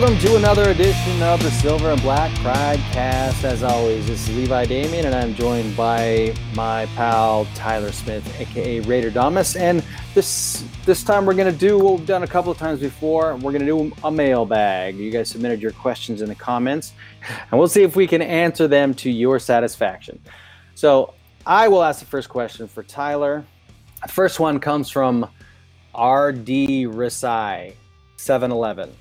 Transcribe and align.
Welcome 0.00 0.18
to 0.20 0.36
another 0.36 0.70
edition 0.70 1.22
of 1.22 1.42
the 1.42 1.50
Silver 1.50 1.90
and 1.90 2.00
Black 2.00 2.34
Pride 2.38 2.78
Cast. 2.90 3.44
As 3.44 3.62
always, 3.62 4.06
this 4.06 4.26
is 4.26 4.34
Levi 4.34 4.64
Damien, 4.64 5.04
and 5.04 5.14
I'm 5.14 5.34
joined 5.34 5.76
by 5.76 6.34
my 6.54 6.86
pal 6.96 7.46
Tyler 7.54 7.92
Smith, 7.92 8.40
aka 8.40 8.80
Raider 8.80 9.10
Damas. 9.10 9.56
And 9.56 9.84
this 10.14 10.64
this 10.86 11.04
time 11.04 11.26
we're 11.26 11.34
gonna 11.34 11.52
do 11.52 11.78
what 11.78 11.98
we've 11.98 12.06
done 12.06 12.22
a 12.22 12.26
couple 12.26 12.50
of 12.50 12.56
times 12.56 12.80
before. 12.80 13.36
We're 13.36 13.52
gonna 13.52 13.66
do 13.66 13.92
a 14.02 14.10
mailbag. 14.10 14.96
You 14.96 15.10
guys 15.10 15.28
submitted 15.28 15.60
your 15.60 15.72
questions 15.72 16.22
in 16.22 16.30
the 16.30 16.34
comments, 16.34 16.94
and 17.50 17.58
we'll 17.58 17.68
see 17.68 17.82
if 17.82 17.94
we 17.94 18.06
can 18.06 18.22
answer 18.22 18.66
them 18.66 18.94
to 18.94 19.10
your 19.10 19.38
satisfaction. 19.38 20.18
So 20.76 21.12
I 21.44 21.68
will 21.68 21.82
ask 21.82 22.00
the 22.00 22.06
first 22.06 22.30
question 22.30 22.68
for 22.68 22.82
Tyler. 22.82 23.44
The 24.00 24.08
first 24.08 24.40
one 24.40 24.60
comes 24.60 24.88
from 24.88 25.24
RD 25.94 26.86
Risai, 26.88 27.74
711 28.16 28.96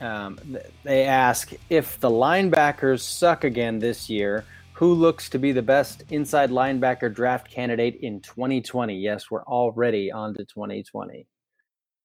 um, 0.00 0.38
they 0.82 1.04
ask 1.04 1.52
if 1.68 1.98
the 2.00 2.10
linebackers 2.10 3.00
suck 3.00 3.44
again 3.44 3.78
this 3.78 4.08
year, 4.08 4.44
who 4.72 4.94
looks 4.94 5.28
to 5.28 5.38
be 5.38 5.52
the 5.52 5.62
best 5.62 6.04
inside 6.10 6.50
linebacker 6.50 7.12
draft 7.12 7.50
candidate 7.50 7.96
in 8.00 8.20
2020? 8.20 8.96
Yes, 8.96 9.30
we're 9.30 9.44
already 9.44 10.10
on 10.10 10.34
to 10.34 10.44
2020. 10.44 11.26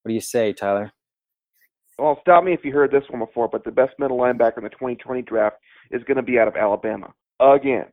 What 0.02 0.08
do 0.08 0.14
you 0.14 0.20
say, 0.20 0.52
Tyler? 0.52 0.92
Well, 1.98 2.18
stop 2.20 2.44
me 2.44 2.52
if 2.52 2.64
you 2.64 2.72
heard 2.72 2.90
this 2.90 3.04
one 3.08 3.20
before, 3.20 3.48
but 3.48 3.64
the 3.64 3.70
best 3.70 3.94
middle 3.98 4.18
linebacker 4.18 4.58
in 4.58 4.64
the 4.64 4.70
2020 4.70 5.22
draft 5.22 5.56
is 5.90 6.02
going 6.04 6.18
to 6.18 6.22
be 6.22 6.38
out 6.38 6.48
of 6.48 6.56
Alabama 6.56 7.14
again. 7.40 7.86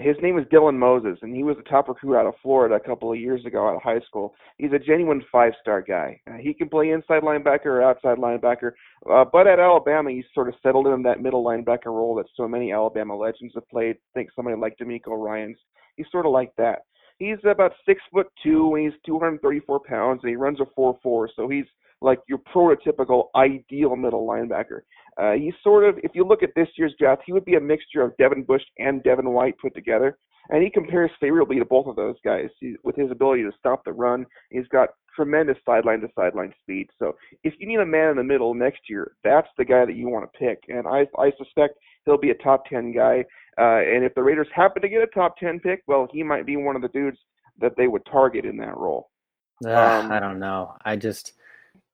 His 0.00 0.16
name 0.22 0.38
is 0.38 0.46
Dylan 0.46 0.78
Moses, 0.78 1.18
and 1.22 1.34
he 1.34 1.42
was 1.42 1.56
a 1.58 1.68
top 1.68 1.88
recruit 1.88 2.16
out 2.16 2.26
of 2.26 2.34
Florida 2.42 2.76
a 2.76 2.80
couple 2.80 3.12
of 3.12 3.18
years 3.18 3.44
ago 3.44 3.68
out 3.68 3.76
of 3.76 3.82
high 3.82 4.00
school. 4.00 4.34
He's 4.58 4.72
a 4.72 4.78
genuine 4.78 5.22
five-star 5.30 5.82
guy. 5.82 6.20
Uh, 6.28 6.36
he 6.40 6.54
can 6.54 6.68
play 6.68 6.90
inside 6.90 7.22
linebacker 7.22 7.66
or 7.66 7.82
outside 7.82 8.18
linebacker, 8.18 8.72
uh, 9.10 9.24
but 9.24 9.46
at 9.46 9.58
Alabama, 9.58 10.10
he's 10.10 10.24
sort 10.34 10.48
of 10.48 10.54
settled 10.62 10.86
in 10.86 11.02
that 11.02 11.20
middle 11.20 11.44
linebacker 11.44 11.86
role 11.86 12.14
that 12.16 12.26
so 12.36 12.46
many 12.46 12.72
Alabama 12.72 13.16
legends 13.16 13.54
have 13.54 13.68
played. 13.68 13.96
Think 14.14 14.30
somebody 14.34 14.56
like 14.56 14.76
DeMeco 14.78 15.18
Ryans. 15.18 15.58
He's 15.96 16.06
sort 16.10 16.26
of 16.26 16.32
like 16.32 16.52
that. 16.56 16.84
He's 17.18 17.38
about 17.44 17.72
six 17.86 18.00
foot 18.12 18.26
two, 18.42 18.74
and 18.74 18.84
he's 18.84 19.00
234 19.06 19.80
pounds, 19.80 20.20
and 20.22 20.30
he 20.30 20.36
runs 20.36 20.58
a 20.60 20.64
4-4, 20.78 21.28
so 21.36 21.48
he's 21.48 21.66
like 22.02 22.20
your 22.28 22.38
prototypical 22.38 23.26
ideal 23.36 23.96
middle 23.96 24.26
linebacker. 24.26 24.80
Uh, 25.20 25.32
he's 25.32 25.54
sort 25.62 25.84
of, 25.84 25.98
if 26.02 26.12
you 26.14 26.26
look 26.26 26.42
at 26.42 26.50
this 26.56 26.68
year's 26.76 26.94
draft, 26.98 27.22
he 27.26 27.32
would 27.32 27.44
be 27.44 27.56
a 27.56 27.60
mixture 27.60 28.02
of 28.02 28.16
Devin 28.16 28.44
Bush 28.44 28.62
and 28.78 29.02
Devin 29.02 29.30
White 29.30 29.54
put 29.58 29.74
together, 29.74 30.16
and 30.48 30.62
he 30.62 30.70
compares 30.70 31.10
favorably 31.20 31.58
to 31.58 31.64
both 31.64 31.86
of 31.86 31.96
those 31.96 32.16
guys 32.24 32.48
he, 32.60 32.74
with 32.82 32.96
his 32.96 33.10
ability 33.10 33.42
to 33.42 33.52
stop 33.58 33.84
the 33.84 33.92
run. 33.92 34.26
He's 34.50 34.66
got 34.68 34.90
tremendous 35.14 35.58
sideline 35.66 36.00
to 36.00 36.08
sideline 36.16 36.52
speed. 36.62 36.88
So 36.98 37.14
if 37.44 37.54
you 37.58 37.66
need 37.66 37.80
a 37.80 37.86
man 37.86 38.10
in 38.10 38.16
the 38.16 38.24
middle 38.24 38.54
next 38.54 38.80
year, 38.88 39.12
that's 39.22 39.48
the 39.58 39.64
guy 39.64 39.84
that 39.84 39.96
you 39.96 40.08
want 40.08 40.30
to 40.30 40.38
pick. 40.38 40.62
And 40.68 40.86
I, 40.86 41.06
I 41.20 41.30
suspect 41.36 41.74
he'll 42.04 42.18
be 42.18 42.30
a 42.30 42.34
top 42.34 42.64
10 42.66 42.92
guy. 42.92 43.24
Uh, 43.58 43.80
and 43.84 44.04
if 44.04 44.14
the 44.14 44.22
Raiders 44.22 44.48
happen 44.54 44.82
to 44.82 44.88
get 44.88 45.02
a 45.02 45.06
top 45.08 45.36
10 45.36 45.60
pick, 45.60 45.82
well, 45.86 46.08
he 46.10 46.22
might 46.22 46.46
be 46.46 46.56
one 46.56 46.76
of 46.76 46.82
the 46.82 46.88
dudes 46.88 47.18
that 47.60 47.76
they 47.76 47.86
would 47.86 48.04
target 48.06 48.44
in 48.44 48.56
that 48.56 48.76
role. 48.76 49.10
Uh, 49.64 49.70
um, 49.70 50.10
I 50.10 50.18
don't 50.18 50.38
know. 50.38 50.74
I 50.84 50.96
just 50.96 51.34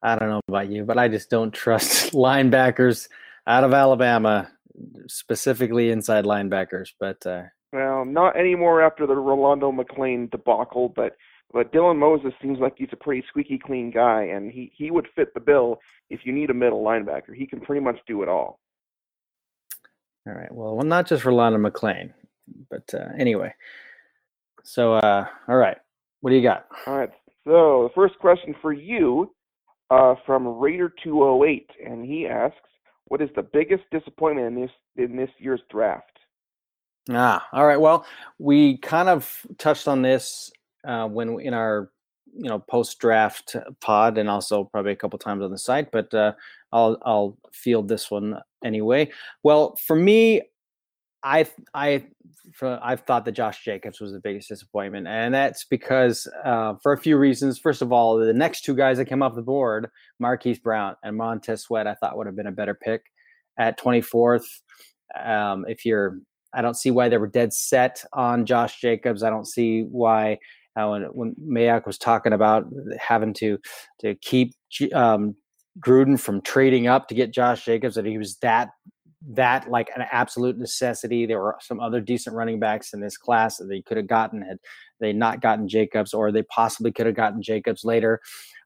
I 0.03 0.17
don't 0.17 0.29
know 0.29 0.41
about 0.49 0.71
you, 0.71 0.85
but 0.85 0.99
I 0.99 1.09
just 1.09 1.31
don't 1.31 1.53
trust 1.53 2.13
linebackers 2.13 3.09
out 3.47 3.65
of 3.65 3.73
Alabama, 3.73 4.51
specifically 5.07 5.91
inside 5.91 6.25
linebackers. 6.25 6.91
But 6.99 7.25
uh, 7.27 7.45
well, 7.73 8.05
not 8.05 8.37
anymore 8.37 8.83
after 8.83 9.07
the 9.07 9.17
Rolando 9.17 9.73
McClain 9.73 10.31
debacle, 10.31 10.93
but 10.95 11.17
but 11.53 11.73
Dylan 11.73 11.99
Moses 11.99 12.33
seems 12.43 12.59
like 12.59 12.75
he's 12.77 12.89
a 12.93 12.97
pretty 12.97 13.25
squeaky 13.29 13.59
clean 13.59 13.91
guy, 13.91 14.23
and 14.23 14.53
he 14.53 14.73
he 14.77 14.91
would 14.91 15.09
fit 15.17 15.35
the 15.35 15.41
bill 15.41 15.79
if 16.11 16.21
you 16.25 16.33
need 16.33 16.51
a 16.51 16.55
middle 16.55 16.83
linebacker. 16.85 17.35
He 17.35 17.47
can 17.47 17.61
pretty 17.61 17.81
much 17.81 17.99
do 18.07 18.23
it 18.23 18.29
all. 18.29 18.61
All 20.27 20.35
right. 20.35 20.53
Well, 20.53 20.77
well, 20.77 20.87
not 20.87 21.07
just 21.07 21.25
Rolando 21.25 21.59
McClain, 21.59 22.13
but 22.71 22.93
uh, 22.93 23.09
anyway. 23.19 23.55
So, 24.63 24.95
uh, 24.95 25.27
all 25.49 25.57
right. 25.57 25.79
What 26.21 26.31
do 26.31 26.37
you 26.37 26.43
got? 26.43 26.67
All 26.87 26.99
right. 26.99 27.11
So 27.45 27.89
the 27.89 27.95
first 27.95 28.19
question 28.19 28.55
for 28.61 28.73
you 28.73 29.33
uh, 29.91 30.15
from 30.27 30.47
Raider 30.47 30.93
208, 31.03 31.71
and 31.85 32.05
he 32.05 32.27
asks, 32.27 32.57
"What 33.07 33.23
is 33.23 33.31
the 33.35 33.43
biggest 33.43 33.85
disappointment 33.91 34.47
in 34.49 34.63
this 34.63 34.71
in 34.97 35.17
this 35.17 35.31
year's 35.39 35.63
draft?" 35.71 36.19
Ah, 37.11 37.47
all 37.53 37.67
right. 37.67 37.81
Well, 37.81 38.05
we 38.39 38.77
kind 38.79 39.09
of 39.09 39.47
touched 39.59 39.89
on 39.89 40.03
this 40.03 40.51
uh, 40.87 41.09
when 41.09 41.41
in 41.41 41.55
our 41.55 41.91
you 42.35 42.49
know 42.49 42.59
post 42.59 42.99
draft 42.99 43.57
pod, 43.81 44.19
and 44.19 44.29
also 44.29 44.65
probably 44.65 44.93
a 44.93 44.97
couple 44.97 45.19
times 45.19 45.43
on 45.43 45.51
the 45.51 45.59
site. 45.59 45.91
But 45.91 46.13
uh, 46.13 46.33
I'll 46.73 46.99
I'll 47.03 47.39
field 47.53 47.89
this 47.89 48.11
one 48.11 48.39
anyway. 48.65 49.11
Well, 49.43 49.77
for 49.77 49.97
me, 49.97 50.43
I 51.29 51.47
I 51.75 52.05
I've 52.63 53.03
thought 53.03 53.27
that 53.27 53.33
Josh 53.33 53.63
Jacobs 53.63 54.01
was 54.01 54.13
the 54.13 54.21
biggest 54.21 54.49
disappointment, 54.49 55.07
and 55.07 55.35
that's 55.35 55.65
because 55.65 56.27
uh, 56.45 56.75
for 56.83 56.93
a 56.93 56.99
few 56.99 57.19
reasons. 57.19 57.59
First 57.59 57.83
of 57.83 57.93
all, 57.93 58.17
the 58.17 58.33
next 58.33 58.63
two 58.63 58.75
guys 58.75 58.97
that 58.97 59.05
came 59.05 59.23
off 59.23 59.35
the 59.35 59.43
board, 59.43 59.91
Marquise 60.19 60.59
Brown 60.59 60.97
and 61.03 61.17
Montez 61.17 61.63
Sweat, 61.63 61.87
I 61.87 61.95
thought 61.95 62.17
would 62.17 62.27
have 62.27 62.37
been 62.37 62.47
a 62.47 62.53
better 62.53 62.75
pick 62.75 63.03
at 63.59 63.79
24th. 63.79 64.47
Um, 65.23 65.67
if 65.69 65.85
you're, 65.85 66.19
I 66.55 66.63
don't 66.63 66.77
see 66.77 66.91
why 66.91 67.11
they 67.11 67.19
were 67.19 67.27
dead 67.27 67.53
set 67.53 68.03
on 68.15 68.47
Josh 68.47 68.81
Jacobs. 68.81 69.23
I 69.23 69.29
don't 69.31 69.47
see 69.47 69.83
why 69.83 70.39
uh, 70.77 70.89
when 70.89 71.03
when 71.13 71.37
Mayock 71.37 71.87
was 71.87 71.99
talking 71.99 72.33
about 72.33 72.65
having 72.99 73.35
to 73.35 73.59
to 74.01 74.15
keep 74.17 74.55
um, 74.95 75.35
Gruden 75.79 76.19
from 76.19 76.41
trading 76.41 76.87
up 76.87 77.09
to 77.09 77.15
get 77.15 77.35
Josh 77.35 77.67
Jacobs, 77.67 77.97
that 77.97 78.07
he 78.07 78.17
was 78.17 78.39
that 78.39 78.71
that 79.27 79.71
like 79.71 79.91
an 79.97 80.05
absolute 80.13 80.59
necessity. 80.59 81.27
There 81.27 81.41
were 81.41 81.57
some 81.61 81.81
other 81.81 82.01
decent 82.01 82.37
running 82.37 82.61
backs 82.61 82.93
in 82.93 83.01
this 83.01 83.17
class 83.17 83.57
that 83.57 83.67
they 83.67 83.83
could 83.83 83.97
have 83.97 84.07
gotten 84.07 84.43
had 84.43 84.59
they 85.01 85.13
not 85.13 85.41
gotten 85.41 85.69
Jacobs, 85.69 86.15
or 86.15 86.31
they 86.31 86.43
possibly 86.43 86.93
could 86.93 87.07
have 87.07 87.17
gotten 87.17 87.43
Jacobs 87.43 87.85
later. 87.85 88.21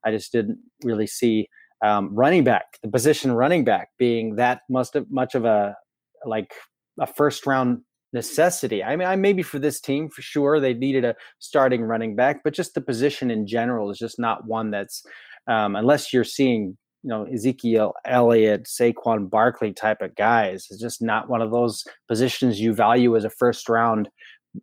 I 0.05 0.11
just 0.11 0.33
didn't 0.33 0.59
really 0.83 1.07
see 1.07 1.49
um, 1.85 2.15
running 2.15 2.45
back, 2.45 2.79
the 2.83 2.89
position 2.89 3.33
running 3.33 3.65
back, 3.65 3.89
being 3.99 4.37
that 4.37 4.61
must 4.71 4.95
have 4.95 5.07
much 5.11 5.35
of 5.35 5.45
a 5.45 5.77
like 6.25 6.53
a 7.01 7.07
first 7.07 7.47
round 7.47 7.81
necessity. 8.13 8.85
I 8.85 8.95
mean, 8.97 9.09
I 9.09 9.17
maybe 9.17 9.43
for 9.43 9.59
this 9.59 9.81
team 9.81 10.09
for 10.09 10.23
sure 10.23 10.61
they 10.61 10.75
needed 10.75 11.05
a 11.05 11.17
starting 11.39 11.83
running 11.83 12.15
back, 12.15 12.43
but 12.45 12.53
just 12.53 12.75
the 12.75 12.81
position 12.81 13.31
in 13.31 13.47
general 13.47 13.91
is 13.91 13.99
just 13.99 14.19
not 14.19 14.47
one 14.47 14.71
that's 14.71 15.03
um, 15.49 15.77
unless 15.77 16.13
you're 16.13 16.25
seeing 16.25 16.77
you 17.03 17.09
know 17.09 17.25
Ezekiel 17.25 17.95
Elliott, 18.05 18.65
Saquon 18.65 19.29
Barkley 19.29 19.73
type 19.73 20.01
of 20.01 20.15
guys. 20.15 20.67
It's 20.71 20.81
just 20.81 21.03
not 21.03 21.29
one 21.29 21.43
of 21.43 21.51
those 21.51 21.85
positions 22.09 22.61
you 22.61 22.73
value 22.73 23.17
as 23.17 23.25
a 23.25 23.31
first 23.31 23.69
round 23.69 24.09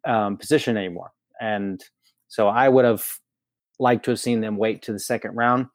um, 0.06 0.38
position 0.38 0.78
anymore. 0.78 1.12
And 1.42 1.84
so 2.28 2.48
I 2.48 2.70
would 2.70 2.86
have 2.86 3.06
liked 3.80 4.06
to 4.06 4.12
have 4.12 4.20
seen 4.20 4.42
them 4.42 4.58
wait 4.58 4.82
to 4.84 4.94
the 4.94 5.00
second 5.00 5.36
round, 5.36 5.68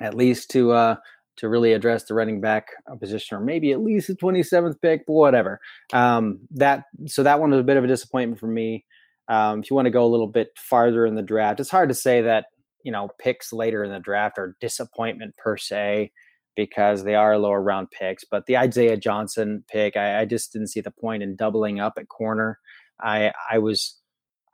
at 0.00 0.14
least 0.14 0.50
to 0.50 0.72
uh, 0.72 0.96
to 1.36 1.48
really 1.48 1.72
address 1.72 2.04
the 2.04 2.14
running 2.14 2.40
back 2.40 2.68
position, 3.00 3.36
or 3.36 3.40
maybe 3.40 3.72
at 3.72 3.80
least 3.80 4.08
the 4.08 4.14
twenty 4.14 4.42
seventh 4.42 4.80
pick, 4.80 5.06
but 5.06 5.14
whatever. 5.14 5.60
Um, 5.92 6.40
that 6.52 6.84
so 7.06 7.22
that 7.22 7.40
one 7.40 7.50
was 7.50 7.60
a 7.60 7.64
bit 7.64 7.76
of 7.76 7.84
a 7.84 7.88
disappointment 7.88 8.40
for 8.40 8.46
me. 8.48 8.84
Um, 9.28 9.60
if 9.60 9.70
you 9.70 9.76
want 9.76 9.86
to 9.86 9.90
go 9.90 10.04
a 10.04 10.08
little 10.08 10.26
bit 10.26 10.50
farther 10.56 11.06
in 11.06 11.14
the 11.14 11.22
draft, 11.22 11.60
it's 11.60 11.70
hard 11.70 11.88
to 11.88 11.94
say 11.94 12.22
that 12.22 12.46
you 12.84 12.92
know 12.92 13.10
picks 13.18 13.52
later 13.52 13.84
in 13.84 13.92
the 13.92 14.00
draft 14.00 14.38
are 14.38 14.56
disappointment 14.60 15.36
per 15.36 15.56
se 15.56 16.12
because 16.56 17.04
they 17.04 17.14
are 17.14 17.38
lower 17.38 17.62
round 17.62 17.90
picks. 17.90 18.24
But 18.24 18.46
the 18.46 18.58
Isaiah 18.58 18.96
Johnson 18.96 19.64
pick, 19.70 19.96
I, 19.96 20.20
I, 20.20 20.24
just 20.26 20.52
didn't 20.52 20.68
see 20.68 20.82
the 20.82 20.90
point 20.90 21.22
in 21.22 21.34
doubling 21.34 21.80
up 21.80 21.94
at 21.96 22.08
corner. 22.08 22.58
I 23.00 23.32
I 23.50 23.58
was 23.58 23.98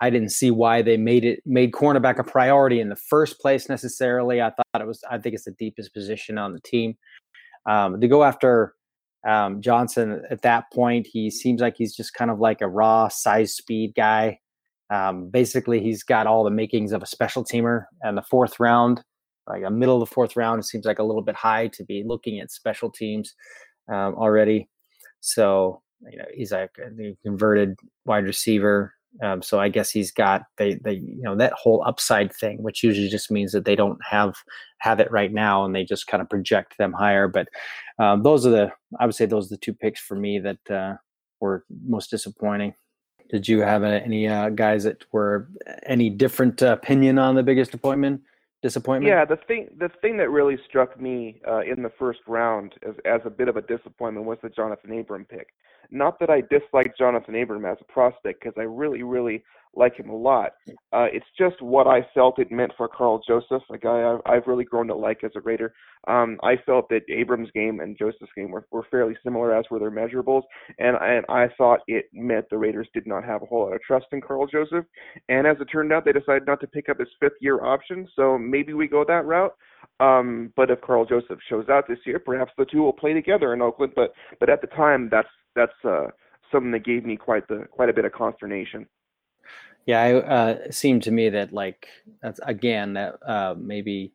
I 0.01 0.11
didn't 0.11 0.31
see 0.31 0.51
why 0.51 0.83
they 0.83 0.97
made 0.97 1.25
it 1.25 1.41
made 1.45 1.73
cornerback 1.73 2.19
a 2.19 2.25
priority 2.25 2.81
in 2.81 2.89
the 2.89 2.97
first 2.97 3.41
place 3.41 3.69
necessarily. 3.69 4.41
I 4.41 4.51
thought 4.51 4.81
it 4.81 4.87
was 4.87 5.03
I 5.11 5.19
think 5.19 5.35
it's 5.35 5.45
the 5.45 5.55
deepest 5.59 5.93
position 5.93 6.39
on 6.39 6.53
the 6.53 6.61
team. 6.61 6.97
Um, 7.69 8.01
to 8.01 8.09
go 8.09 8.23
after 8.23 8.75
um, 9.27 9.61
Johnson 9.61 10.23
at 10.31 10.43
that 10.43 10.65
point, 10.73 11.09
he 11.11 11.31
seems 11.31 11.61
like 11.61 11.75
he's 11.77 11.95
just 11.95 12.15
kind 12.15 12.31
of 12.31 12.39
like 12.39 12.61
a 12.61 12.69
raw 12.69 13.09
size 13.09 13.55
speed 13.55 13.93
guy. 13.97 14.39
Um, 14.91 15.29
basically, 15.29 15.81
he's 15.81 16.03
got 16.03 16.27
all 16.27 16.45
the 16.45 16.51
makings 16.51 16.93
of 16.93 17.03
a 17.03 17.07
special 17.07 17.45
teamer. 17.45 17.85
And 18.03 18.17
the 18.17 18.23
fourth 18.23 18.59
round, 18.59 19.03
like 19.47 19.63
a 19.65 19.71
middle 19.71 20.01
of 20.03 20.09
the 20.09 20.15
fourth 20.15 20.37
round, 20.37 20.65
seems 20.65 20.85
like 20.85 20.99
a 20.99 21.05
little 21.05 21.23
bit 21.23 21.37
high 21.37 21.69
to 21.69 21.85
be 21.85 22.03
looking 22.07 22.41
at 22.41 22.51
special 22.51 22.91
teams 22.91 23.35
um, 23.89 24.15
already. 24.15 24.69
So 25.21 25.83
you 26.11 26.19
know, 26.19 26.25
he's 26.33 26.53
like 26.53 26.71
a 26.79 27.17
converted 27.23 27.79
wide 28.05 28.25
receiver. 28.25 28.95
Um, 29.23 29.43
so 29.43 29.59
I 29.59 29.69
guess 29.69 29.91
he's 29.91 30.13
got 30.13 30.43
they 30.59 30.75
they 30.75 30.93
you 30.93 31.23
know 31.23 31.35
that 31.37 31.53
whole 31.55 31.83
upside 31.87 32.33
thing, 32.33 32.63
which 32.63 32.85
usually 32.85 33.09
just 33.09 33.31
means 33.31 33.53
that 33.53 33.65
they 33.65 33.75
don't 33.75 33.99
have 34.09 34.37
have 34.79 35.01
it 35.01 35.11
right 35.11 35.33
now, 35.33 35.65
and 35.65 35.75
they 35.75 35.85
just 35.85 36.07
kind 36.07 36.21
of 36.21 36.29
project 36.29 36.77
them 36.79 36.93
higher. 36.93 37.27
But 37.27 37.49
um, 37.99 38.23
those 38.23 38.47
are 38.47 38.51
the 38.51 38.71
I 39.01 39.07
would 39.07 39.15
say 39.15 39.27
those 39.27 39.47
are 39.47 39.55
the 39.55 39.61
two 39.61 39.75
picks 39.75 40.01
for 40.01 40.15
me 40.15 40.39
that 40.41 40.71
uh, 40.71 40.97
were 41.41 41.65
most 41.87 42.11
disappointing. 42.11 42.75
Did 43.29 43.47
you 43.47 43.61
have 43.61 43.85
any 43.85 44.27
uh, 44.27 44.49
guys 44.51 44.85
that 44.85 45.05
were 45.13 45.49
any 45.85 46.11
different 46.11 46.63
opinion 46.63 47.19
on 47.19 47.35
the 47.35 47.43
biggest 47.43 47.75
appointment? 47.75 48.23
disappointment? 48.63 49.09
Yeah, 49.09 49.25
the 49.25 49.37
thing 49.37 49.69
the 49.79 49.89
thing 50.01 50.17
that 50.19 50.31
really 50.31 50.59
struck 50.69 51.01
me 51.01 51.41
uh, 51.47 51.61
in 51.61 51.83
the 51.83 51.93
first 51.99 52.21
round 52.27 52.75
as 52.87 52.95
as 53.05 53.21
a 53.25 53.31
bit 53.31 53.49
of 53.49 53.57
a 53.57 53.63
disappointment 53.63 54.27
was 54.27 54.39
the 54.43 54.49
Jonathan 54.49 54.99
Abram 54.99 55.25
pick. 55.25 55.49
Not 55.91 56.19
that 56.21 56.31
I 56.31 56.43
dislike 56.43 56.97
Jonathan 56.99 57.41
Abram 57.41 57.65
as 57.65 57.79
a 57.81 57.85
prospect, 57.85 58.41
because 58.43 58.55
I 58.59 58.65
really, 58.65 59.03
really 59.03 59.43
like 59.79 59.97
him 59.97 60.11
a 60.11 60.17
lot. 60.17 60.53
Uh, 60.93 61.07
it's 61.13 61.27
just 61.39 61.63
what 61.63 61.87
I 61.87 62.07
felt 62.15 62.39
it 62.39 62.51
meant 62.51 62.73
for 62.77 62.89
Karl 62.89 63.23
Joseph, 63.27 63.63
a 63.73 63.79
guy 63.79 64.19
I've, 64.27 64.47
really 64.47 64.65
grown 64.65 64.87
to 64.87 64.95
like 64.95 65.25
as 65.25 65.33
a 65.37 65.41
Raider. 65.41 65.75
Um, 66.07 66.39
I 66.43 66.57
felt 66.65 66.89
that 66.89 67.03
Abram's 67.11 67.51
game 67.55 67.81
and 67.81 67.99
Joseph's 67.99 68.33
game 68.35 68.51
were, 68.51 68.67
were 68.71 68.87
fairly 68.91 69.15
similar 69.23 69.55
as 69.55 69.67
were 69.71 69.79
their 69.79 69.91
measurables, 69.91 70.43
and, 70.79 70.97
and 71.01 71.25
I 71.29 71.49
thought 71.59 71.81
it 71.87 72.07
meant 72.13 72.47
the 72.51 72.57
Raiders 72.57 72.89
did 72.95 73.07
not 73.07 73.25
have 73.25 73.43
a 73.43 73.47
whole 73.47 73.67
lot 73.67 73.75
of 73.75 73.83
trust 73.83 74.07
in 74.13 74.21
Karl 74.21 74.47
Joseph. 74.47 74.87
And 75.29 75.47
as 75.47 75.57
it 75.61 75.67
turned 75.67 75.93
out, 75.93 76.05
they 76.05 76.13
decided 76.13 76.47
not 76.47 76.61
to 76.61 76.67
pick 76.67 76.89
up 76.89 76.99
his 76.99 77.09
fifth-year 77.21 77.65
option, 77.65 78.09
so 78.17 78.39
maybe 78.39 78.73
we 78.73 78.89
go 78.89 79.05
that 79.07 79.27
route. 79.27 79.55
Um, 80.01 80.53
but 80.57 80.71
if 80.71 80.81
Karl 80.81 81.05
Joseph 81.05 81.39
shows 81.49 81.69
out 81.69 81.87
this 81.89 81.99
year, 82.07 82.19
perhaps 82.19 82.53
the 82.57 82.65
two 82.65 82.83
will 82.83 82.93
play 82.93 83.13
together 83.13 83.53
in 83.53 83.63
Oakland. 83.63 83.93
But 83.95 84.13
but 84.41 84.49
at 84.49 84.61
the 84.61 84.67
time, 84.69 85.09
that's 85.11 85.29
that's 85.55 85.73
uh, 85.85 86.07
something 86.53 86.71
that 86.73 86.85
gave 86.85 87.05
me 87.05 87.17
quite 87.17 87.47
the 87.49 87.65
quite 87.71 87.89
a 87.89 87.93
bit 87.93 88.05
of 88.05 88.13
consternation. 88.13 88.87
Yeah, 89.89 90.05
it 90.05 90.25
uh, 90.27 90.71
seemed 90.71 91.03
to 91.05 91.11
me 91.11 91.31
that 91.31 91.55
like 91.55 91.87
that's 92.21 92.41
again 92.43 92.93
that 92.93 93.15
uh, 93.27 93.55
maybe 93.59 94.13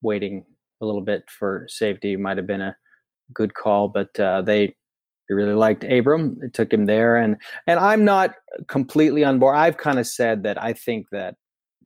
waiting 0.00 0.44
a 0.80 0.86
little 0.86 1.00
bit 1.00 1.24
for 1.28 1.66
safety 1.68 2.16
might 2.16 2.36
have 2.36 2.46
been 2.46 2.60
a 2.60 2.76
good 3.34 3.52
call, 3.52 3.88
but 3.88 4.18
uh, 4.20 4.42
they 4.42 4.76
really 5.28 5.54
liked 5.54 5.82
Abram. 5.82 6.38
They 6.40 6.48
took 6.50 6.72
him 6.72 6.86
there, 6.86 7.16
and 7.16 7.38
and 7.66 7.80
I'm 7.80 8.04
not 8.04 8.36
completely 8.68 9.24
on 9.24 9.40
board. 9.40 9.56
I've 9.56 9.78
kind 9.78 9.98
of 9.98 10.06
said 10.06 10.44
that 10.44 10.62
I 10.62 10.74
think 10.74 11.06
that 11.10 11.34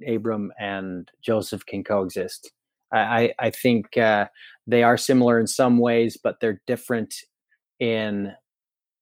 Abram 0.07 0.53
and 0.61 1.11
Joseph 1.23 1.65
can 1.65 1.83
coexist. 1.83 2.53
I 2.93 3.33
I 3.39 3.49
think 3.49 3.97
uh, 3.97 4.27
they 4.67 4.83
are 4.83 4.99
similar 4.99 5.41
in 5.41 5.47
some 5.47 5.79
ways, 5.79 6.19
but 6.23 6.37
they're 6.43 6.61
different 6.67 7.15
in 7.79 8.35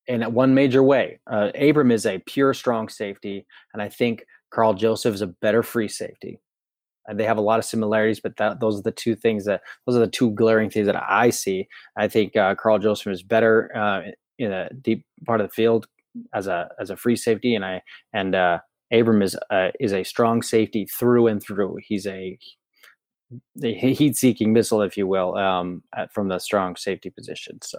in 0.08 0.22
one 0.32 0.54
major 0.54 0.82
way. 0.82 1.20
Uh, 1.30 1.50
Abram 1.54 1.90
is 1.90 2.06
a 2.06 2.18
pure 2.26 2.54
strong 2.54 2.88
safety, 2.88 3.46
and 3.72 3.82
I 3.82 3.88
think 3.88 4.24
Karl 4.50 4.74
Joseph 4.74 5.14
is 5.14 5.22
a 5.22 5.26
better 5.26 5.62
free 5.62 5.88
safety. 5.88 6.40
And 7.06 7.18
they 7.18 7.24
have 7.24 7.38
a 7.38 7.42
lot 7.42 7.58
of 7.58 7.64
similarities, 7.64 8.20
but 8.20 8.36
that, 8.36 8.60
those 8.60 8.78
are 8.78 8.82
the 8.82 8.92
two 8.92 9.14
things 9.14 9.44
that 9.46 9.62
those 9.86 9.96
are 9.96 10.00
the 10.00 10.10
two 10.10 10.30
glaring 10.32 10.68
things 10.68 10.86
that 10.86 11.02
I 11.08 11.30
see. 11.30 11.68
I 11.96 12.08
think 12.08 12.36
uh, 12.36 12.54
Karl 12.54 12.78
Joseph 12.78 13.12
is 13.12 13.22
better 13.22 13.74
uh, 13.74 14.10
in 14.38 14.52
a 14.52 14.68
deep 14.74 15.06
part 15.24 15.40
of 15.40 15.48
the 15.48 15.54
field 15.54 15.86
as 16.34 16.48
a 16.48 16.68
as 16.78 16.90
a 16.90 16.96
free 16.96 17.16
safety, 17.16 17.54
and 17.54 17.64
I 17.64 17.82
and 18.12 18.34
uh, 18.34 18.58
Abram 18.92 19.22
is 19.22 19.36
uh, 19.50 19.70
is 19.80 19.92
a 19.92 20.04
strong 20.04 20.42
safety 20.42 20.86
through 20.86 21.28
and 21.28 21.42
through. 21.42 21.78
He's 21.86 22.06
a 22.06 22.38
heat-seeking 23.62 24.52
missile, 24.52 24.80
if 24.82 24.96
you 24.96 25.06
will, 25.06 25.36
um, 25.36 25.82
from 26.12 26.28
the 26.28 26.38
strong 26.38 26.76
safety 26.76 27.10
position. 27.10 27.58
So 27.62 27.78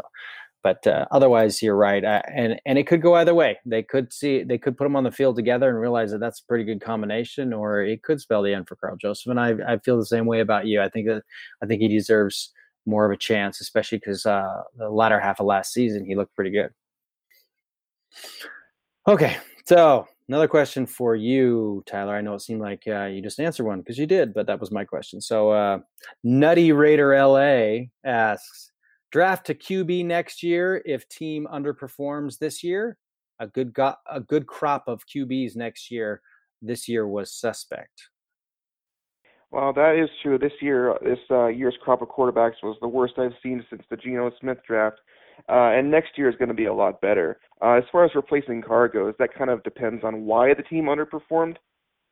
but 0.63 0.85
uh, 0.85 1.05
otherwise, 1.11 1.61
you're 1.61 1.75
right, 1.75 2.03
uh, 2.03 2.21
and 2.33 2.59
and 2.65 2.77
it 2.77 2.87
could 2.87 3.01
go 3.01 3.15
either 3.15 3.33
way. 3.33 3.57
They 3.65 3.83
could 3.83 4.11
see 4.11 4.43
they 4.43 4.57
could 4.57 4.77
put 4.77 4.85
them 4.85 4.95
on 4.95 5.03
the 5.03 5.11
field 5.11 5.35
together 5.35 5.69
and 5.69 5.79
realize 5.79 6.11
that 6.11 6.19
that's 6.19 6.41
a 6.41 6.45
pretty 6.45 6.65
good 6.65 6.81
combination, 6.81 7.53
or 7.53 7.81
it 7.81 8.03
could 8.03 8.19
spell 8.19 8.43
the 8.43 8.53
end 8.53 8.67
for 8.67 8.75
Karl 8.75 8.97
Joseph. 8.97 9.31
And 9.31 9.39
I 9.39 9.55
I 9.67 9.77
feel 9.79 9.97
the 9.97 10.05
same 10.05 10.25
way 10.25 10.41
about 10.41 10.67
you. 10.67 10.81
I 10.81 10.89
think 10.89 11.07
that 11.07 11.23
I 11.63 11.65
think 11.65 11.81
he 11.81 11.87
deserves 11.87 12.51
more 12.85 13.05
of 13.05 13.11
a 13.11 13.17
chance, 13.17 13.61
especially 13.61 13.99
because 13.99 14.25
uh, 14.25 14.61
the 14.77 14.89
latter 14.89 15.19
half 15.19 15.39
of 15.39 15.45
last 15.45 15.73
season 15.73 16.05
he 16.05 16.15
looked 16.15 16.35
pretty 16.35 16.51
good. 16.51 16.71
Okay, 19.07 19.37
so 19.65 20.07
another 20.27 20.47
question 20.47 20.85
for 20.85 21.15
you, 21.15 21.83
Tyler. 21.87 22.15
I 22.15 22.21
know 22.21 22.35
it 22.35 22.41
seemed 22.41 22.61
like 22.61 22.83
uh, 22.87 23.05
you 23.05 23.21
just 23.21 23.39
answered 23.39 23.65
one 23.65 23.79
because 23.79 23.97
you 23.97 24.05
did, 24.05 24.33
but 24.33 24.45
that 24.47 24.59
was 24.59 24.71
my 24.71 24.85
question. 24.85 25.21
So, 25.21 25.51
uh, 25.51 25.79
Nutty 26.23 26.71
Raider 26.71 27.15
LA 27.17 27.87
asks, 28.03 28.68
Draft 29.11 29.47
to 29.47 29.55
QB 29.55 30.05
next 30.05 30.43
year 30.43 30.81
if 30.85 31.07
team 31.09 31.47
underperforms 31.51 32.37
this 32.37 32.63
year. 32.63 32.97
A 33.39 33.47
good 33.47 33.73
go- 33.73 33.95
a 34.09 34.19
good 34.19 34.45
crop 34.45 34.87
of 34.87 35.05
QBs 35.07 35.55
next 35.55 35.89
year. 35.89 36.21
This 36.61 36.87
year 36.87 37.07
was 37.07 37.31
suspect. 37.31 38.09
Well, 39.51 39.73
that 39.73 39.95
is 39.95 40.09
true. 40.21 40.37
This 40.37 40.51
year, 40.61 40.95
this 41.01 41.19
uh, 41.31 41.47
year's 41.47 41.75
crop 41.81 42.01
of 42.01 42.09
quarterbacks 42.09 42.61
was 42.61 42.77
the 42.81 42.87
worst 42.87 43.13
I've 43.17 43.33
seen 43.41 43.65
since 43.69 43.81
the 43.89 43.97
Geno 43.97 44.31
Smith 44.39 44.59
draft. 44.67 44.99
Uh, 45.47 45.71
and 45.71 45.89
next 45.89 46.17
year 46.17 46.29
is 46.29 46.35
going 46.35 46.49
to 46.49 46.55
be 46.55 46.65
a 46.65 46.73
lot 46.73 47.01
better. 47.01 47.39
Uh, 47.61 47.73
as 47.73 47.83
far 47.91 48.05
as 48.05 48.11
replacing 48.13 48.61
Carr 48.61 48.89
goes, 48.89 49.15
that 49.17 49.33
kind 49.33 49.49
of 49.49 49.63
depends 49.63 50.03
on 50.03 50.25
why 50.25 50.53
the 50.53 50.63
team 50.63 50.85
underperformed 50.85 51.55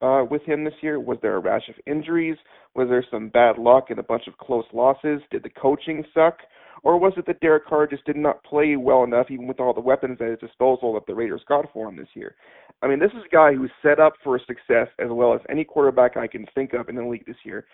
uh, 0.02 0.24
with 0.30 0.44
him 0.44 0.64
this 0.64 0.74
year? 0.82 1.00
Was 1.00 1.18
there 1.22 1.36
a 1.36 1.40
rash 1.40 1.68
of 1.70 1.76
injuries? 1.86 2.38
Was 2.76 2.88
there 2.90 3.06
some 3.12 3.30
bad 3.30 3.58
luck 3.58 3.88
and 3.90 4.00
a 4.00 4.04
bunch 4.04 4.28
of 4.28 4.38
close 4.38 4.66
losses? 4.74 5.22
Did 5.30 5.44
the 5.44 5.50
coaching 5.50 6.04
suck? 6.14 6.38
Or 6.84 7.00
was 7.00 7.14
it 7.18 7.26
that 7.28 7.40
Derek 7.40 7.66
Carr 7.66 7.88
just 7.88 8.06
did 8.06 8.16
not 8.16 8.44
play 8.44 8.76
well 8.76 9.04
enough, 9.04 9.28
even 9.30 9.48
with 9.48 9.60
all 9.60 9.74
the 9.74 9.82
weapons 9.82 10.18
at 10.22 10.30
his 10.30 10.40
disposal 10.40 10.94
that 10.94 11.06
the 11.06 11.16
Raiders 11.16 11.42
got 11.48 11.66
for 11.74 11.90
him 11.90 11.98
this 11.98 12.08
year? 12.14 12.36
I 12.82 12.88
mean, 12.88 13.00
this 13.00 13.12
is 13.12 13.24
a 13.26 13.36
guy 13.36 13.54
who's 13.54 13.72
set 13.82 14.00
up 14.00 14.14
for 14.24 14.40
success 14.40 14.88
as 15.00 15.10
well 15.10 15.34
as 15.34 15.42
any 15.50 15.64
quarterback 15.64 16.16
I 16.16 16.28
can 16.28 16.46
think 16.54 16.74
of 16.74 16.90
in 16.90 16.96
the 16.96 17.06
league 17.06 17.26
this 17.26 17.38
year. 17.44 17.66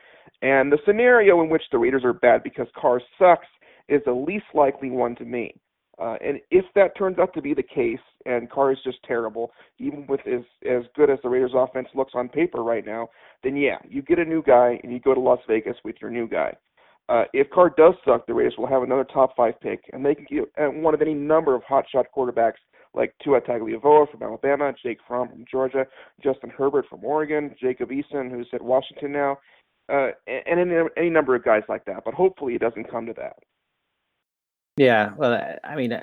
And 0.42 0.72
the 0.72 0.80
scenario 0.86 1.42
in 1.42 1.50
which 1.50 1.64
the 1.72 1.78
Raiders 1.78 2.06
are 2.06 2.14
bad 2.14 2.44
because 2.44 2.68
Carr 2.80 3.02
sucks 3.20 3.48
is 3.90 4.02
the 4.06 4.14
least 4.14 4.46
likely 4.54 4.90
one 4.90 5.16
to 5.18 5.26
me. 5.26 5.56
Uh, 6.00 6.16
and 6.26 6.40
if 6.50 6.66
that 6.74 6.98
turns 6.98 7.20
out 7.20 7.34
to 7.34 7.42
be 7.42 7.54
the 7.54 7.64
case, 7.64 8.00
and 8.26 8.50
Carr 8.50 8.72
is 8.72 8.80
just 8.84 8.98
terrible, 9.04 9.52
even 9.78 10.08
with 10.08 10.22
as 10.26 10.42
as 10.68 10.84
good 10.96 11.10
as 11.10 11.20
the 11.22 11.30
Raiders' 11.30 11.52
offense 11.54 11.88
looks 11.94 12.14
on 12.16 12.30
paper 12.30 12.64
right 12.64 12.86
now, 12.86 13.10
then 13.44 13.56
yeah, 13.56 13.78
you 13.88 14.02
get 14.02 14.18
a 14.18 14.26
new 14.26 14.42
guy 14.42 14.80
and 14.82 14.92
you 14.92 15.00
go 15.00 15.14
to 15.14 15.20
Las 15.20 15.40
Vegas 15.48 15.78
with 15.84 15.96
your 16.02 16.10
new 16.10 16.28
guy. 16.28 16.56
Uh, 17.10 17.26
if 17.34 17.50
Carr 17.50 17.74
does 17.76 17.96
suck, 18.06 18.26
the 18.28 18.34
Raiders 18.34 18.56
will 18.58 18.68
have 18.68 18.84
another 18.84 19.04
top 19.04 19.36
five 19.36 19.60
pick, 19.60 19.82
and 19.92 20.06
they 20.06 20.16
can 20.16 20.26
get 20.30 20.46
uh, 20.58 20.68
one 20.68 20.94
of 20.94 21.02
any 21.02 21.14
number 21.14 21.54
of 21.54 21.62
hotshot 21.64 22.06
quarterbacks 22.16 22.54
like 22.94 23.14
Tua 23.24 23.42
Tagovailoa 23.42 24.10
from 24.10 24.24
Alabama, 24.24 24.74
Jake 24.82 25.00
Fromm 25.08 25.30
from 25.30 25.46
Georgia, 25.50 25.86
Justin 26.24 26.50
Herbert 26.50 26.86
from 26.90 27.04
Oregon, 27.04 27.56
Jacob 27.60 27.90
Eason, 27.90 28.32
who's 28.32 28.48
at 28.54 28.62
Washington 28.62 29.12
now, 29.12 29.38
uh, 29.92 30.12
and 30.28 30.60
any, 30.60 30.76
any 30.96 31.10
number 31.10 31.36
of 31.36 31.44
guys 31.44 31.64
like 31.68 31.84
that. 31.86 32.04
But 32.06 32.14
hopefully, 32.14 32.56
it 32.56 32.62
doesn't 32.62 32.90
come 32.90 33.06
to 33.08 33.14
that. 33.14 33.36
Yeah, 34.78 35.12
well, 35.18 35.58
I 35.64 35.76
mean, 35.76 36.02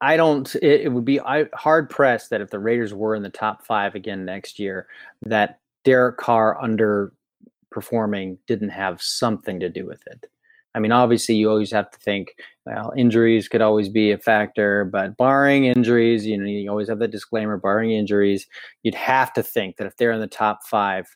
I 0.00 0.16
don't. 0.16 0.52
It, 0.56 0.82
it 0.82 0.92
would 0.92 1.04
be 1.04 1.20
I, 1.20 1.46
hard 1.54 1.88
pressed 1.88 2.30
that 2.30 2.40
if 2.40 2.50
the 2.50 2.58
Raiders 2.58 2.92
were 2.92 3.14
in 3.14 3.22
the 3.22 3.30
top 3.30 3.64
five 3.64 3.94
again 3.94 4.24
next 4.24 4.58
year, 4.58 4.88
that 5.22 5.60
Derek 5.84 6.16
Carr 6.16 6.58
underperforming 7.74 8.38
didn't 8.46 8.70
have 8.70 9.00
something 9.02 9.60
to 9.60 9.68
do 9.68 9.86
with 9.86 10.02
it. 10.06 10.26
I 10.76 10.80
mean, 10.80 10.90
obviously, 10.90 11.36
you 11.36 11.48
always 11.48 11.70
have 11.70 11.90
to 11.92 11.98
think, 11.98 12.34
well, 12.66 12.92
injuries 12.96 13.48
could 13.48 13.60
always 13.60 13.88
be 13.88 14.10
a 14.10 14.18
factor, 14.18 14.84
but 14.84 15.16
barring 15.16 15.66
injuries, 15.66 16.26
you 16.26 16.36
know, 16.36 16.46
you 16.46 16.68
always 16.68 16.88
have 16.88 16.98
the 16.98 17.06
disclaimer, 17.06 17.56
barring 17.56 17.92
injuries, 17.92 18.46
you'd 18.82 18.96
have 18.96 19.32
to 19.34 19.42
think 19.42 19.76
that 19.76 19.86
if 19.86 19.96
they're 19.96 20.10
in 20.10 20.20
the 20.20 20.26
top 20.26 20.60
five, 20.68 21.06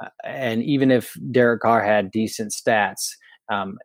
uh, 0.00 0.08
and 0.24 0.62
even 0.62 0.90
if 0.90 1.16
Derek 1.30 1.62
Carr 1.62 1.82
had 1.82 2.10
decent 2.10 2.52
stats, 2.52 3.08
um, 3.50 3.78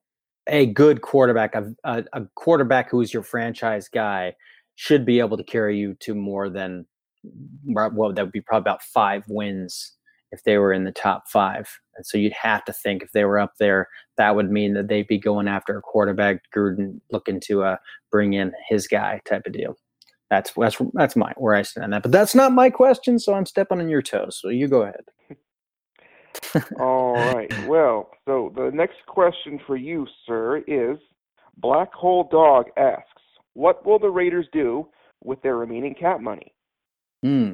a 0.48 0.66
good 0.66 1.02
quarterback, 1.02 1.56
a, 1.56 1.74
a, 1.86 2.04
a 2.12 2.22
quarterback 2.36 2.92
who 2.92 3.00
is 3.00 3.14
your 3.14 3.24
franchise 3.24 3.88
guy, 3.88 4.34
should 4.76 5.06
be 5.06 5.20
able 5.20 5.38
to 5.38 5.44
carry 5.44 5.78
you 5.78 5.96
to 6.02 6.14
more 6.14 6.50
than 6.50 6.86
well, 7.64 8.12
that 8.12 8.22
would 8.22 8.34
be 8.34 8.42
probably 8.42 8.64
about 8.64 8.82
five 8.82 9.24
wins 9.30 9.94
if 10.34 10.44
they 10.44 10.58
were 10.58 10.74
in 10.74 10.84
the 10.84 10.92
top 10.92 11.30
five. 11.30 11.70
And 11.96 12.06
so 12.06 12.18
you'd 12.18 12.34
have 12.34 12.64
to 12.66 12.74
think 12.74 13.04
if 13.04 13.12
they 13.12 13.26
were 13.26 13.40
up 13.40 13.54
there, 13.60 13.88
that 14.18 14.36
would 14.36 14.52
mean 14.52 14.74
that 14.74 14.88
they'd 14.88 15.08
be 15.08 15.20
going 15.20 15.48
after 15.48 15.78
a 15.78 15.82
quarterback, 15.82 16.42
Gruden 16.56 17.00
looking 17.12 17.40
to 17.42 17.64
uh, 17.64 17.78
bring 18.12 18.34
in 18.34 18.52
his 18.68 18.88
guy 18.88 19.22
type 19.26 19.46
of 19.46 19.54
deal. 19.54 19.76
That's 20.30 20.52
that's 20.58 20.82
that's 20.94 21.16
my 21.16 21.32
where 21.38 21.54
I 21.54 21.62
stand 21.62 21.86
on 21.86 21.90
that. 21.92 22.02
But 22.02 22.12
that's 22.12 22.34
not 22.34 22.52
my 22.52 22.70
question, 22.70 23.20
so 23.20 23.36
I'm 23.36 23.46
stepping 23.46 23.80
on 23.80 23.90
your 23.90 24.02
toes. 24.02 24.40
So 24.42 24.50
you 24.50 24.68
go 24.68 24.82
ahead. 24.82 26.64
All 26.80 27.14
right. 27.14 27.52
Well, 27.68 28.10
so 28.26 28.52
the 28.56 28.72
next 28.74 29.06
question 29.08 29.60
for 29.68 29.76
you, 29.76 30.08
sir, 30.26 30.64
is 30.66 30.98
Black 31.58 31.94
Hole 31.94 32.28
Dog 32.32 32.66
asks, 32.78 33.22
"What 33.54 33.86
will 33.86 34.00
the 34.00 34.10
Raiders 34.10 34.48
do 34.52 34.88
with 35.24 35.40
their 35.44 35.58
remaining 35.58 35.94
cap 35.94 36.20
money?" 36.20 36.54
Hmm. 37.22 37.54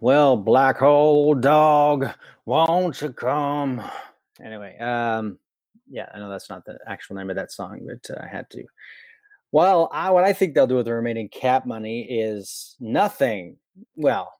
Well, 0.00 0.36
Black 0.36 0.78
Hole 0.78 1.34
Dog, 1.34 2.08
won't 2.46 3.02
you 3.02 3.12
come? 3.12 3.82
Anyway, 4.42 4.78
um, 4.78 5.38
yeah, 5.88 6.08
I 6.14 6.18
know 6.18 6.30
that's 6.30 6.48
not 6.48 6.64
the 6.64 6.78
actual 6.86 7.16
name 7.16 7.30
of 7.30 7.36
that 7.36 7.52
song, 7.52 7.86
but 7.86 8.16
uh, 8.16 8.22
I 8.22 8.28
had 8.28 8.48
to. 8.50 8.64
Well, 9.52 9.88
I, 9.92 10.10
what 10.10 10.24
I 10.24 10.32
think 10.32 10.54
they'll 10.54 10.66
do 10.66 10.76
with 10.76 10.86
the 10.86 10.94
remaining 10.94 11.28
cap 11.28 11.66
money 11.66 12.02
is 12.02 12.76
nothing. 12.80 13.56
Well, 13.96 14.32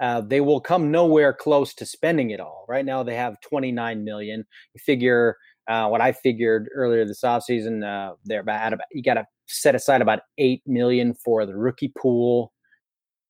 uh, 0.00 0.20
they 0.20 0.40
will 0.40 0.60
come 0.60 0.90
nowhere 0.90 1.32
close 1.32 1.74
to 1.74 1.86
spending 1.86 2.30
it 2.30 2.40
all. 2.40 2.64
Right 2.68 2.84
now, 2.84 3.02
they 3.02 3.16
have 3.16 3.40
29 3.40 4.04
million. 4.04 4.44
You 4.74 4.80
figure 4.80 5.36
uh, 5.68 5.88
what 5.88 6.00
I 6.00 6.12
figured 6.12 6.68
earlier 6.74 7.04
this 7.04 7.22
offseason, 7.22 7.84
uh, 7.84 8.14
they're 8.24 8.40
about, 8.40 8.72
about 8.72 8.86
you 8.92 9.02
got 9.02 9.14
to 9.14 9.26
set 9.46 9.74
aside 9.74 10.00
about 10.00 10.20
eight 10.38 10.62
million 10.66 11.14
for 11.14 11.44
the 11.44 11.56
rookie 11.56 11.92
pool. 11.96 12.52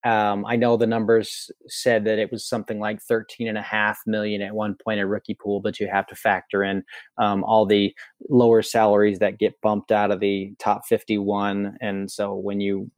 Um, 0.09 0.47
I 0.47 0.57
know 0.57 0.79
the 0.79 0.87
numbers 0.87 1.51
said 1.67 2.07
that 2.07 2.19
it 2.19 2.33
was 2.33 2.49
something 2.49 2.79
like 2.79 3.03
13 3.03 3.47
and 3.47 3.59
a 3.59 3.63
half 3.63 3.99
million 4.07 4.41
at 4.41 4.55
one 4.55 4.75
point 4.83 5.01
a 5.01 5.07
rookie 5.07 5.35
pool, 5.35 5.61
but 5.61 5.79
you 5.79 5.87
have 5.93 6.07
to 6.07 6.15
factor 6.15 6.65
in 6.65 6.83
um, 7.19 7.45
all 7.45 7.67
the 7.67 7.95
lower 8.31 8.63
salaries 8.63 9.19
that 9.19 9.39
get 9.39 9.61
bumped 9.61 9.93
out 9.93 10.11
of 10.11 10.21
the 10.21 10.55
top 10.59 10.87
51. 10.89 11.77
And 11.83 12.11
so 12.11 12.35
when 12.35 12.59
you 12.59 12.91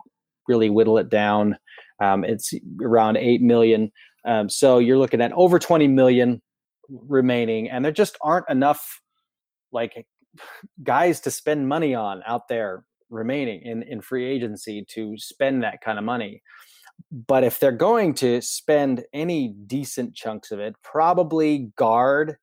really 0.47 0.71
whittle 0.71 0.99
it 0.99 1.09
down, 1.09 1.59
um, 2.01 2.23
it's 2.23 2.55
around 2.81 3.17
8 3.17 3.43
million. 3.43 3.91
Um, 4.25 4.49
so 4.49 4.79
you're 4.79 4.99
looking 4.99 5.21
at 5.21 5.33
over 5.33 5.59
20 5.59 5.89
million 5.89 6.41
remaining, 6.89 7.69
and 7.71 7.85
there 7.85 7.91
just 7.91 8.19
aren't 8.23 8.49
enough 8.49 9.01
like 9.73 10.07
guys 10.85 11.19
to 11.23 11.33
spend 11.33 11.69
money 11.69 11.93
on 11.93 12.23
out 12.25 12.47
there 12.47 12.85
remaining 13.11 13.63
in, 13.63 13.83
in 13.83 14.01
free 14.01 14.25
agency 14.25 14.85
to 14.89 15.17
spend 15.19 15.63
that 15.65 15.81
kind 15.81 15.99
of 15.99 16.05
money. 16.05 16.41
But 17.11 17.45
if 17.45 17.59
they're 17.61 17.73
going 17.73 18.15
to 18.15 18.41
spend 18.41 19.05
any 19.13 19.49
decent 19.49 20.15
chunks 20.15 20.51
of 20.51 20.61
it, 20.61 20.75
probably 20.83 21.71
guard 21.77 22.37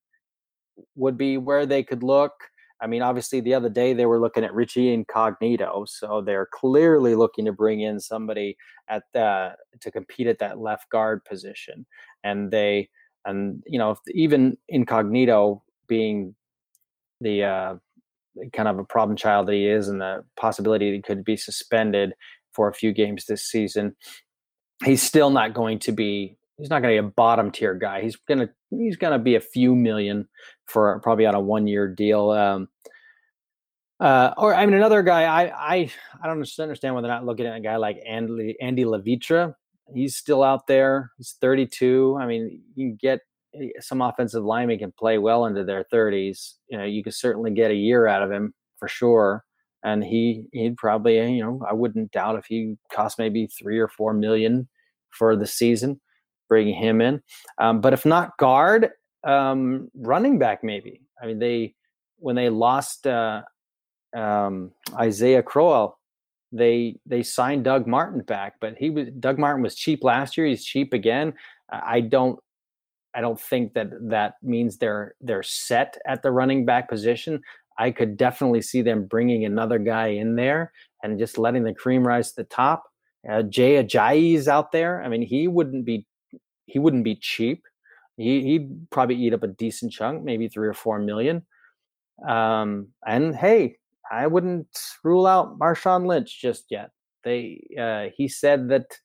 would 0.96 1.18
be 1.18 1.38
where 1.38 1.66
they 1.66 1.84
could 1.84 2.04
look. 2.04 2.34
I 2.80 2.88
mean, 2.88 3.02
obviously, 3.02 3.42
the 3.42 3.56
other 3.56 3.70
day 3.70 3.94
they 3.94 4.06
were 4.06 4.20
looking 4.20 4.44
at 4.44 4.54
Richie 4.54 4.94
Incognito, 4.94 5.86
so 5.88 6.22
they're 6.22 6.48
clearly 6.54 7.16
looking 7.16 7.46
to 7.46 7.52
bring 7.52 7.82
in 7.82 8.00
somebody 8.00 8.56
at 8.88 9.04
the, 9.14 9.56
to 9.82 9.92
compete 9.92 10.28
at 10.28 10.40
that 10.40 10.60
left 10.60 10.90
guard 10.92 11.26
position. 11.26 11.86
And 12.24 12.52
they, 12.52 12.90
and 13.26 13.64
you 13.66 13.80
know, 13.80 13.98
even 14.14 14.58
Incognito 14.70 15.64
being 15.88 16.36
the 17.20 17.44
uh, 17.44 17.76
kind 18.54 18.70
of 18.70 18.78
a 18.78 18.84
problem 18.84 19.18
child 19.18 19.48
that 19.48 19.54
he 19.54 19.68
is, 19.68 19.88
and 19.88 20.00
the 20.00 20.24
possibility 20.40 20.92
that 20.92 20.96
he 20.98 21.02
could 21.02 21.24
be 21.24 21.38
suspended 21.38 22.14
for 22.54 22.68
a 22.68 22.74
few 22.74 22.94
games 22.94 23.26
this 23.26 23.46
season, 23.46 23.96
he's 24.84 25.02
still 25.02 25.30
not 25.30 25.54
going 25.54 25.80
to 25.80 25.92
be 25.92 26.38
he's 26.58 26.70
not 26.70 26.82
going 26.82 26.96
to 26.96 27.02
be 27.02 27.08
a 27.08 27.12
bottom 27.12 27.52
tier 27.52 27.74
guy. 27.74 28.02
He's 28.02 28.16
gonna 28.16 28.50
he's 28.70 28.98
gonna 28.98 29.20
be 29.20 29.36
a 29.36 29.40
few 29.40 29.76
million 29.76 30.28
for 30.66 31.00
probably 31.00 31.26
on 31.26 31.36
a 31.36 31.40
one 31.40 31.68
year 31.68 31.88
deal. 31.88 32.32
Um, 32.32 32.68
uh, 34.00 34.34
or 34.38 34.54
I 34.54 34.66
mean, 34.66 34.76
another 34.76 35.02
guy 35.04 35.24
I 35.24 35.76
I 35.76 35.92
I 36.22 36.28
don't 36.28 36.46
understand 36.60 36.96
why 36.96 37.02
they're 37.02 37.12
not 37.12 37.26
looking 37.26 37.46
at 37.46 37.58
a 37.58 37.62
guy 37.62 37.78
like 37.78 38.00
Andy 38.06 38.56
Andy 38.62 38.86
Levitre. 38.86 39.56
He's 39.94 40.18
still 40.18 40.44
out 40.44 40.68
there. 40.68 41.12
He's 41.18 41.38
32. 41.40 42.18
I 42.20 42.26
mean, 42.26 42.62
you 42.76 42.90
can 42.90 42.98
get 43.00 43.22
eh, 43.56 43.70
some 43.80 44.02
offensive 44.02 44.44
linemen 44.44 44.80
can 44.80 44.92
play 44.92 45.18
well 45.18 45.46
into 45.46 45.64
their 45.64 45.86
30s. 45.86 46.56
You 46.68 46.78
know, 46.78 46.84
you 46.84 47.04
can 47.04 47.14
certainly 47.14 47.52
get 47.52 47.72
a 47.72 47.76
year 47.76 48.06
out 48.06 48.22
of 48.22 48.30
him 48.30 48.54
for 48.80 48.90
sure. 48.90 49.46
And 49.84 50.04
he 50.04 50.46
he'd 50.52 50.78
probably 50.78 51.18
you 51.34 51.44
know 51.44 51.66
I 51.70 51.74
wouldn't 51.74 52.12
doubt 52.12 52.38
if 52.38 52.46
he 52.46 52.78
cost 52.92 53.20
maybe 53.20 53.48
three 53.48 53.80
or 53.80 53.88
four 53.88 54.14
million 54.14 54.68
for 55.10 55.36
the 55.36 55.48
season 55.48 56.00
bringing 56.50 56.76
him 56.76 57.02
in. 57.02 57.22
Um, 57.58 57.82
but 57.82 57.94
if 57.94 58.06
not 58.06 58.38
guard, 58.38 58.90
um, 59.24 59.90
running 59.96 60.40
back 60.40 60.64
maybe. 60.64 61.02
I 61.22 61.26
mean, 61.26 61.40
they 61.40 61.76
when 62.18 62.36
they 62.36 62.50
lost 62.50 63.06
uh, 63.06 63.42
um, 64.16 64.72
Isaiah 64.96 65.44
Crowell, 65.44 66.00
they 66.52 67.00
they 67.06 67.24
signed 67.24 67.64
Doug 67.64 67.88
Martin 67.88 68.22
back, 68.22 68.56
but 68.62 68.76
he 68.78 68.90
was 68.90 69.10
Doug 69.20 69.38
Martin 69.38 69.64
was 69.64 69.76
cheap 69.76 70.04
last 70.04 70.38
year. 70.38 70.48
He's 70.48 70.66
cheap 70.66 70.94
again. 70.94 71.34
I 71.70 72.02
don't 72.02 72.40
I 73.14 73.22
don't 73.22 73.40
think 73.40 73.74
that 73.74 73.90
that 74.10 74.36
means 74.42 74.78
they're 74.78 75.16
they're 75.22 75.44
set 75.44 75.98
at 76.08 76.24
the 76.24 76.32
running 76.32 76.66
back 76.66 76.90
position. 76.90 77.42
I 77.78 77.92
could 77.92 78.18
definitely 78.18 78.62
see 78.62 78.82
them 78.82 79.06
bringing 79.06 79.46
another 79.46 79.80
guy 79.80 80.08
in 80.08 80.36
there 80.36 80.72
and 81.04 81.20
just 81.20 81.38
letting 81.38 81.64
the 81.64 81.74
cream 81.74 82.06
rise 82.06 82.30
to 82.30 82.38
the 82.38 82.44
top. 82.46 82.84
Uh, 83.30 83.44
Jay 83.44 83.84
Ajayi 83.84 84.36
is 84.36 84.48
out 84.48 84.72
there. 84.72 85.04
I 85.04 85.10
mean, 85.10 85.22
he 85.22 85.48
wouldn't 85.48 85.86
be 85.86 86.06
he 86.66 86.80
wouldn't 86.80 87.04
be 87.04 87.16
cheap. 87.16 87.64
He, 88.18 88.42
he'd 88.44 88.90
probably 88.90 89.16
eat 89.16 89.34
up 89.34 89.44
a 89.44 89.48
decent 89.48 89.92
chunk, 89.92 90.24
maybe 90.24 90.48
three 90.48 90.68
or 90.68 90.74
four 90.74 91.00
million. 91.00 91.46
Um, 92.28 92.90
and 93.06 93.36
hey, 93.36 93.78
I 94.12 94.28
wouldn't 94.28 94.68
rule 95.04 95.28
out 95.28 95.60
Marshawn 95.60 96.06
Lynch 96.08 96.42
just 96.42 96.66
yet. 96.70 96.92
They 97.24 97.68
uh, 97.80 98.08
he 98.16 98.28
said 98.28 98.70
that 98.70 98.98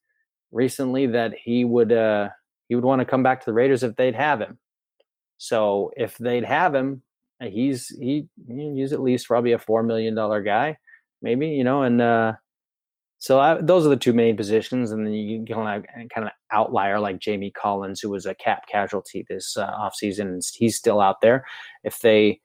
recently 0.51 1.07
that 1.09 1.35
he 1.35 1.65
would 1.65 1.93
uh, 1.93 2.29
he 2.69 2.75
would 2.75 2.85
want 2.85 3.01
to 3.01 3.05
come 3.05 3.23
back 3.23 3.41
to 3.41 3.47
the 3.47 3.53
Raiders 3.53 3.83
if 3.83 3.97
they'd 3.97 4.15
have 4.15 4.41
him. 4.41 4.59
So 5.39 5.91
if 5.97 6.17
they'd 6.19 6.45
have 6.45 6.75
him, 6.75 7.03
he's 7.43 7.89
he 8.01 8.27
he's 8.47 8.93
at 8.93 9.01
least 9.01 9.29
probably 9.29 9.53
a 9.53 9.59
four 9.59 9.83
million 9.83 10.15
dollar 10.15 10.43
guy, 10.43 10.77
maybe 11.21 11.49
you 11.49 11.65
know, 11.65 11.83
and 11.83 12.01
uh, 12.01 12.33
so 13.19 13.39
I, 13.39 13.61
those 13.61 13.87
are 13.87 13.89
the 13.89 13.97
two 13.97 14.13
main 14.13 14.37
positions, 14.37 14.91
and 14.91 15.07
then 15.07 15.13
you 15.13 15.45
can 15.45 15.55
kind 15.55 15.85
of 15.85 16.09
kind 16.13 16.27
of 16.27 16.33
outlier 16.51 16.99
like 16.99 17.21
Jamie 17.21 17.53
Collins, 17.53 18.01
who 18.01 18.11
was 18.11 18.27
a 18.27 18.35
cap 18.35 18.67
casualty 18.67 19.25
this 19.29 19.57
uh, 19.57 19.71
offseason, 19.71 20.23
and 20.23 20.43
he's 20.55 20.77
still 20.77 21.01
out 21.01 21.21
there. 21.21 21.45
If 21.85 22.01
they 22.01 22.41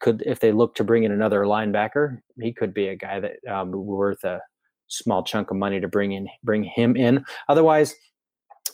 could, 0.00 0.22
if 0.24 0.40
they 0.40 0.52
look 0.52 0.74
to 0.76 0.84
bring 0.84 1.04
in 1.04 1.12
another 1.12 1.42
linebacker, 1.42 2.20
he 2.40 2.52
could 2.52 2.72
be 2.72 2.88
a 2.88 2.96
guy 2.96 3.20
that 3.20 3.32
um, 3.46 3.72
worth 3.72 4.24
a 4.24 4.40
small 4.88 5.22
chunk 5.22 5.50
of 5.50 5.58
money 5.58 5.80
to 5.80 5.88
bring 5.88 6.12
in, 6.12 6.28
bring 6.42 6.64
him 6.64 6.96
in. 6.96 7.24
Otherwise, 7.48 7.94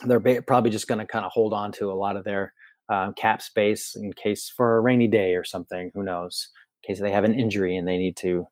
they're 0.06 0.20
ba- 0.20 0.42
probably 0.42 0.70
just 0.70 0.86
going 0.86 1.00
to 1.00 1.06
kind 1.06 1.24
of 1.24 1.32
hold 1.32 1.52
on 1.52 1.72
to 1.72 1.90
a 1.90 1.94
lot 1.94 2.16
of 2.16 2.22
their 2.22 2.52
uh, 2.88 3.12
cap 3.12 3.42
space 3.42 3.96
in 3.96 4.12
case 4.12 4.52
for 4.54 4.76
a 4.76 4.80
rainy 4.80 5.08
day 5.08 5.34
or 5.34 5.44
something. 5.44 5.90
Who 5.94 6.02
knows? 6.02 6.48
In 6.82 6.94
case 6.94 7.00
they 7.00 7.10
have 7.10 7.24
an 7.24 7.38
injury 7.38 7.76
and 7.76 7.86
they 7.86 7.98
need 7.98 8.16
to 8.18 8.46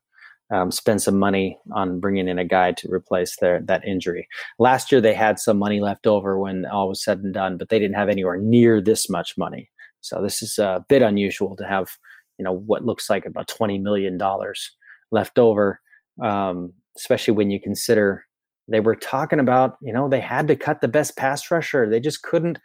um, 0.49 0.71
spend 0.71 1.01
some 1.01 1.19
money 1.19 1.57
on 1.73 1.99
bringing 1.99 2.27
in 2.27 2.39
a 2.39 2.45
guy 2.45 2.71
to 2.71 2.91
replace 2.91 3.35
their 3.37 3.61
that 3.63 3.85
injury. 3.85 4.27
Last 4.59 4.91
year 4.91 5.01
they 5.01 5.13
had 5.13 5.39
some 5.39 5.57
money 5.57 5.81
left 5.81 6.07
over 6.07 6.39
when 6.39 6.65
all 6.65 6.89
was 6.89 7.03
said 7.03 7.19
and 7.19 7.33
done, 7.33 7.57
but 7.57 7.69
they 7.69 7.79
didn't 7.79 7.97
have 7.97 8.09
anywhere 8.09 8.37
near 8.37 8.81
this 8.81 9.09
much 9.09 9.37
money. 9.37 9.69
So 10.01 10.21
this 10.21 10.41
is 10.41 10.57
a 10.57 10.85
bit 10.87 11.01
unusual 11.01 11.55
to 11.57 11.65
have, 11.65 11.89
you 12.37 12.45
know, 12.45 12.53
what 12.53 12.85
looks 12.85 13.09
like 13.09 13.25
about 13.25 13.47
twenty 13.47 13.77
million 13.77 14.17
dollars 14.17 14.71
left 15.11 15.37
over, 15.37 15.81
um, 16.21 16.73
especially 16.95 17.33
when 17.33 17.51
you 17.51 17.59
consider 17.59 18.25
they 18.69 18.79
were 18.81 18.95
talking 18.95 19.39
about, 19.39 19.77
you 19.81 19.93
know, 19.93 20.09
they 20.09 20.19
had 20.19 20.47
to 20.47 20.55
cut 20.55 20.81
the 20.81 20.87
best 20.87 21.15
pass 21.15 21.49
rusher. 21.49 21.89
They 21.89 22.01
just 22.01 22.21
couldn't, 22.21 22.59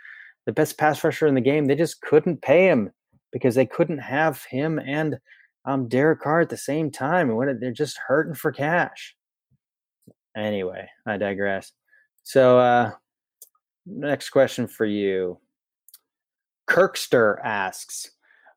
the 0.46 0.52
best 0.52 0.78
pass 0.78 1.02
rusher 1.02 1.26
in 1.26 1.34
the 1.34 1.40
game. 1.40 1.66
They 1.66 1.74
just 1.74 2.00
couldn't 2.00 2.42
pay 2.42 2.66
him 2.66 2.90
because 3.32 3.54
they 3.54 3.66
couldn't 3.66 3.98
have 3.98 4.44
him 4.44 4.78
and 4.78 5.18
um, 5.64 5.88
Derek 5.88 6.20
Carr 6.20 6.40
at 6.40 6.48
the 6.48 6.56
same 6.56 6.90
time, 6.90 7.30
and 7.30 7.60
they're 7.60 7.72
just 7.72 7.98
hurting 8.08 8.34
for 8.34 8.50
cash. 8.50 9.14
Anyway, 10.36 10.88
I 11.06 11.16
digress. 11.18 11.72
So, 12.24 12.58
uh, 12.58 12.92
next 13.86 14.30
question 14.30 14.66
for 14.66 14.86
you. 14.86 15.38
Kirkster 16.68 17.36
asks, 17.44 18.10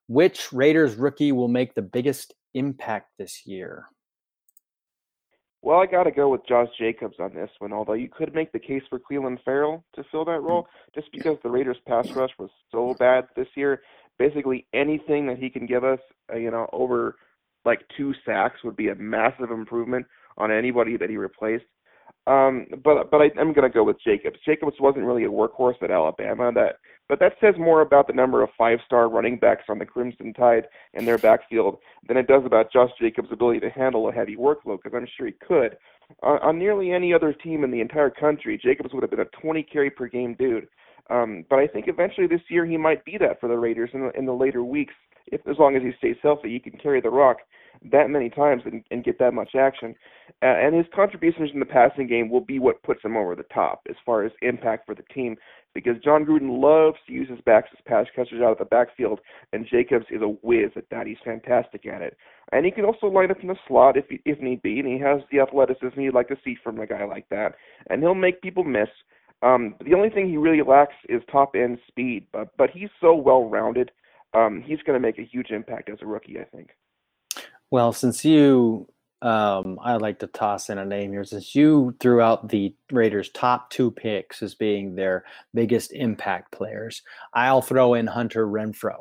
which 0.07 0.51
Raiders 0.53 0.95
rookie 0.95 1.31
will 1.31 1.47
make 1.47 1.73
the 1.73 1.81
biggest 1.81 2.33
impact 2.53 3.09
this 3.17 3.45
year? 3.45 3.85
Well, 5.65 5.79
I 5.79 5.87
got 5.87 6.03
to 6.03 6.11
go 6.11 6.29
with 6.29 6.47
Josh 6.47 6.69
Jacobs 6.79 7.15
on 7.19 7.33
this 7.33 7.49
one, 7.57 7.73
although 7.73 7.93
you 7.93 8.07
could 8.07 8.35
make 8.35 8.51
the 8.51 8.59
case 8.59 8.83
for 8.87 8.99
Clelin 8.99 9.37
Ferrell 9.43 9.83
to 9.95 10.03
fill 10.11 10.23
that 10.25 10.41
role 10.41 10.67
just 10.93 11.11
because 11.11 11.37
the 11.41 11.49
Raiders' 11.49 11.77
pass 11.87 12.07
rush 12.11 12.29
was 12.37 12.51
so 12.71 12.93
bad 12.99 13.27
this 13.35 13.47
year 13.55 13.81
basically 14.17 14.65
anything 14.73 15.27
that 15.27 15.37
he 15.37 15.49
can 15.49 15.65
give 15.65 15.83
us, 15.83 15.99
uh, 16.33 16.37
you 16.37 16.51
know, 16.51 16.67
over 16.73 17.15
like 17.63 17.81
two 17.97 18.13
sacks 18.25 18.63
would 18.63 18.75
be 18.75 18.89
a 18.89 18.95
massive 18.95 19.51
improvement 19.51 20.05
on 20.37 20.51
anybody 20.51 20.97
that 20.97 21.09
he 21.09 21.17
replaced. 21.17 21.65
Um, 22.27 22.67
but 22.83 23.11
but 23.11 23.21
I, 23.21 23.25
I'm 23.39 23.53
going 23.53 23.69
to 23.69 23.73
go 23.73 23.83
with 23.83 23.97
Jacobs. 24.05 24.37
Jacobs 24.45 24.75
wasn't 24.79 25.05
really 25.05 25.25
a 25.25 25.29
workhorse 25.29 25.81
at 25.81 25.91
Alabama. 25.91 26.51
That 26.53 26.77
but 27.07 27.19
that 27.19 27.33
says 27.39 27.55
more 27.57 27.81
about 27.81 28.07
the 28.07 28.13
number 28.13 28.41
of 28.41 28.49
five-star 28.57 29.09
running 29.09 29.37
backs 29.37 29.65
on 29.69 29.79
the 29.79 29.85
Crimson 29.85 30.33
Tide 30.33 30.67
in 30.93 31.05
their 31.05 31.17
backfield 31.17 31.77
than 32.07 32.17
it 32.17 32.27
does 32.27 32.43
about 32.45 32.71
Josh 32.71 32.89
Jacobs' 32.99 33.29
ability 33.31 33.59
to 33.61 33.69
handle 33.69 34.09
a 34.09 34.11
heavy 34.11 34.35
workload. 34.35 34.79
Because 34.83 34.95
I'm 34.95 35.07
sure 35.17 35.27
he 35.27 35.33
could. 35.33 35.77
Uh, 36.23 36.37
on 36.41 36.59
nearly 36.59 36.91
any 36.91 37.13
other 37.13 37.33
team 37.33 37.63
in 37.63 37.71
the 37.71 37.81
entire 37.81 38.09
country, 38.09 38.59
Jacobs 38.61 38.93
would 38.93 39.03
have 39.03 39.11
been 39.11 39.19
a 39.19 39.41
20 39.41 39.63
carry 39.63 39.89
per 39.89 40.07
game 40.07 40.35
dude. 40.37 40.67
Um, 41.09 41.45
but 41.49 41.59
I 41.59 41.67
think 41.67 41.87
eventually 41.87 42.27
this 42.27 42.41
year 42.49 42.65
he 42.65 42.77
might 42.77 43.05
be 43.05 43.17
that 43.19 43.39
for 43.39 43.47
the 43.47 43.57
Raiders 43.57 43.91
in 43.93 44.01
the, 44.01 44.11
in 44.17 44.25
the 44.25 44.33
later 44.33 44.63
weeks. 44.63 44.93
If 45.27 45.41
as 45.47 45.57
long 45.59 45.75
as 45.75 45.81
he 45.81 45.91
stays 45.97 46.17
healthy, 46.21 46.49
he 46.49 46.59
can 46.59 46.79
carry 46.79 47.01
the 47.01 47.09
rock 47.09 47.37
that 47.91 48.09
many 48.09 48.29
times 48.29 48.63
and, 48.65 48.83
and 48.91 49.03
get 49.03 49.19
that 49.19 49.33
much 49.33 49.55
action. 49.55 49.95
Uh, 50.41 50.47
and 50.47 50.75
his 50.75 50.85
contributions 50.93 51.51
in 51.53 51.59
the 51.59 51.65
passing 51.65 52.07
game 52.07 52.29
will 52.29 52.41
be 52.41 52.59
what 52.59 52.81
puts 52.83 53.03
him 53.03 53.15
over 53.15 53.35
the 53.35 53.43
top 53.53 53.81
as 53.89 53.95
far 54.05 54.23
as 54.23 54.31
impact 54.41 54.85
for 54.85 54.95
the 54.95 55.03
team. 55.13 55.35
Because 55.73 56.01
Jon 56.01 56.25
Gruden 56.25 56.61
loves 56.61 56.97
to 57.05 57.13
use 57.13 57.29
his 57.29 57.41
backs 57.41 57.69
as 57.73 57.83
pass 57.85 58.05
catchers 58.15 58.41
out 58.41 58.53
of 58.53 58.57
the 58.57 58.65
backfield, 58.65 59.19
and 59.51 59.67
Jacobs 59.69 60.05
is 60.09 60.21
a 60.21 60.35
whiz 60.41 60.71
at 60.77 60.89
that. 60.89 61.05
He's 61.05 61.17
fantastic 61.23 61.85
at 61.85 62.01
it. 62.01 62.15
And 62.53 62.65
he 62.65 62.71
can 62.71 62.85
also 62.85 63.07
line 63.07 63.29
up 63.29 63.41
in 63.41 63.49
the 63.49 63.57
slot 63.67 63.97
if 63.97 64.05
if 64.23 64.39
need 64.39 64.61
be, 64.61 64.79
and 64.79 64.87
he 64.87 64.97
has 64.99 65.19
the 65.31 65.41
athleticism 65.41 65.99
you'd 65.99 66.13
like 66.13 66.29
to 66.29 66.37
see 66.45 66.55
from 66.63 66.79
a 66.79 66.87
guy 66.87 67.03
like 67.03 67.27
that. 67.29 67.55
And 67.89 68.01
he'll 68.01 68.15
make 68.15 68.41
people 68.41 68.63
miss. 68.63 68.87
Um, 69.41 69.75
the 69.83 69.95
only 69.95 70.09
thing 70.09 70.29
he 70.29 70.37
really 70.37 70.63
lacks 70.63 70.95
is 71.09 71.21
top 71.29 71.55
end 71.55 71.77
speed, 71.87 72.27
but 72.31 72.55
but 72.57 72.69
he's 72.69 72.89
so 73.01 73.13
well 73.13 73.49
rounded. 73.49 73.91
Um, 74.33 74.63
he's 74.65 74.79
going 74.85 74.99
to 74.99 75.05
make 75.05 75.19
a 75.19 75.29
huge 75.29 75.51
impact 75.51 75.89
as 75.89 75.99
a 76.01 76.05
rookie, 76.05 76.39
I 76.39 76.43
think. 76.43 76.69
Well, 77.71 77.93
since 77.93 78.23
you 78.23 78.87
um, 79.21 79.79
I'd 79.81 80.01
like 80.01 80.19
to 80.19 80.27
toss 80.27 80.69
in 80.69 80.77
a 80.77 80.85
name 80.85 81.11
here 81.11 81.23
since 81.23 81.55
you 81.55 81.95
threw 81.99 82.21
out 82.21 82.49
the 82.49 82.75
Raiders' 82.91 83.31
top 83.31 83.71
two 83.71 83.89
picks 83.89 84.43
as 84.43 84.53
being 84.53 84.93
their 84.93 85.25
biggest 85.53 85.93
impact 85.93 86.51
players. 86.51 87.01
I'll 87.33 87.63
throw 87.63 87.95
in 87.95 88.05
Hunter 88.05 88.45
Renfrow 88.47 88.99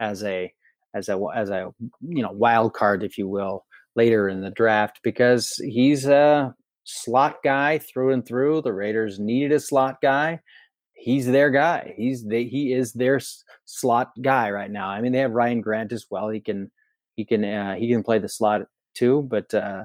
as 0.00 0.22
a 0.22 0.52
as 0.94 1.10
a 1.10 1.20
as 1.34 1.50
a 1.50 1.74
you 2.00 2.22
know 2.22 2.32
wild 2.32 2.72
card, 2.72 3.02
if 3.02 3.18
you 3.18 3.28
will, 3.28 3.66
later 3.96 4.28
in 4.28 4.40
the 4.40 4.50
draft 4.50 5.00
because 5.02 5.52
he's 5.58 6.06
a 6.06 6.54
slot 6.84 7.36
guy 7.44 7.78
through 7.78 8.12
and 8.12 8.26
through. 8.26 8.62
The 8.62 8.72
Raiders 8.72 9.18
needed 9.18 9.52
a 9.52 9.60
slot 9.60 10.00
guy. 10.00 10.40
He's 10.94 11.26
their 11.26 11.50
guy. 11.50 11.92
He's 11.98 12.24
the, 12.24 12.48
he 12.48 12.72
is 12.72 12.92
their 12.94 13.20
slot 13.66 14.12
guy 14.22 14.50
right 14.50 14.70
now. 14.70 14.88
I 14.88 15.02
mean, 15.02 15.12
they 15.12 15.18
have 15.18 15.32
Ryan 15.32 15.60
Grant 15.60 15.92
as 15.92 16.06
well. 16.10 16.30
He 16.30 16.40
can 16.40 16.70
he 17.16 17.24
can 17.24 17.44
uh, 17.44 17.74
he 17.74 17.90
can 17.90 18.02
play 18.02 18.18
the 18.18 18.28
slot 18.28 18.62
too, 18.94 19.26
but 19.28 19.52
uh, 19.52 19.84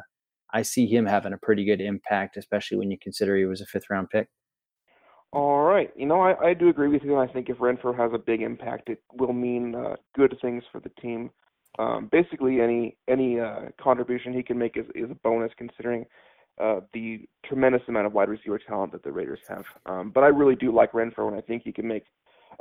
I 0.54 0.62
see 0.62 0.86
him 0.86 1.06
having 1.06 1.34
a 1.34 1.38
pretty 1.38 1.66
good 1.66 1.82
impact, 1.82 2.38
especially 2.38 2.78
when 2.78 2.92
you 2.92 2.98
consider 3.02 3.36
he 3.36 3.46
was 3.46 3.62
a 3.62 3.66
fifth 3.66 3.90
round 3.90 4.10
pick. 4.10 4.28
All 5.34 5.62
right. 5.62 5.90
You 5.96 6.06
know, 6.06 6.20
I, 6.20 6.50
I 6.50 6.54
do 6.54 6.68
agree 6.68 6.90
with 6.90 7.04
you. 7.04 7.18
I 7.18 7.28
think 7.28 7.48
if 7.48 7.58
Renfrow 7.58 7.98
has 7.98 8.12
a 8.14 8.18
big 8.18 8.42
impact, 8.42 8.90
it 8.90 9.02
will 9.14 9.32
mean 9.32 9.74
uh, 9.76 9.96
good 10.14 10.36
things 10.42 10.62
for 10.72 10.82
the 10.82 10.92
team. 11.02 11.30
Um, 11.80 12.10
basically, 12.12 12.60
any 12.60 12.98
any 13.08 13.40
uh, 13.40 13.70
contribution 13.82 14.34
he 14.34 14.44
can 14.44 14.58
make 14.58 14.76
is, 14.76 14.86
is 14.94 15.10
a 15.10 15.16
bonus, 15.16 15.52
considering 15.58 16.06
uh, 16.62 16.82
the 16.94 17.22
tremendous 17.46 17.82
amount 17.88 18.08
of 18.08 18.14
wide 18.14 18.28
receiver 18.28 18.60
talent 18.60 18.92
that 18.92 19.04
the 19.04 19.12
Raiders 19.12 19.40
have. 19.48 19.64
Um, 19.86 20.12
but 20.14 20.26
I 20.26 20.28
really 20.28 20.56
do 20.56 20.76
like 20.76 20.92
Renfrow, 20.92 21.30
and 21.30 21.38
I 21.38 21.42
think 21.42 21.64
he 21.64 21.72
can 21.72 21.88
make 21.88 22.04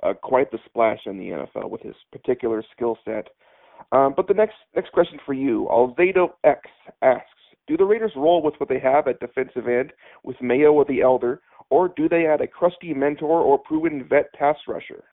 uh, 0.05 0.15
quite 0.15 0.53
the 0.53 0.59
splash 0.65 1.01
in 1.07 1.19
the 1.19 1.31
NFL 1.31 1.71
with 1.71 1.83
his 1.83 1.97
particular 2.13 2.63
skill 2.71 2.97
set. 3.05 3.27
Um, 3.93 4.15
but 4.17 4.29
the 4.29 4.35
next 4.35 4.55
next 4.75 4.93
question 4.93 5.19
for 5.25 5.33
you, 5.33 5.69
Alzado 5.71 6.31
X 6.45 6.61
asks, 7.03 7.27
do 7.67 7.77
the 7.77 7.85
Raiders 7.85 8.13
roll 8.17 8.43
with 8.43 8.55
what 8.59 8.69
they 8.69 8.81
have 8.81 9.07
at 9.09 9.21
defensive 9.21 9.69
end 9.69 9.93
with 10.25 10.41
Mayo 10.41 10.73
or 10.73 10.85
the 10.85 11.03
Elder, 11.03 11.41
or 11.71 11.89
do 11.89 12.09
they 12.09 12.27
add 12.27 12.41
a 12.41 12.47
crusty 12.47 12.93
mentor 12.95 13.41
or 13.41 13.59
proven 13.59 14.07
vet 14.09 14.33
pass 14.33 14.57
rusher? 14.67 15.05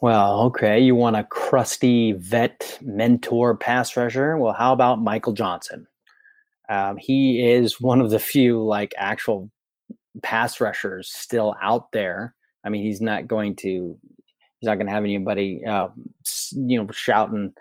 Well, 0.00 0.40
okay, 0.46 0.80
you 0.80 0.96
want 0.96 1.14
a 1.14 1.22
crusty 1.22 2.12
vet 2.12 2.78
mentor 2.82 3.56
pass 3.56 3.96
rusher? 3.96 4.36
Well, 4.36 4.52
how 4.52 4.72
about 4.72 5.00
Michael 5.00 5.32
Johnson? 5.32 5.86
Um, 6.68 6.96
he 6.96 7.48
is 7.48 7.80
one 7.80 8.00
of 8.00 8.10
the 8.10 8.18
few 8.18 8.64
like 8.64 8.94
actual 8.96 9.48
pass 10.22 10.60
rushers 10.60 11.08
still 11.12 11.54
out 11.62 11.92
there. 11.92 12.34
I 12.64 12.68
mean, 12.68 12.82
he's 12.82 13.00
not 13.00 13.28
going 13.28 13.54
to 13.56 13.96
he's 14.58 14.66
not 14.66 14.74
going 14.74 14.86
to 14.86 14.92
have 14.92 15.04
anybody 15.04 15.62
uh, 15.64 15.88
you 16.52 16.78
know 16.78 16.88
shouting 16.92 17.52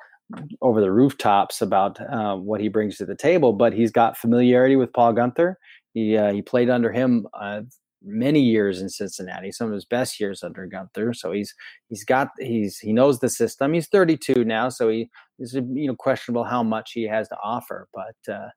over 0.61 0.81
the 0.81 0.91
rooftops 0.91 1.61
about 1.61 1.99
uh, 2.01 2.35
what 2.35 2.61
he 2.61 2.69
brings 2.69 2.97
to 2.97 3.05
the 3.05 3.15
table, 3.15 3.53
but 3.53 3.73
he's 3.73 3.91
got 3.91 4.17
familiarity 4.17 4.75
with 4.75 4.93
Paul 4.93 5.13
Guenther. 5.13 5.55
He 5.93 6.17
uh, 6.17 6.31
he 6.31 6.41
played 6.41 6.69
under 6.69 6.91
him 6.91 7.27
uh, 7.39 7.61
many 8.03 8.41
years 8.41 8.81
in 8.81 8.89
Cincinnati, 8.89 9.51
some 9.51 9.67
of 9.67 9.73
his 9.73 9.85
best 9.85 10.19
years 10.19 10.43
under 10.43 10.67
Guenther. 10.67 11.15
So 11.15 11.31
he's 11.31 11.53
he's 11.89 12.03
got 12.03 12.29
he's 12.39 12.79
he 12.79 12.93
knows 12.93 13.19
the 13.19 13.29
system. 13.29 13.73
He's 13.73 13.87
32 13.87 14.45
now, 14.45 14.69
so 14.69 14.89
he 14.89 15.09
is 15.39 15.53
you 15.53 15.87
know 15.87 15.95
questionable 15.95 16.43
how 16.43 16.63
much 16.63 16.91
he 16.93 17.03
has 17.03 17.27
to 17.29 17.37
offer, 17.43 17.87
but 17.93 18.33
uh, 18.33 18.49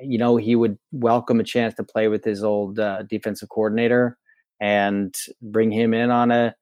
you 0.00 0.18
know 0.18 0.36
he 0.36 0.56
would 0.56 0.78
welcome 0.92 1.40
a 1.40 1.44
chance 1.44 1.74
to 1.74 1.84
play 1.84 2.08
with 2.08 2.24
his 2.24 2.44
old 2.44 2.78
uh, 2.78 3.02
defensive 3.08 3.48
coordinator 3.48 4.18
and 4.60 5.14
bring 5.40 5.70
him 5.70 5.94
in 5.94 6.10
on 6.10 6.30
a 6.30 6.54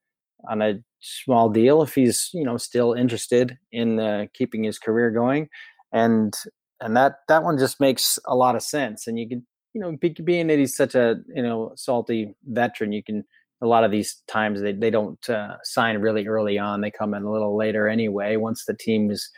on 0.48 0.62
a 0.62 0.74
small 1.00 1.48
deal 1.48 1.82
if 1.82 1.94
he's 1.94 2.30
you 2.32 2.44
know 2.44 2.56
still 2.56 2.92
interested 2.92 3.56
in 3.72 4.00
uh, 4.00 4.26
keeping 4.34 4.64
his 4.64 4.78
career 4.78 5.10
going 5.10 5.48
and 5.92 6.34
and 6.80 6.96
that 6.96 7.16
that 7.28 7.42
one 7.42 7.58
just 7.58 7.80
makes 7.80 8.18
a 8.26 8.34
lot 8.34 8.56
of 8.56 8.62
sense 8.62 9.06
and 9.06 9.18
you 9.18 9.28
can 9.28 9.46
you 9.74 9.80
know 9.80 9.96
being 10.24 10.46
that 10.48 10.58
he's 10.58 10.76
such 10.76 10.94
a 10.94 11.16
you 11.34 11.42
know 11.42 11.72
salty 11.76 12.34
veteran 12.46 12.92
you 12.92 13.02
can 13.02 13.24
a 13.60 13.66
lot 13.66 13.82
of 13.82 13.90
these 13.90 14.22
times 14.28 14.60
they, 14.60 14.72
they 14.72 14.90
don't 14.90 15.28
uh, 15.28 15.56
sign 15.64 15.98
really 15.98 16.26
early 16.26 16.58
on 16.58 16.80
they 16.80 16.90
come 16.90 17.14
in 17.14 17.24
a 17.24 17.30
little 17.30 17.56
later 17.56 17.88
anyway 17.88 18.36
once 18.36 18.64
the 18.64 18.74
team 18.74 19.10
is 19.10 19.30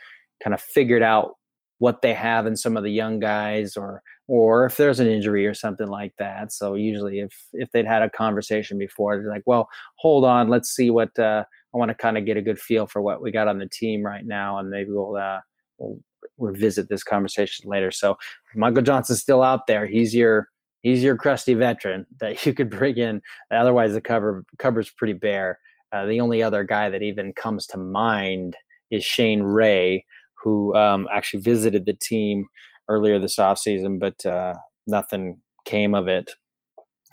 kind 0.43 0.53
of 0.53 0.61
figured 0.61 1.03
out 1.03 1.35
what 1.81 2.03
they 2.03 2.13
have 2.13 2.45
in 2.45 2.55
some 2.55 2.77
of 2.77 2.83
the 2.83 2.91
young 2.91 3.19
guys 3.19 3.75
or 3.75 4.03
or 4.27 4.65
if 4.65 4.77
there's 4.77 4.99
an 4.99 5.07
injury 5.07 5.47
or 5.47 5.55
something 5.55 5.87
like 5.87 6.13
that. 6.19 6.53
So 6.53 6.75
usually 6.75 7.21
if 7.21 7.33
if 7.53 7.71
they'd 7.71 7.87
had 7.87 8.03
a 8.03 8.09
conversation 8.09 8.77
before 8.77 9.17
they're 9.17 9.31
like 9.31 9.41
well 9.47 9.67
hold 9.95 10.23
on 10.23 10.47
let's 10.47 10.69
see 10.69 10.91
what 10.91 11.17
uh, 11.17 11.43
i 11.73 11.77
want 11.77 11.89
to 11.89 11.95
kind 11.95 12.19
of 12.19 12.25
get 12.25 12.37
a 12.37 12.41
good 12.41 12.59
feel 12.59 12.85
for 12.85 13.01
what 13.01 13.19
we 13.19 13.31
got 13.31 13.47
on 13.47 13.57
the 13.57 13.67
team 13.67 14.03
right 14.03 14.27
now 14.27 14.59
and 14.59 14.69
maybe 14.69 14.91
we'll 14.91 15.15
uh, 15.15 15.39
we'll 15.79 15.97
revisit 16.37 16.87
this 16.87 17.03
conversation 17.03 17.67
later. 17.67 17.89
So 17.89 18.15
michael 18.53 18.83
johnson's 18.83 19.21
still 19.21 19.41
out 19.41 19.65
there. 19.65 19.87
He's 19.87 20.13
your 20.13 20.49
he's 20.83 21.01
your 21.01 21.17
crusty 21.17 21.55
veteran 21.55 22.05
that 22.19 22.45
you 22.45 22.53
could 22.53 22.69
bring 22.69 22.97
in. 22.97 23.23
Otherwise 23.49 23.93
the 23.93 24.01
cover 24.01 24.45
cover's 24.59 24.91
pretty 24.91 25.13
bare. 25.13 25.57
Uh, 25.91 26.05
the 26.05 26.21
only 26.21 26.43
other 26.43 26.63
guy 26.63 26.91
that 26.91 27.01
even 27.01 27.33
comes 27.33 27.65
to 27.65 27.79
mind 27.79 28.55
is 28.91 29.03
shane 29.03 29.41
ray 29.41 30.05
who 30.43 30.75
um, 30.75 31.07
actually 31.11 31.41
visited 31.41 31.85
the 31.85 31.93
team 31.93 32.45
earlier 32.89 33.19
this 33.19 33.37
offseason, 33.37 33.99
but 33.99 34.25
uh, 34.25 34.53
nothing 34.87 35.39
came 35.65 35.93
of 35.93 36.07
it. 36.07 36.31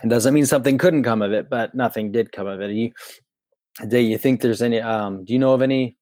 It 0.02 0.08
doesn't 0.08 0.34
mean 0.34 0.46
something 0.46 0.78
couldn't 0.78 1.02
come 1.02 1.22
of 1.22 1.32
it, 1.32 1.50
but 1.50 1.74
nothing 1.74 2.12
did 2.12 2.32
come 2.32 2.46
of 2.46 2.60
it. 2.60 2.70
You, 2.70 2.92
do 3.88 3.98
you 3.98 4.18
think 4.18 4.40
there's 4.40 4.62
any? 4.62 4.80
Um, 4.80 5.24
do 5.24 5.32
you 5.32 5.38
know 5.38 5.54
of 5.54 5.62
any 5.62 5.96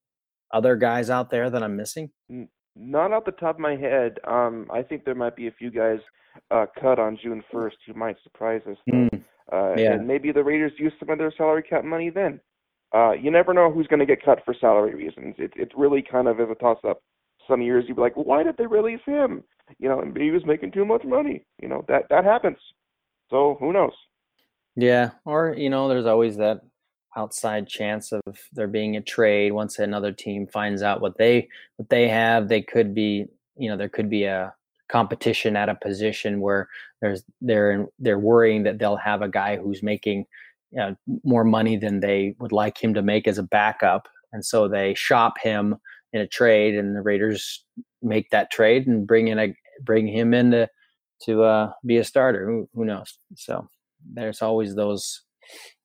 other 0.52 0.76
guys 0.76 1.10
out 1.10 1.30
there 1.30 1.50
that 1.50 1.62
I'm 1.62 1.76
missing? 1.76 2.10
Not 2.74 3.12
off 3.12 3.24
the 3.24 3.32
top 3.32 3.56
of 3.56 3.60
my 3.60 3.76
head. 3.76 4.18
Um, 4.24 4.66
I 4.72 4.82
think 4.82 5.04
there 5.04 5.14
might 5.14 5.34
be 5.34 5.48
a 5.48 5.52
few 5.52 5.70
guys 5.70 5.98
uh, 6.50 6.66
cut 6.78 6.98
on 6.98 7.18
June 7.22 7.42
1st 7.52 7.72
who 7.86 7.94
might 7.94 8.16
surprise 8.22 8.60
us. 8.70 8.76
Mm, 8.90 9.24
uh, 9.52 9.74
yeah. 9.76 9.94
And 9.94 10.06
maybe 10.06 10.32
the 10.32 10.44
Raiders 10.44 10.72
use 10.78 10.92
some 10.98 11.08
of 11.08 11.18
their 11.18 11.32
salary 11.36 11.62
cap 11.62 11.84
money 11.84 12.10
then. 12.10 12.40
Uh, 12.94 13.12
you 13.12 13.30
never 13.30 13.52
know 13.52 13.70
who's 13.70 13.86
going 13.86 14.00
to 14.00 14.06
get 14.06 14.22
cut 14.22 14.40
for 14.44 14.54
salary 14.60 14.94
reasons. 14.94 15.34
It 15.38 15.52
it 15.56 15.72
really 15.76 16.02
kind 16.02 16.28
of 16.28 16.40
is 16.40 16.48
a 16.50 16.54
toss 16.54 16.78
up 16.86 17.02
some 17.48 17.62
years 17.62 17.84
you'd 17.88 17.96
be 17.96 18.02
like, 18.02 18.14
why 18.14 18.42
did 18.42 18.56
they 18.56 18.66
release 18.66 19.00
him? 19.04 19.42
You 19.78 19.88
know, 19.88 20.00
and 20.00 20.16
he 20.16 20.30
was 20.30 20.44
making 20.46 20.72
too 20.72 20.84
much 20.84 21.04
money. 21.04 21.46
You 21.60 21.68
know, 21.68 21.84
that 21.88 22.04
that 22.10 22.24
happens. 22.24 22.58
So 23.30 23.56
who 23.60 23.72
knows? 23.72 23.92
Yeah, 24.76 25.10
or 25.24 25.54
you 25.56 25.70
know, 25.70 25.88
there's 25.88 26.06
always 26.06 26.36
that 26.36 26.60
outside 27.16 27.66
chance 27.66 28.12
of 28.12 28.22
there 28.52 28.68
being 28.68 28.96
a 28.96 29.00
trade 29.00 29.52
once 29.52 29.78
another 29.78 30.12
team 30.12 30.46
finds 30.46 30.82
out 30.82 31.00
what 31.00 31.16
they 31.16 31.48
what 31.76 31.88
they 31.88 32.08
have. 32.08 32.48
They 32.48 32.62
could 32.62 32.94
be, 32.94 33.26
you 33.56 33.68
know, 33.68 33.76
there 33.76 33.88
could 33.88 34.10
be 34.10 34.24
a 34.24 34.54
competition 34.88 35.56
at 35.56 35.68
a 35.68 35.74
position 35.74 36.40
where 36.40 36.68
there's 37.00 37.24
they're 37.40 37.86
they're 37.98 38.18
worrying 38.18 38.62
that 38.64 38.78
they'll 38.78 38.96
have 38.96 39.22
a 39.22 39.28
guy 39.28 39.56
who's 39.56 39.82
making 39.82 40.26
you 40.70 40.78
know, 40.78 40.96
more 41.24 41.44
money 41.44 41.76
than 41.76 42.00
they 42.00 42.34
would 42.38 42.52
like 42.52 42.82
him 42.82 42.92
to 42.94 43.02
make 43.02 43.26
as 43.26 43.38
a 43.38 43.42
backup, 43.42 44.08
and 44.32 44.44
so 44.44 44.68
they 44.68 44.94
shop 44.94 45.38
him 45.42 45.76
in 46.12 46.20
a 46.20 46.26
trade, 46.26 46.74
and 46.74 46.96
the 46.96 47.02
Raiders 47.02 47.64
make 48.02 48.30
that 48.30 48.50
trade 48.50 48.86
and 48.86 49.06
bring 49.06 49.28
in 49.28 49.38
a 49.38 49.54
bring 49.84 50.06
him 50.06 50.34
in 50.34 50.50
to 50.52 50.68
to 51.22 51.42
uh, 51.42 51.72
be 51.84 51.96
a 51.96 52.04
starter. 52.04 52.46
Who, 52.46 52.68
who 52.74 52.84
knows? 52.84 53.18
So 53.36 53.68
there's 54.14 54.42
always 54.42 54.74
those 54.74 55.22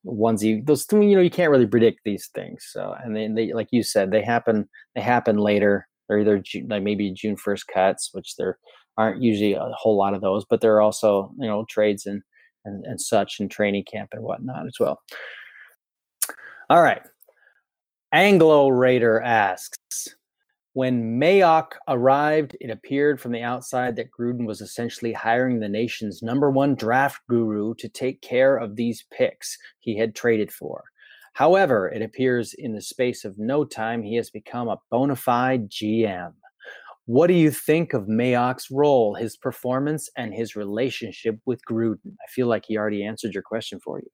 ones 0.04 0.44
you 0.44 0.64
those 0.66 0.86
you 0.92 1.16
know 1.16 1.22
you 1.22 1.30
can't 1.30 1.52
really 1.52 1.68
predict 1.68 2.00
these 2.06 2.30
things. 2.34 2.68
So 2.72 2.96
and 3.04 3.16
then 3.16 3.36
they 3.36 3.54
like 3.54 3.68
you 3.72 3.84
said 3.84 4.12
they 4.12 4.24
happen 4.24 4.68
they 4.96 5.02
happen 5.02 5.38
later. 5.38 5.88
They're 6.08 6.20
either 6.20 6.40
June, 6.40 6.68
like 6.70 6.84
maybe 6.84 7.12
June 7.12 7.38
first 7.38 7.68
cuts, 7.68 8.10
which 8.12 8.36
there 8.36 8.58
aren't 8.98 9.22
usually 9.22 9.54
a 9.54 9.72
whole 9.78 9.98
lot 9.98 10.14
of 10.14 10.22
those, 10.22 10.44
but 10.50 10.62
there 10.62 10.76
are 10.76 10.82
also 10.82 11.32
you 11.40 11.48
know 11.48 11.66
trades 11.70 12.06
and 12.06 12.22
and, 12.66 12.86
and 12.86 13.02
such 13.02 13.40
in 13.40 13.50
training 13.50 13.86
camp 13.92 14.10
and 14.14 14.24
whatnot 14.24 14.68
as 14.68 14.76
well. 14.80 15.02
All 16.70 16.82
right. 16.82 17.02
Anglo 18.14 18.68
Raider 18.68 19.22
asks 19.22 20.10
when 20.74 21.20
Mayock 21.20 21.74
arrived, 21.88 22.56
it 22.62 22.70
appeared 22.70 23.20
from 23.20 23.34
the 23.34 23.42
outside 23.42 23.96
that 23.96 24.12
Gruden 24.12 24.46
was 24.46 24.62
essentially 24.62 25.12
hiring 25.12 25.60
the 25.60 25.68
nation's 25.68 26.22
number 26.22 26.50
one 26.50 26.76
draft 26.76 27.22
guru 27.30 27.74
to 27.76 27.90
take 27.90 28.22
care 28.22 28.56
of 28.56 28.78
these 28.78 29.06
picks 29.12 29.58
he 29.80 29.98
had 29.98 30.16
traded 30.16 30.52
for. 30.52 30.84
However, 31.34 31.90
it 31.90 32.02
appears 32.02 32.54
in 32.54 32.74
the 32.74 32.82
space 32.82 33.26
of 33.26 33.38
no 33.38 33.66
time 33.66 34.02
he 34.02 34.16
has 34.16 34.30
become 34.30 34.70
a 34.70 34.80
bona 34.90 35.16
fide 35.16 35.70
GM. 35.70 36.34
What 37.06 37.28
do 37.28 37.34
you 37.34 37.52
think 37.52 37.94
of 37.94 38.08
Mayock's 38.08 38.72
role, 38.72 39.14
his 39.16 39.36
performance, 39.36 40.10
and 40.18 40.34
his 40.34 40.56
relationship 40.56 41.38
with 41.46 41.62
Gruden? 41.70 42.16
I 42.22 42.28
feel 42.30 42.48
like 42.48 42.66
he 42.68 42.78
already 42.78 43.04
answered 43.04 43.34
your 43.34 43.44
question 43.44 43.80
for 43.82 44.00
you. 44.00 44.10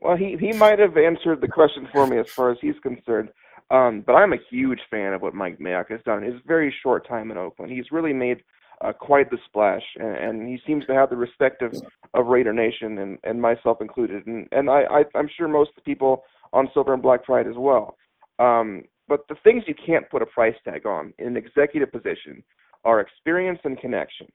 Well, 0.00 0.16
he, 0.16 0.36
he 0.38 0.52
might 0.52 0.78
have 0.78 0.96
answered 0.96 1.40
the 1.40 1.48
question 1.48 1.88
for 1.92 2.06
me 2.06 2.18
as 2.18 2.30
far 2.30 2.50
as 2.50 2.58
he's 2.60 2.78
concerned. 2.82 3.30
Um, 3.70 4.02
but 4.04 4.14
I'm 4.14 4.32
a 4.32 4.38
huge 4.50 4.80
fan 4.90 5.12
of 5.12 5.22
what 5.22 5.34
Mike 5.34 5.58
Mayock 5.58 5.90
has 5.90 6.00
done. 6.04 6.22
His 6.22 6.40
very 6.46 6.74
short 6.82 7.06
time 7.06 7.30
in 7.30 7.36
Oakland, 7.36 7.70
he's 7.70 7.92
really 7.92 8.12
made 8.12 8.42
uh, 8.80 8.92
quite 8.92 9.30
the 9.30 9.38
splash, 9.46 9.82
and, 9.96 10.16
and 10.16 10.48
he 10.48 10.58
seems 10.66 10.86
to 10.86 10.94
have 10.94 11.10
the 11.10 11.16
respect 11.16 11.62
of, 11.62 11.74
of 12.14 12.26
Raider 12.26 12.52
Nation 12.52 12.98
and, 12.98 13.18
and 13.24 13.40
myself 13.40 13.80
included, 13.80 14.26
and 14.26 14.48
and 14.52 14.70
I, 14.70 14.82
I 14.90 15.04
I'm 15.14 15.28
sure 15.36 15.48
most 15.48 15.70
people 15.84 16.24
on 16.52 16.68
Silver 16.72 16.94
and 16.94 17.02
Black 17.02 17.22
Pride 17.24 17.46
as 17.46 17.56
well. 17.56 17.96
Um, 18.38 18.84
but 19.06 19.28
the 19.28 19.36
things 19.44 19.64
you 19.66 19.74
can't 19.74 20.08
put 20.08 20.22
a 20.22 20.26
price 20.26 20.54
tag 20.64 20.86
on 20.86 21.12
in 21.18 21.26
an 21.28 21.36
executive 21.36 21.92
position 21.92 22.42
are 22.84 23.00
experience 23.00 23.58
and 23.64 23.78
connections. 23.78 24.32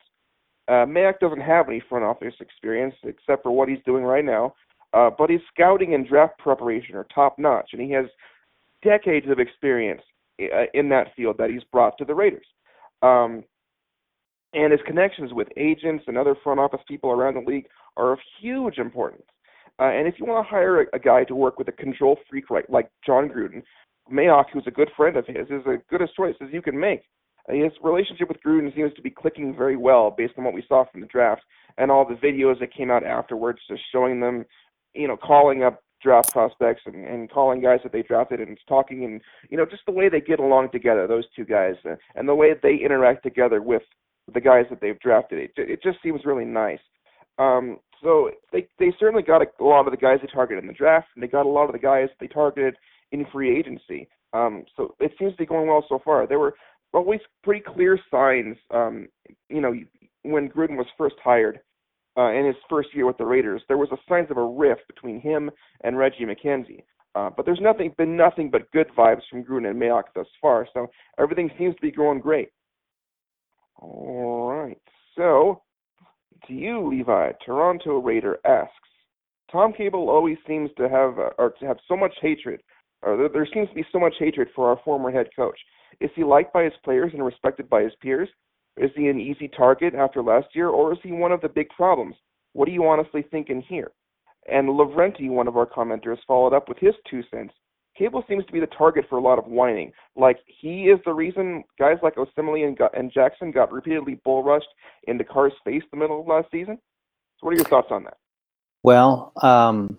Uh, 0.67 0.85
Mayock 0.85 1.19
doesn't 1.19 1.41
have 1.41 1.67
any 1.67 1.81
front 1.89 2.05
office 2.05 2.33
experience 2.39 2.95
except 3.03 3.43
for 3.43 3.51
what 3.51 3.69
he's 3.69 3.83
doing 3.85 4.03
right 4.03 4.25
now, 4.25 4.53
uh, 4.95 5.09
but 5.15 5.29
his 5.29 5.41
scouting 5.53 5.93
and 5.93 6.07
draft 6.07 6.37
preparation 6.39 6.95
are 6.95 7.05
top 7.13 7.37
notch, 7.37 7.71
and 7.73 7.81
he 7.81 7.91
has 7.91 8.05
decades 8.83 9.27
of 9.29 9.39
experience 9.39 10.01
uh, 10.41 10.65
in 10.73 10.89
that 10.89 11.07
field 11.15 11.35
that 11.37 11.49
he's 11.49 11.63
brought 11.71 11.97
to 11.97 12.05
the 12.05 12.15
Raiders. 12.15 12.45
Um, 13.01 13.43
and 14.53 14.71
his 14.71 14.81
connections 14.87 15.33
with 15.33 15.49
agents 15.57 16.05
and 16.07 16.17
other 16.17 16.35
front 16.41 16.61
office 16.61 16.79
people 16.87 17.11
around 17.11 17.33
the 17.35 17.51
league 17.51 17.65
are 17.97 18.13
of 18.13 18.19
huge 18.39 18.77
importance. 18.77 19.25
Uh, 19.79 19.89
and 19.89 20.07
if 20.07 20.15
you 20.17 20.25
want 20.25 20.45
to 20.45 20.49
hire 20.49 20.83
a, 20.83 20.85
a 20.93 20.99
guy 20.99 21.25
to 21.25 21.35
work 21.35 21.59
with 21.59 21.67
a 21.67 21.73
control 21.73 22.17
freak 22.29 22.49
like, 22.49 22.65
like 22.69 22.89
Jon 23.05 23.27
Gruden, 23.27 23.61
Mayock, 24.09 24.45
who's 24.53 24.63
a 24.67 24.71
good 24.71 24.89
friend 24.95 25.17
of 25.17 25.27
his, 25.27 25.47
is 25.49 25.63
as 25.67 25.79
good 25.89 26.01
a 26.01 26.07
choice 26.15 26.35
as 26.41 26.47
you 26.53 26.61
can 26.61 26.79
make. 26.79 27.01
His 27.49 27.71
relationship 27.83 28.29
with 28.29 28.41
Gruden 28.45 28.73
seems 28.73 28.93
to 28.93 29.01
be 29.01 29.11
clicking 29.11 29.55
very 29.55 29.75
well 29.75 30.09
based 30.09 30.33
on 30.37 30.45
what 30.45 30.53
we 30.53 30.63
saw 30.67 30.85
from 30.89 31.01
the 31.01 31.07
draft 31.07 31.41
and 31.77 31.91
all 31.91 32.07
the 32.07 32.15
videos 32.15 32.59
that 32.59 32.73
came 32.73 32.89
out 32.89 33.03
afterwards, 33.03 33.59
just 33.69 33.81
showing 33.91 34.19
them, 34.19 34.45
you 34.95 35.07
know, 35.07 35.17
calling 35.17 35.63
up 35.63 35.81
draft 36.01 36.31
prospects 36.31 36.81
and, 36.85 37.05
and 37.05 37.31
calling 37.31 37.61
guys 37.61 37.79
that 37.83 37.91
they 37.91 38.03
drafted 38.03 38.39
and 38.39 38.57
talking 38.67 39.05
and 39.05 39.21
you 39.49 39.57
know 39.57 39.65
just 39.65 39.83
the 39.87 39.91
way 39.91 40.07
they 40.09 40.21
get 40.21 40.39
along 40.39 40.69
together, 40.71 41.07
those 41.07 41.25
two 41.35 41.45
guys, 41.45 41.75
uh, 41.89 41.95
and 42.15 42.27
the 42.27 42.35
way 42.35 42.51
they 42.61 42.75
interact 42.75 43.23
together 43.23 43.61
with 43.61 43.81
the 44.33 44.41
guys 44.41 44.65
that 44.69 44.81
they've 44.81 44.99
drafted. 44.99 45.39
It, 45.39 45.51
it 45.57 45.83
just 45.83 45.97
seems 46.01 46.25
really 46.25 46.45
nice. 46.45 46.79
Um, 47.37 47.77
so 48.01 48.31
they 48.51 48.67
they 48.79 48.93
certainly 48.99 49.23
got 49.23 49.41
a, 49.41 49.45
a 49.59 49.65
lot 49.65 49.87
of 49.87 49.91
the 49.91 49.97
guys 49.97 50.19
they 50.21 50.27
targeted 50.27 50.63
in 50.63 50.67
the 50.67 50.73
draft, 50.73 51.07
and 51.15 51.23
they 51.23 51.27
got 51.27 51.45
a 51.45 51.49
lot 51.49 51.65
of 51.65 51.73
the 51.73 51.79
guys 51.79 52.09
they 52.19 52.27
targeted 52.27 52.75
in 53.11 53.25
free 53.31 53.57
agency. 53.57 54.07
Um, 54.33 54.65
so 54.75 54.95
it 54.99 55.13
seems 55.17 55.31
to 55.33 55.37
be 55.37 55.45
going 55.45 55.67
well 55.67 55.85
so 55.87 55.99
far. 56.03 56.27
There 56.27 56.39
were 56.39 56.55
always 56.93 57.21
pretty 57.43 57.61
clear 57.61 57.99
signs, 58.11 58.57
um, 58.71 59.07
you 59.49 59.61
know, 59.61 59.73
when 60.23 60.49
Gruden 60.49 60.77
was 60.77 60.87
first 60.97 61.15
hired 61.23 61.59
uh, 62.17 62.31
in 62.31 62.45
his 62.45 62.55
first 62.69 62.89
year 62.93 63.05
with 63.05 63.17
the 63.17 63.25
Raiders, 63.25 63.61
there 63.67 63.77
was 63.77 63.89
a 63.91 63.97
signs 64.07 64.31
of 64.31 64.37
a 64.37 64.45
rift 64.45 64.83
between 64.87 65.19
him 65.19 65.51
and 65.83 65.97
Reggie 65.97 66.25
McKenzie. 66.25 66.83
Uh, 67.15 67.29
but 67.35 67.45
there's 67.45 67.61
nothing 67.61 67.93
been 67.97 68.17
nothing 68.17 68.49
but 68.49 68.69
good 68.71 68.87
vibes 68.97 69.21
from 69.29 69.43
Gruden 69.43 69.69
and 69.69 69.81
Mayock 69.81 70.03
thus 70.13 70.27
far, 70.41 70.67
so 70.73 70.87
everything 71.17 71.49
seems 71.57 71.73
to 71.75 71.81
be 71.81 71.91
going 71.91 72.19
great. 72.19 72.49
All 73.77 74.51
right, 74.51 74.81
so 75.17 75.61
to 76.47 76.53
you, 76.53 76.87
Levi, 76.89 77.31
Toronto 77.45 77.99
Raider 77.99 78.37
asks, 78.45 78.71
Tom 79.51 79.71
Cable 79.71 80.09
always 80.09 80.37
seems 80.45 80.69
to 80.77 80.89
have 80.89 81.17
uh, 81.17 81.29
or 81.37 81.53
to 81.59 81.65
have 81.65 81.77
so 81.87 81.95
much 81.95 82.13
hatred, 82.21 82.61
or 83.01 83.15
there, 83.15 83.29
there 83.29 83.47
seems 83.53 83.69
to 83.69 83.75
be 83.75 83.85
so 83.91 83.99
much 83.99 84.15
hatred 84.19 84.49
for 84.53 84.69
our 84.69 84.79
former 84.83 85.11
head 85.11 85.27
coach. 85.35 85.57
Is 86.01 86.09
he 86.15 86.23
liked 86.25 86.51
by 86.51 86.63
his 86.63 86.73
players 86.83 87.11
and 87.13 87.23
respected 87.23 87.69
by 87.69 87.83
his 87.83 87.93
peers? 88.01 88.27
Is 88.77 88.91
he 88.95 89.07
an 89.07 89.19
easy 89.19 89.47
target 89.47 89.93
after 89.95 90.21
last 90.21 90.47
year, 90.53 90.69
or 90.69 90.93
is 90.93 90.99
he 91.01 91.11
one 91.11 91.31
of 91.31 91.41
the 91.41 91.49
big 91.49 91.69
problems? 91.69 92.15
What 92.53 92.65
do 92.65 92.71
you 92.71 92.85
honestly 92.85 93.21
think 93.21 93.49
in 93.49 93.61
here? 93.61 93.91
And 94.51 94.69
Lavrenti, 94.69 95.29
one 95.29 95.47
of 95.47 95.57
our 95.57 95.65
commenters, 95.65 96.17
followed 96.27 96.53
up 96.53 96.69
with 96.69 96.77
his 96.77 96.93
two 97.09 97.23
cents. 97.31 97.53
Cable 97.97 98.23
seems 98.27 98.45
to 98.45 98.51
be 98.51 98.59
the 98.59 98.67
target 98.67 99.05
for 99.09 99.17
a 99.17 99.21
lot 99.21 99.39
of 99.39 99.45
whining. 99.45 99.91
Like 100.15 100.39
he 100.45 100.83
is 100.83 100.99
the 101.05 101.13
reason 101.13 101.63
guys 101.79 101.97
like 102.03 102.15
Osemele 102.15 102.67
and, 102.67 102.77
and 102.93 103.11
Jackson 103.11 103.51
got 103.51 103.71
repeatedly 103.71 104.19
bull 104.25 104.43
rushed 104.43 104.67
into 105.07 105.23
Carr's 105.23 105.53
face 105.63 105.83
the 105.91 105.97
middle 105.97 106.19
of 106.19 106.27
last 106.27 106.47
season. 106.51 106.77
So, 107.39 107.45
what 107.45 107.53
are 107.53 107.57
your 107.57 107.65
thoughts 107.65 107.87
on 107.91 108.03
that? 108.03 108.17
Well, 108.83 109.31
um, 109.41 109.97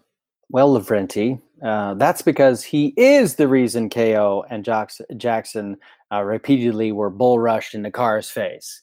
well, 0.50 0.78
Lavrenti, 0.78 1.40
uh, 1.62 1.94
that's 1.94 2.22
because 2.22 2.62
he 2.62 2.92
is 2.96 3.34
the 3.34 3.48
reason 3.48 3.90
KO 3.90 4.44
and 4.48 4.64
Jackson 5.16 5.78
uh, 6.12 6.22
repeatedly 6.22 6.92
were 6.92 7.10
bull 7.10 7.38
rushed 7.38 7.74
into 7.74 7.90
Carr's 7.90 8.30
face. 8.30 8.82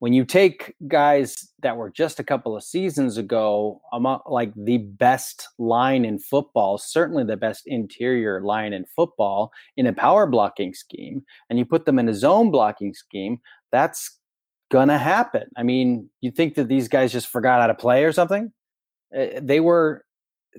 When 0.00 0.12
you 0.12 0.24
take 0.24 0.74
guys 0.86 1.34
that 1.60 1.76
were 1.76 1.88
just 1.88 2.20
a 2.20 2.24
couple 2.24 2.54
of 2.54 2.62
seasons 2.62 3.16
ago, 3.16 3.80
among 3.92 4.20
like 4.26 4.52
the 4.54 4.78
best 4.78 5.48
line 5.58 6.04
in 6.04 6.18
football, 6.18 6.76
certainly 6.76 7.24
the 7.24 7.38
best 7.38 7.62
interior 7.66 8.42
line 8.42 8.74
in 8.74 8.84
football 8.84 9.50
in 9.76 9.86
a 9.86 9.92
power 9.94 10.26
blocking 10.26 10.74
scheme, 10.74 11.22
and 11.48 11.58
you 11.58 11.64
put 11.64 11.86
them 11.86 11.98
in 11.98 12.08
a 12.08 12.14
zone 12.14 12.50
blocking 12.50 12.92
scheme, 12.92 13.38
that's 13.72 14.18
gonna 14.70 14.98
happen. 14.98 15.44
I 15.56 15.62
mean, 15.62 16.10
you 16.20 16.30
think 16.30 16.56
that 16.56 16.68
these 16.68 16.88
guys 16.88 17.12
just 17.12 17.28
forgot 17.28 17.60
how 17.60 17.68
to 17.68 17.74
play 17.74 18.04
or 18.04 18.12
something? 18.12 18.52
Uh, 19.16 19.26
they 19.40 19.60
were 19.60 20.04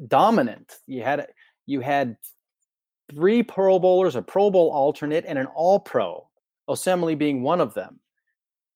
dominant. 0.07 0.73
You 0.87 1.03
had 1.03 1.27
you 1.67 1.81
had 1.81 2.15
three 3.13 3.43
Pro 3.43 3.79
Bowlers, 3.79 4.15
a 4.15 4.21
Pro 4.21 4.49
Bowl 4.49 4.71
alternate, 4.71 5.25
and 5.27 5.37
an 5.37 5.47
All 5.47 5.79
Pro. 5.79 6.27
Osemele 6.69 7.17
being 7.17 7.43
one 7.43 7.61
of 7.61 7.73
them, 7.75 7.99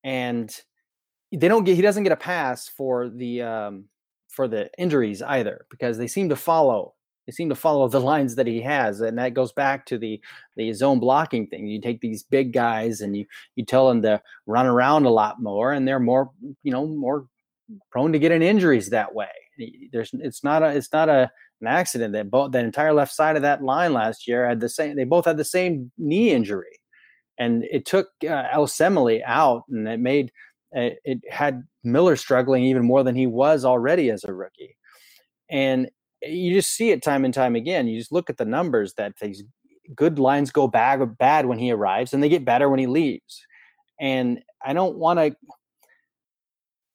and 0.04 0.56
they 1.32 1.48
don't 1.48 1.64
get 1.64 1.76
he 1.76 1.82
doesn't 1.82 2.04
get 2.04 2.12
a 2.12 2.18
pass 2.18 2.68
for 2.68 3.10
the 3.10 3.42
um, 3.42 3.86
for 4.28 4.48
the 4.48 4.70
injuries 4.78 5.22
either 5.22 5.66
because 5.70 5.98
they 5.98 6.08
seem 6.08 6.30
to 6.30 6.36
follow 6.36 6.94
they 7.26 7.32
seem 7.32 7.50
to 7.50 7.56
follow 7.56 7.88
the 7.88 8.00
lines 8.00 8.36
that 8.36 8.48
he 8.48 8.62
has 8.62 9.02
and 9.02 9.18
that 9.18 9.34
goes 9.34 9.52
back 9.52 9.86
to 9.86 9.98
the 9.98 10.20
the 10.56 10.72
zone 10.74 11.00
blocking 11.00 11.46
thing 11.48 11.68
you 11.68 11.82
take 11.82 12.02
these 12.02 12.24
big 12.24 12.54
guys 12.54 13.02
and 13.02 13.16
you 13.16 13.26
you 13.56 13.66
tell 13.66 13.88
them 13.88 14.02
to 14.02 14.22
run 14.46 14.66
around 14.66 15.06
a 15.06 15.10
lot 15.10 15.42
more 15.42 15.74
and 15.74 15.88
they're 15.88 16.00
more 16.00 16.32
you 16.64 16.72
know 16.72 16.88
more 16.88 17.28
prone 17.92 18.12
to 18.12 18.20
getting 18.20 18.42
injuries 18.42 18.90
that 18.90 19.14
way 19.14 19.30
there's 19.92 20.12
it's 20.14 20.44
not 20.44 20.64
a 20.64 20.70
it's 20.70 20.94
not 20.94 21.10
a 21.10 21.30
an 21.62 21.68
accident 21.68 22.14
that 22.14 22.30
both 22.32 22.52
that 22.52 22.66
entire 22.66 22.94
left 22.94 23.14
side 23.14 23.36
of 23.36 23.42
that 23.42 23.64
line 23.64 23.94
last 23.94 24.28
year 24.28 24.48
had 24.48 24.60
the 24.60 24.70
same 24.70 24.96
they 24.96 25.04
both 25.04 25.26
had 25.26 25.38
the 25.38 25.46
same 25.46 25.92
knee 25.98 26.32
injury. 26.32 26.80
And 27.38 27.64
it 27.72 27.86
took 27.86 28.08
uh, 28.24 28.50
Osemele 28.54 29.22
out 29.26 29.64
and 29.70 29.88
it 29.88 30.00
made 30.00 30.32
uh, 30.76 30.92
it 31.04 31.22
had 31.30 31.64
Miller 31.84 32.16
struggling 32.16 32.64
even 32.66 32.86
more 32.86 33.04
than 33.04 33.16
he 33.16 33.28
was 33.28 33.66
already 33.66 34.10
as 34.10 34.24
a 34.24 34.34
rookie. 34.34 34.76
And 35.50 35.90
you 36.22 36.54
just 36.54 36.72
see 36.72 36.92
it 36.92 37.02
time 37.02 37.26
and 37.26 37.34
time 37.34 37.56
again. 37.56 37.88
You 37.88 37.98
just 37.98 38.12
look 38.12 38.30
at 38.30 38.38
the 38.38 38.46
numbers 38.46 38.94
that 38.96 39.14
these 39.22 39.44
good 39.96 40.20
lines 40.20 40.52
go 40.52 40.68
bad 40.68 41.18
bad 41.18 41.46
when 41.46 41.60
he 41.60 41.72
arrives 41.72 42.14
and 42.14 42.22
they 42.22 42.30
get 42.30 42.46
better 42.46 42.70
when 42.70 42.80
he 42.80 42.88
leaves. 42.88 43.46
And 44.00 44.42
I 44.64 44.74
don't 44.74 44.98
want 44.98 45.20
to 45.20 45.36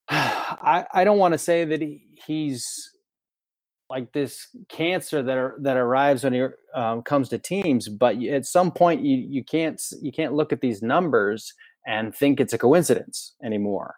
I, 0.09 0.85
I 0.93 1.03
don't 1.03 1.17
want 1.17 1.33
to 1.33 1.37
say 1.37 1.65
that 1.65 1.81
he, 1.81 2.07
he's 2.25 2.91
like 3.89 4.11
this 4.13 4.47
cancer 4.69 5.21
that 5.21 5.37
are, 5.37 5.55
that 5.61 5.77
arrives 5.77 6.23
when 6.23 6.33
he 6.33 6.45
um, 6.75 7.01
comes 7.03 7.29
to 7.29 7.37
teams. 7.37 7.87
But 7.89 8.21
at 8.23 8.45
some 8.45 8.71
point, 8.71 9.01
you 9.01 9.17
you 9.17 9.43
can't 9.43 9.81
you 10.01 10.11
can't 10.11 10.33
look 10.33 10.51
at 10.51 10.61
these 10.61 10.81
numbers 10.81 11.53
and 11.85 12.15
think 12.15 12.39
it's 12.39 12.53
a 12.53 12.57
coincidence 12.57 13.35
anymore. 13.43 13.95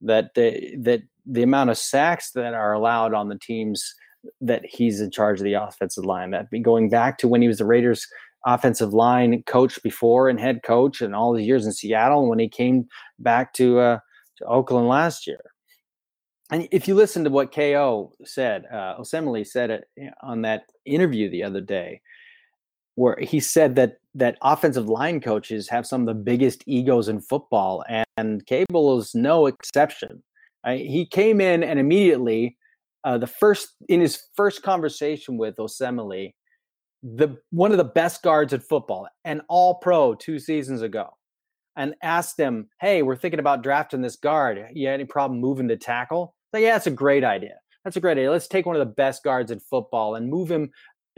That 0.00 0.34
the 0.34 0.76
that 0.82 1.02
the 1.26 1.42
amount 1.42 1.70
of 1.70 1.78
sacks 1.78 2.30
that 2.32 2.54
are 2.54 2.72
allowed 2.72 3.14
on 3.14 3.28
the 3.28 3.38
teams 3.38 3.94
that 4.40 4.64
he's 4.64 5.00
in 5.00 5.10
charge 5.10 5.40
of 5.40 5.44
the 5.44 5.54
offensive 5.54 6.04
line. 6.04 6.30
That 6.30 6.46
going 6.62 6.90
back 6.90 7.18
to 7.18 7.28
when 7.28 7.42
he 7.42 7.48
was 7.48 7.58
the 7.58 7.64
Raiders 7.64 8.06
offensive 8.46 8.94
line 8.94 9.42
coach 9.46 9.82
before 9.82 10.28
and 10.28 10.38
head 10.38 10.62
coach 10.62 11.00
and 11.00 11.14
all 11.14 11.32
the 11.32 11.42
years 11.42 11.66
in 11.66 11.72
Seattle 11.72 12.28
when 12.28 12.38
he 12.38 12.48
came 12.48 12.86
back 13.18 13.52
to 13.54 13.80
uh, 13.80 13.98
to 14.38 14.44
Oakland 14.44 14.88
last 14.88 15.26
year 15.26 15.40
and 16.50 16.66
if 16.70 16.88
you 16.88 16.94
listen 16.94 17.24
to 17.24 17.30
what 17.30 17.52
KO 17.52 18.12
said, 18.24 18.64
uh, 18.72 18.96
Osemele 18.98 19.46
said 19.46 19.70
it 19.70 19.88
eh, 20.00 20.10
on 20.22 20.42
that 20.42 20.64
interview 20.86 21.28
the 21.28 21.42
other 21.42 21.60
day, 21.60 22.00
where 22.94 23.18
he 23.20 23.38
said 23.38 23.76
that 23.76 23.98
that 24.14 24.38
offensive 24.42 24.88
line 24.88 25.20
coaches 25.20 25.68
have 25.68 25.86
some 25.86 26.00
of 26.02 26.06
the 26.06 26.14
biggest 26.14 26.64
egos 26.66 27.08
in 27.08 27.20
football, 27.20 27.84
and, 27.88 28.06
and 28.16 28.46
Cable 28.46 28.98
is 28.98 29.14
no 29.14 29.46
exception. 29.46 30.22
He 30.66 31.06
came 31.06 31.40
in 31.40 31.62
and 31.62 31.78
immediately, 31.78 32.58
uh, 33.04 33.16
the 33.16 33.26
first 33.26 33.68
in 33.88 34.00
his 34.00 34.22
first 34.34 34.62
conversation 34.62 35.38
with 35.38 35.56
Osemele, 35.56 36.34
the 37.02 37.36
one 37.50 37.70
of 37.70 37.78
the 37.78 37.84
best 37.84 38.22
guards 38.22 38.52
in 38.52 38.60
football, 38.60 39.08
an 39.24 39.42
All 39.48 39.76
Pro 39.76 40.14
two 40.14 40.38
seasons 40.38 40.82
ago, 40.82 41.08
and 41.76 41.94
asked 42.02 42.38
him, 42.38 42.68
"Hey, 42.80 43.02
we're 43.02 43.16
thinking 43.16 43.40
about 43.40 43.62
drafting 43.62 44.02
this 44.02 44.16
guard. 44.16 44.66
You 44.74 44.88
had 44.88 44.94
any 44.94 45.04
problem 45.04 45.40
moving 45.40 45.68
to 45.68 45.76
tackle?" 45.76 46.34
Like, 46.52 46.62
yeah, 46.62 46.72
that's 46.72 46.86
a 46.86 46.92
great 46.92 47.24
idea. 47.24 47.56
That's 47.84 47.96
a 47.96 48.00
great 48.00 48.12
idea. 48.12 48.30
Let's 48.30 48.48
take 48.48 48.66
one 48.66 48.76
of 48.76 48.80
the 48.80 48.94
best 48.94 49.22
guards 49.22 49.50
in 49.50 49.60
football 49.60 50.14
and 50.14 50.28
move 50.28 50.50
him 50.50 50.70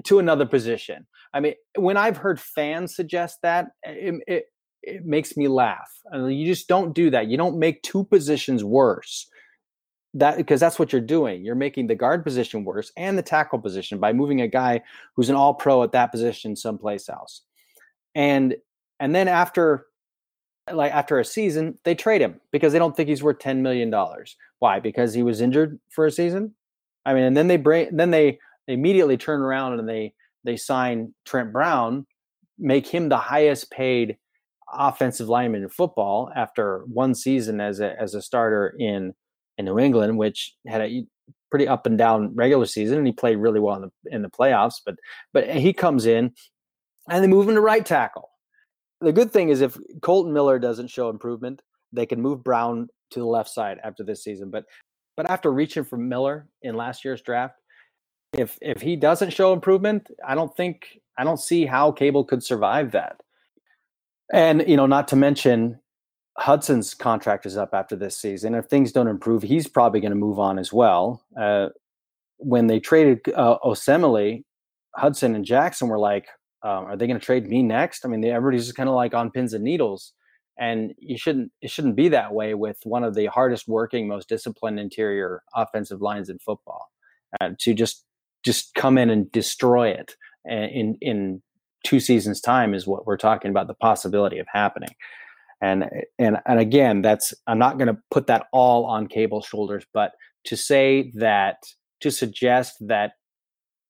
to 0.04 0.18
another 0.18 0.46
position. 0.46 1.06
I 1.32 1.40
mean, 1.40 1.54
when 1.76 1.96
I've 1.96 2.16
heard 2.16 2.40
fans 2.40 2.94
suggest 2.94 3.38
that, 3.42 3.72
it, 3.82 4.22
it, 4.26 4.44
it 4.82 5.04
makes 5.04 5.36
me 5.36 5.48
laugh. 5.48 5.90
I 6.12 6.18
mean, 6.18 6.38
you 6.38 6.46
just 6.46 6.68
don't 6.68 6.94
do 6.94 7.10
that. 7.10 7.28
You 7.28 7.36
don't 7.36 7.58
make 7.58 7.82
two 7.82 8.04
positions 8.04 8.64
worse. 8.64 9.28
That 10.14 10.38
because 10.38 10.58
that's 10.58 10.78
what 10.78 10.92
you're 10.92 11.00
doing. 11.00 11.44
You're 11.44 11.54
making 11.54 11.86
the 11.86 11.94
guard 11.94 12.24
position 12.24 12.64
worse 12.64 12.90
and 12.96 13.16
the 13.16 13.22
tackle 13.22 13.60
position 13.60 14.00
by 14.00 14.12
moving 14.12 14.40
a 14.40 14.48
guy 14.48 14.82
who's 15.14 15.28
an 15.28 15.36
all 15.36 15.54
pro 15.54 15.84
at 15.84 15.92
that 15.92 16.10
position 16.10 16.56
someplace 16.56 17.08
else. 17.08 17.42
And 18.16 18.56
and 18.98 19.14
then 19.14 19.28
after 19.28 19.86
like 20.72 20.92
after 20.92 21.20
a 21.20 21.24
season, 21.24 21.78
they 21.84 21.94
trade 21.94 22.20
him 22.20 22.40
because 22.50 22.72
they 22.72 22.78
don't 22.80 22.96
think 22.96 23.08
he's 23.08 23.22
worth 23.22 23.38
ten 23.38 23.62
million 23.62 23.88
dollars. 23.88 24.36
Why? 24.60 24.80
Because 24.80 25.12
he 25.12 25.22
was 25.22 25.40
injured 25.40 25.78
for 25.90 26.06
a 26.06 26.10
season. 26.10 26.54
I 27.04 27.14
mean, 27.14 27.24
and 27.24 27.36
then 27.36 27.48
they 27.48 27.56
bring, 27.56 27.94
then 27.96 28.10
they, 28.10 28.38
they 28.66 28.74
immediately 28.74 29.16
turn 29.16 29.40
around 29.40 29.78
and 29.78 29.88
they 29.88 30.14
they 30.44 30.56
sign 30.56 31.14
Trent 31.24 31.52
Brown 31.52 32.06
make 32.60 32.86
him 32.86 33.08
the 33.08 33.16
highest 33.16 33.70
paid 33.70 34.16
offensive 34.72 35.28
lineman 35.28 35.62
in 35.62 35.68
football 35.68 36.30
after 36.36 36.84
one 36.86 37.14
season 37.14 37.60
as 37.60 37.80
a 37.80 38.00
as 38.00 38.14
a 38.14 38.22
starter 38.22 38.76
in 38.78 39.14
in 39.58 39.64
New 39.64 39.78
England, 39.78 40.16
which 40.16 40.54
had 40.66 40.80
a 40.80 41.04
pretty 41.50 41.66
up 41.66 41.86
and 41.86 41.98
down 41.98 42.34
regular 42.34 42.66
season, 42.66 42.98
and 42.98 43.06
he 43.06 43.12
played 43.12 43.36
really 43.36 43.58
well 43.58 43.76
in 43.76 43.82
the 43.82 44.14
in 44.14 44.22
the 44.22 44.30
playoffs. 44.30 44.80
But 44.84 44.96
but 45.32 45.50
he 45.50 45.72
comes 45.72 46.06
in, 46.06 46.32
and 47.08 47.24
they 47.24 47.28
move 47.28 47.48
him 47.48 47.54
to 47.54 47.60
right 47.60 47.84
tackle. 47.84 48.30
The 49.00 49.12
good 49.12 49.32
thing 49.32 49.48
is 49.48 49.62
if 49.62 49.76
Kolton 50.02 50.32
Miller 50.32 50.58
doesn't 50.58 50.88
show 50.88 51.08
improvement, 51.08 51.62
they 51.92 52.06
can 52.06 52.20
move 52.20 52.44
Brown 52.44 52.88
to 53.10 53.20
the 53.20 53.26
left 53.26 53.50
side 53.50 53.78
after 53.84 54.02
this 54.02 54.22
season. 54.22 54.50
But 54.50 54.64
but 55.16 55.30
after 55.30 55.52
reaching 55.52 55.84
for 55.84 55.96
Miller 55.96 56.48
in 56.62 56.74
last 56.74 57.04
year's 57.04 57.22
draft, 57.22 57.60
if 58.32 58.58
if 58.60 58.80
he 58.80 58.96
doesn't 58.96 59.32
show 59.32 59.52
improvement, 59.52 60.08
I 60.26 60.34
don't 60.34 60.54
think 60.56 61.00
I 61.18 61.24
don't 61.24 61.40
see 61.40 61.66
how 61.66 61.92
Cable 61.92 62.24
could 62.24 62.42
survive 62.42 62.92
that. 62.92 63.20
And 64.32 64.64
you 64.66 64.76
know, 64.76 64.86
not 64.86 65.08
to 65.08 65.16
mention 65.16 65.80
Hudson's 66.38 66.94
contract 66.94 67.44
is 67.44 67.56
up 67.56 67.74
after 67.74 67.96
this 67.96 68.16
season. 68.16 68.54
If 68.54 68.66
things 68.66 68.92
don't 68.92 69.08
improve, 69.08 69.42
he's 69.42 69.66
probably 69.66 70.00
going 70.00 70.12
to 70.12 70.16
move 70.16 70.38
on 70.38 70.58
as 70.58 70.72
well. 70.72 71.22
Uh, 71.38 71.68
when 72.38 72.66
they 72.66 72.80
traded 72.80 73.20
uh, 73.34 73.58
Osemele, 73.64 74.44
Hudson 74.96 75.34
and 75.34 75.44
Jackson 75.44 75.88
were 75.88 75.98
like, 75.98 76.28
um, 76.62 76.86
"Are 76.86 76.96
they 76.96 77.06
going 77.06 77.18
to 77.18 77.24
trade 77.24 77.48
me 77.48 77.62
next?" 77.62 78.04
I 78.04 78.08
mean, 78.08 78.20
they, 78.20 78.30
everybody's 78.30 78.66
just 78.66 78.76
kind 78.76 78.88
of 78.88 78.94
like 78.94 79.12
on 79.12 79.30
pins 79.30 79.52
and 79.52 79.64
needles, 79.64 80.12
and 80.60 80.94
you 80.98 81.18
shouldn't. 81.18 81.50
It 81.62 81.70
shouldn't 81.70 81.96
be 81.96 82.08
that 82.10 82.32
way 82.32 82.54
with 82.54 82.78
one 82.84 83.02
of 83.02 83.14
the 83.14 83.26
hardest 83.26 83.66
working, 83.66 84.06
most 84.06 84.28
disciplined 84.28 84.78
interior 84.78 85.42
offensive 85.54 86.00
lines 86.00 86.28
in 86.28 86.38
football. 86.38 86.90
Uh, 87.40 87.50
to 87.58 87.74
just 87.74 88.04
just 88.44 88.74
come 88.74 88.98
in 88.98 89.10
and 89.10 89.30
destroy 89.32 89.88
it 89.88 90.16
uh, 90.50 90.54
in 90.54 90.96
in 91.00 91.42
two 91.84 92.00
seasons 92.00 92.40
time 92.40 92.74
is 92.74 92.86
what 92.86 93.06
we're 93.06 93.16
talking 93.16 93.50
about 93.50 93.66
the 93.66 93.74
possibility 93.74 94.38
of 94.38 94.46
happening 94.52 94.90
and 95.60 95.84
and 96.18 96.38
and 96.46 96.58
again 96.58 97.02
that's 97.02 97.32
i'm 97.46 97.58
not 97.58 97.78
going 97.78 97.88
to 97.88 97.96
put 98.10 98.26
that 98.26 98.46
all 98.52 98.84
on 98.84 99.06
cable's 99.06 99.46
shoulders 99.46 99.84
but 99.94 100.12
to 100.44 100.56
say 100.56 101.12
that 101.14 101.56
to 102.00 102.10
suggest 102.10 102.76
that 102.80 103.12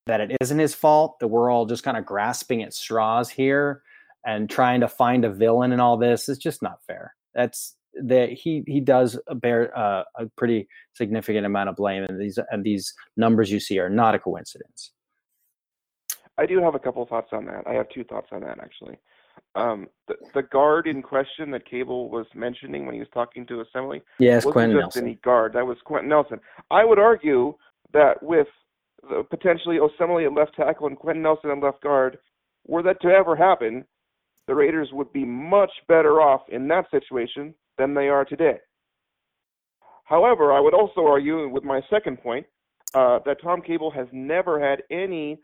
that 0.06 0.20
it 0.20 0.37
isn't 0.40 0.59
his 0.59 0.74
fault 0.74 1.18
that 1.20 1.28
we're 1.28 1.50
all 1.50 1.66
just 1.66 1.83
kind 1.83 1.96
of 1.96 2.06
grasping 2.06 2.62
at 2.62 2.74
straws 2.74 3.30
here 3.30 3.83
and 4.24 4.50
trying 4.50 4.80
to 4.80 4.88
find 4.88 5.24
a 5.24 5.30
villain 5.30 5.72
in 5.72 5.80
all 5.80 5.96
this 5.96 6.28
is 6.28 6.38
just 6.38 6.62
not 6.62 6.78
fair 6.87 7.14
that's 7.35 7.76
that 7.94 8.30
he 8.30 8.62
he 8.66 8.80
does 8.80 9.18
bear 9.37 9.76
uh, 9.76 10.04
a 10.16 10.26
pretty 10.37 10.68
significant 10.94 11.44
amount 11.44 11.68
of 11.68 11.76
blame 11.76 12.04
and 12.04 12.20
these 12.20 12.38
and 12.50 12.64
these 12.64 12.94
numbers 13.16 13.50
you 13.50 13.59
see 13.59 13.78
are 13.78 13.90
not 13.90 14.14
a 14.14 14.18
coincidence 14.18 14.92
I 16.40 16.46
do 16.46 16.62
have 16.62 16.74
a 16.74 16.78
couple 16.78 17.04
thoughts 17.04 17.28
on 17.33 17.44
that. 17.46 17.66
I 17.66 17.74
have 17.74 17.88
two 17.90 18.02
thoughts 18.04 18.28
on 18.33 18.40
that 18.40 18.59
actually. 18.61 18.98
Um, 19.54 19.88
the, 20.09 20.14
the 20.35 20.42
guard 20.42 20.87
in 20.87 21.02
question 21.02 21.50
that 21.50 21.68
Cable 21.68 22.09
was 22.09 22.26
mentioning 22.35 22.87
when 22.87 22.94
he 22.94 23.00
was 23.00 23.09
talking 23.12 23.46
to 23.46 23.62
Osemele 23.62 24.00
yes, 24.18 24.44
wasn't 24.44 24.52
Quenton 24.54 24.76
just 24.76 24.96
Nelson. 24.96 25.04
any 25.04 25.14
guard. 25.22 25.52
That 25.52 25.66
was 25.66 25.76
Quenton 25.85 26.09
Nelson. 26.09 26.40
I 26.70 26.85
would 26.85 26.98
argue 26.98 27.54
that 27.92 28.22
with 28.22 28.46
the, 29.09 29.22
potentially 29.28 29.78
Osemele 29.78 30.26
at 30.26 30.33
left 30.33 30.54
tackle 30.54 30.87
and 30.87 30.96
Quenton 30.96 31.22
Nelson 31.22 31.50
at 31.50 31.59
left 31.59 31.83
guard, 31.83 32.18
were 32.66 32.83
that 32.83 33.00
to 33.02 33.09
ever 33.09 33.37
happen, 33.37 33.85
the 34.50 34.56
Raiders 34.56 34.88
would 34.90 35.12
be 35.12 35.24
much 35.24 35.70
better 35.86 36.20
off 36.20 36.40
in 36.48 36.66
that 36.66 36.90
situation 36.90 37.54
than 37.78 37.94
they 37.94 38.08
are 38.08 38.24
today. 38.24 38.56
However, 40.02 40.52
I 40.52 40.58
would 40.58 40.74
also 40.74 41.06
argue 41.06 41.48
with 41.48 41.62
my 41.62 41.80
second 41.88 42.20
point 42.20 42.44
uh, 42.92 43.20
that 43.26 43.40
Tom 43.40 43.62
Cable 43.62 43.92
has 43.92 44.08
never 44.10 44.58
had 44.58 44.82
any 44.90 45.38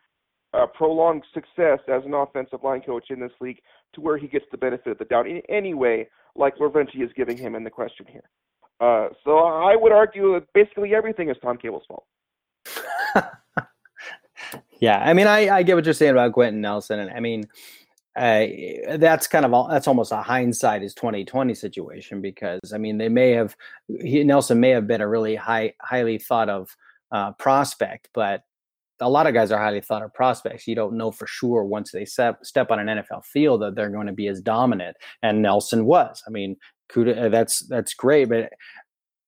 uh, 0.54 0.66
prolonged 0.66 1.22
success 1.32 1.78
as 1.86 2.02
an 2.04 2.14
offensive 2.14 2.64
line 2.64 2.80
coach 2.80 3.04
in 3.10 3.20
this 3.20 3.30
league 3.40 3.60
to 3.94 4.00
where 4.00 4.18
he 4.18 4.26
gets 4.26 4.46
the 4.50 4.58
benefit 4.58 4.90
of 4.90 4.98
the 4.98 5.04
doubt 5.04 5.28
in 5.28 5.40
any 5.48 5.72
way, 5.72 6.08
like 6.34 6.56
Laurenti 6.56 7.00
is 7.00 7.10
giving 7.14 7.38
him 7.38 7.54
in 7.54 7.62
the 7.62 7.70
question 7.70 8.06
here. 8.10 8.28
Uh, 8.80 9.10
so 9.22 9.38
I 9.38 9.76
would 9.76 9.92
argue 9.92 10.32
that 10.32 10.52
basically 10.52 10.96
everything 10.96 11.30
is 11.30 11.36
Tom 11.40 11.58
Cable's 11.58 11.84
fault. 11.86 12.06
yeah, 14.80 14.98
I 14.98 15.12
mean, 15.14 15.28
I, 15.28 15.58
I 15.58 15.62
get 15.62 15.76
what 15.76 15.84
you're 15.84 15.94
saying 15.94 16.10
about 16.10 16.32
Quenton 16.32 16.60
Nelson, 16.60 16.98
and 16.98 17.10
I 17.12 17.20
mean, 17.20 17.44
uh, 18.16 18.96
that's 18.96 19.26
kind 19.26 19.44
of 19.44 19.52
all, 19.52 19.68
that's 19.68 19.86
almost 19.86 20.12
a 20.12 20.16
hindsight 20.16 20.82
is 20.82 20.94
2020 20.94 21.54
situation 21.54 22.20
because 22.20 22.72
I 22.74 22.78
mean 22.78 22.96
they 22.96 23.10
may 23.10 23.32
have 23.32 23.54
he, 24.00 24.24
Nelson 24.24 24.58
may 24.58 24.70
have 24.70 24.86
been 24.86 25.02
a 25.02 25.08
really 25.08 25.36
high 25.36 25.74
highly 25.82 26.18
thought 26.18 26.48
of 26.48 26.74
uh, 27.12 27.32
prospect, 27.32 28.08
but 28.14 28.42
a 29.00 29.10
lot 29.10 29.26
of 29.26 29.34
guys 29.34 29.52
are 29.52 29.62
highly 29.62 29.82
thought 29.82 30.02
of 30.02 30.14
prospects. 30.14 30.66
You 30.66 30.74
don't 30.74 30.96
know 30.96 31.10
for 31.10 31.26
sure 31.26 31.64
once 31.64 31.92
they 31.92 32.06
step 32.06 32.44
step 32.44 32.70
on 32.70 32.78
an 32.78 32.98
NFL 32.98 33.24
field 33.24 33.60
that 33.62 33.74
they're 33.74 33.90
going 33.90 34.06
to 34.06 34.12
be 34.12 34.28
as 34.28 34.40
dominant. 34.40 34.96
And 35.22 35.42
Nelson 35.42 35.84
was. 35.84 36.22
I 36.26 36.30
mean, 36.30 36.56
Kuda, 36.90 37.26
uh, 37.26 37.28
that's 37.28 37.60
that's 37.68 37.92
great, 37.94 38.30
but 38.30 38.50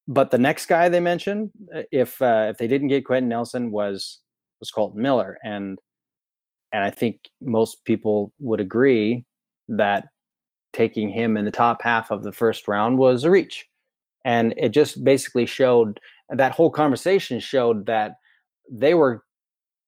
but 0.07 0.31
the 0.31 0.39
next 0.39 0.65
guy 0.65 0.89
they 0.89 0.99
mentioned, 0.99 1.51
uh, 1.75 1.83
if 1.91 2.19
uh, 2.21 2.47
if 2.49 2.57
they 2.57 2.67
didn't 2.67 2.87
get 2.87 3.05
Quenton 3.05 3.29
Nelson, 3.29 3.69
was 3.69 4.19
was 4.59 4.71
Kolton 4.71 5.01
Miller, 5.01 5.37
and 5.43 5.77
and 6.71 6.83
I 6.83 6.91
think 6.91 7.29
most 7.41 7.83
people 7.85 8.31
would 8.39 8.59
agree 8.59 9.25
that 9.67 10.07
taking 10.73 11.09
him 11.09 11.37
in 11.37 11.45
the 11.45 11.51
top 11.51 11.81
half 11.81 12.11
of 12.11 12.23
the 12.23 12.31
first 12.31 12.67
round 12.67 12.97
was 12.97 13.23
a 13.23 13.31
reach, 13.31 13.67
and 14.25 14.53
it 14.57 14.69
just 14.69 15.03
basically 15.03 15.45
showed 15.45 15.99
that 16.29 16.51
whole 16.51 16.69
conversation 16.69 17.39
showed 17.39 17.85
that 17.87 18.15
they 18.71 18.93
were 18.93 19.23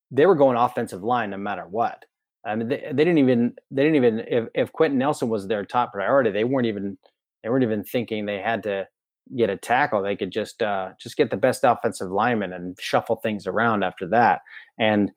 they 0.10 0.26
were 0.26 0.36
going 0.36 0.58
offensive 0.58 1.04
line 1.04 1.30
no 1.30 1.38
matter 1.38 1.65
what. 1.67 2.06
I 2.46 2.56
mean, 2.56 2.67
they, 2.67 2.84
they 2.91 3.04
didn't 3.04 3.20
even 3.20 3.54
they 3.70 3.84
didn't 3.84 3.96
even 3.96 4.20
if 4.28 4.48
if 4.56 4.74
Quenton 4.74 4.98
Nelson 4.98 5.30
was 5.30 5.48
their 5.48 5.65
top 5.65 5.94
priority, 5.94 6.32
they 6.32 6.44
weren't 6.44 6.67
even 6.67 6.98
they 7.44 7.50
weren't 7.50 7.63
even 7.63 7.84
thinking 7.84 8.26
they 8.26 8.39
had 8.39 8.63
to 8.63 8.88
get 9.36 9.50
a 9.50 9.58
tackle. 9.58 10.02
They 10.02 10.15
could 10.15 10.32
just 10.32 10.62
uh, 10.62 10.89
just 11.00 11.17
get 11.17 11.30
the 11.30 11.38
best 11.38 11.63
offensive 11.63 12.10
lineman 12.12 12.54
and 12.54 12.78
shuffle 12.80 13.17
things 13.17 13.48
around 13.48 13.84
after 13.84 14.08
that. 14.08 14.41
And 14.80 15.12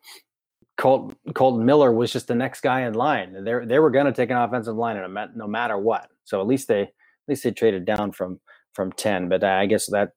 Colt, 0.77 1.15
Kolton 1.35 1.65
Miller 1.65 1.93
was 1.93 2.13
just 2.13 2.27
the 2.27 2.35
next 2.35 2.61
guy 2.61 2.83
in 2.83 2.95
line. 2.95 3.45
They 3.45 3.65
they 3.65 3.79
were 3.79 3.91
going 3.91 4.07
to 4.07 4.13
take 4.13 4.31
an 4.31 4.37
offensive 4.37 4.77
line 4.77 4.97
no 5.35 5.47
matter 5.47 5.79
what. 5.79 6.09
So 6.25 6.41
at 6.41 6.47
least 6.47 6.69
they 6.69 6.83
at 6.83 6.89
least 7.29 7.45
they 7.45 7.53
traded 7.53 7.85
down 7.85 8.13
from 8.13 8.41
from 8.73 8.93
ten. 8.93 9.29
But 9.29 9.45
I 9.45 9.67
guess 9.67 9.87
that 9.91 10.11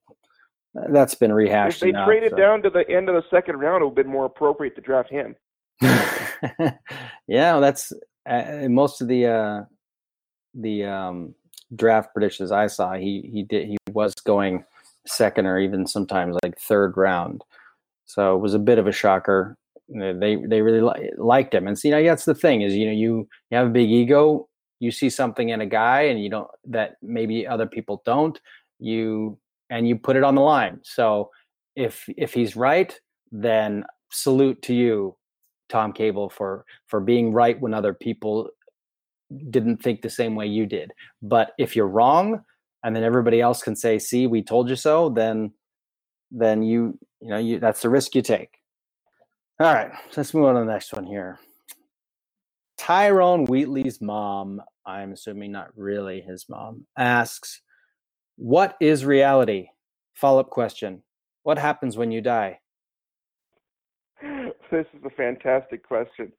that's 0.90 1.16
been 1.16 1.32
rehashed. 1.32 1.78
If 1.78 1.82
they 1.82 1.90
enough, 1.90 2.08
traded 2.08 2.32
so. 2.32 2.38
down 2.38 2.62
to 2.64 2.70
the 2.70 2.90
end 2.90 3.10
of 3.10 3.16
the 3.16 3.24
second 3.30 3.58
round, 3.58 3.82
it 3.82 3.86
would 3.86 3.98
have 3.98 4.06
been 4.06 4.12
more 4.12 4.26
appropriate 4.26 4.76
to 4.76 4.82
draft 4.82 5.10
him. 5.12 5.36
yeah, 7.28 7.60
that's 7.60 7.94
uh, 8.28 8.68
most 8.68 9.02
of 9.02 9.08
the 9.08 9.28
uh, 9.28 9.62
the 10.56 10.86
um, 10.86 11.36
draft 11.76 12.14
predictions 12.14 12.52
I 12.52 12.68
saw. 12.68 12.94
He 12.94 13.30
he 13.32 13.44
did 13.44 13.68
he 13.68 13.78
was 13.92 14.14
going 14.26 14.64
second 15.06 15.46
or 15.46 15.60
even 15.60 15.88
sometimes 15.88 16.36
like 16.44 16.60
third 16.60 16.98
round. 16.98 17.44
So 18.06 18.36
it 18.36 18.40
was 18.40 18.54
a 18.54 18.60
bit 18.60 18.78
of 18.78 18.88
a 18.88 18.92
shocker. 18.92 19.56
They 19.90 20.36
they 20.36 20.62
really 20.62 20.82
li- 20.82 21.12
liked 21.18 21.54
him, 21.54 21.68
and 21.68 21.78
see, 21.80 21.90
know, 21.92 22.04
that's 22.04 22.26
the 22.26 22.36
thing 22.36 22.62
is 22.62 22.76
you 22.76 22.86
know 22.86 22.92
you 22.92 23.28
you 23.50 23.58
have 23.58 23.68
a 23.68 23.72
big 23.72 23.90
ego. 23.90 24.48
You 24.80 24.92
see 24.92 25.10
something 25.10 25.50
in 25.50 25.62
a 25.62 25.66
guy, 25.66 26.02
and 26.02 26.22
you 26.22 26.30
don't 26.30 26.50
that 26.66 26.98
maybe 27.02 27.48
other 27.48 27.68
people 27.68 28.02
don't. 28.06 28.40
You 28.80 29.38
and 29.70 29.88
you 29.88 29.98
put 29.98 30.16
it 30.16 30.24
on 30.24 30.36
the 30.36 30.42
line. 30.42 30.80
So 30.84 31.32
if 31.76 32.08
if 32.18 32.34
he's 32.34 32.56
right, 32.56 32.98
then 33.32 33.86
salute 34.12 34.62
to 34.64 34.74
you, 34.74 35.16
Tom 35.70 35.94
Cable, 35.94 36.30
for 36.30 36.66
for 36.88 37.00
being 37.00 37.32
right 37.32 37.60
when 37.60 37.74
other 37.74 37.94
people 37.94 38.50
didn't 39.50 39.82
think 39.82 40.02
the 40.02 40.10
same 40.10 40.36
way 40.36 40.48
you 40.48 40.66
did. 40.66 40.92
But 41.22 41.52
if 41.58 41.76
you're 41.76 41.88
wrong, 41.88 42.44
and 42.84 42.96
then 42.96 43.04
everybody 43.04 43.42
else 43.42 43.62
can 43.62 43.76
say, 43.76 44.00
"See, 44.00 44.28
we 44.28 44.44
told 44.44 44.70
you 44.70 44.76
so," 44.76 45.10
then 45.10 45.54
then 46.32 46.62
you 46.64 46.98
you 47.22 47.30
know 47.30 47.38
you 47.38 47.60
that's 47.60 47.82
the 47.82 47.90
risk 47.90 48.16
you 48.16 48.22
take. 48.22 48.58
All 49.60 49.74
right, 49.74 49.92
let's 50.16 50.36
move 50.36 50.46
on 50.46 50.54
to 50.54 50.60
the 50.60 50.72
next 50.72 50.94
one 50.94 51.08
here. 51.08 51.40
Tyrone 52.78 53.46
Wheatley's 53.46 54.00
mom, 54.00 54.62
I'm 54.86 55.14
assuming 55.14 55.52
not 55.52 55.76
really 55.76 56.22
his 56.22 56.46
mom, 56.48 56.86
asks, 56.96 57.62
what 58.36 58.76
is 58.80 59.04
reality? 59.04 59.70
Follow 60.14 60.42
up 60.42 60.52
question. 60.52 61.02
What 61.42 61.58
happens 61.58 61.98
when 61.98 62.12
you 62.12 62.22
die? 62.22 62.60
This 64.70 64.86
is 64.94 65.02
a 65.06 65.10
fantastic 65.12 65.88
question. 65.88 66.34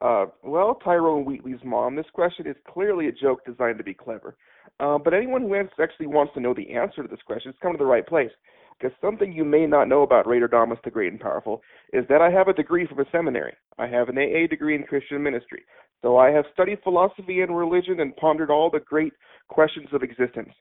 Uh, 0.00 0.24
well, 0.42 0.76
Tyrone 0.82 1.26
Wheatley's 1.26 1.62
mom, 1.62 1.96
this 1.96 2.06
question 2.14 2.46
is 2.46 2.56
clearly 2.66 3.08
a 3.08 3.12
joke 3.12 3.44
designed 3.44 3.76
to 3.76 3.84
be 3.84 3.92
clever. 3.92 4.38
Uh, 4.80 4.96
but 4.96 5.12
anyone 5.12 5.42
who 5.42 5.54
actually 5.54 6.06
wants 6.06 6.32
to 6.32 6.40
know 6.40 6.54
the 6.54 6.72
answer 6.72 7.02
to 7.02 7.08
this 7.08 7.20
question 7.26 7.52
has 7.52 7.58
come 7.62 7.72
to 7.72 7.78
the 7.78 7.84
right 7.84 8.06
place. 8.06 8.30
Because 8.78 8.96
something 9.00 9.32
you 9.32 9.44
may 9.44 9.66
not 9.66 9.88
know 9.88 10.02
about 10.02 10.26
Raider 10.26 10.48
Damas 10.48 10.78
the 10.84 10.90
Great 10.90 11.12
and 11.12 11.20
Powerful 11.20 11.62
is 11.92 12.04
that 12.08 12.20
I 12.20 12.30
have 12.30 12.48
a 12.48 12.52
degree 12.52 12.86
from 12.86 13.00
a 13.00 13.10
seminary. 13.10 13.54
I 13.78 13.86
have 13.86 14.08
an 14.08 14.18
AA 14.18 14.46
degree 14.48 14.74
in 14.74 14.82
Christian 14.82 15.22
ministry. 15.22 15.62
So 16.02 16.18
I 16.18 16.30
have 16.30 16.44
studied 16.52 16.82
philosophy 16.82 17.40
and 17.40 17.56
religion 17.56 18.00
and 18.00 18.14
pondered 18.16 18.50
all 18.50 18.70
the 18.70 18.80
great 18.80 19.12
questions 19.48 19.88
of 19.92 20.02
existence 20.02 20.52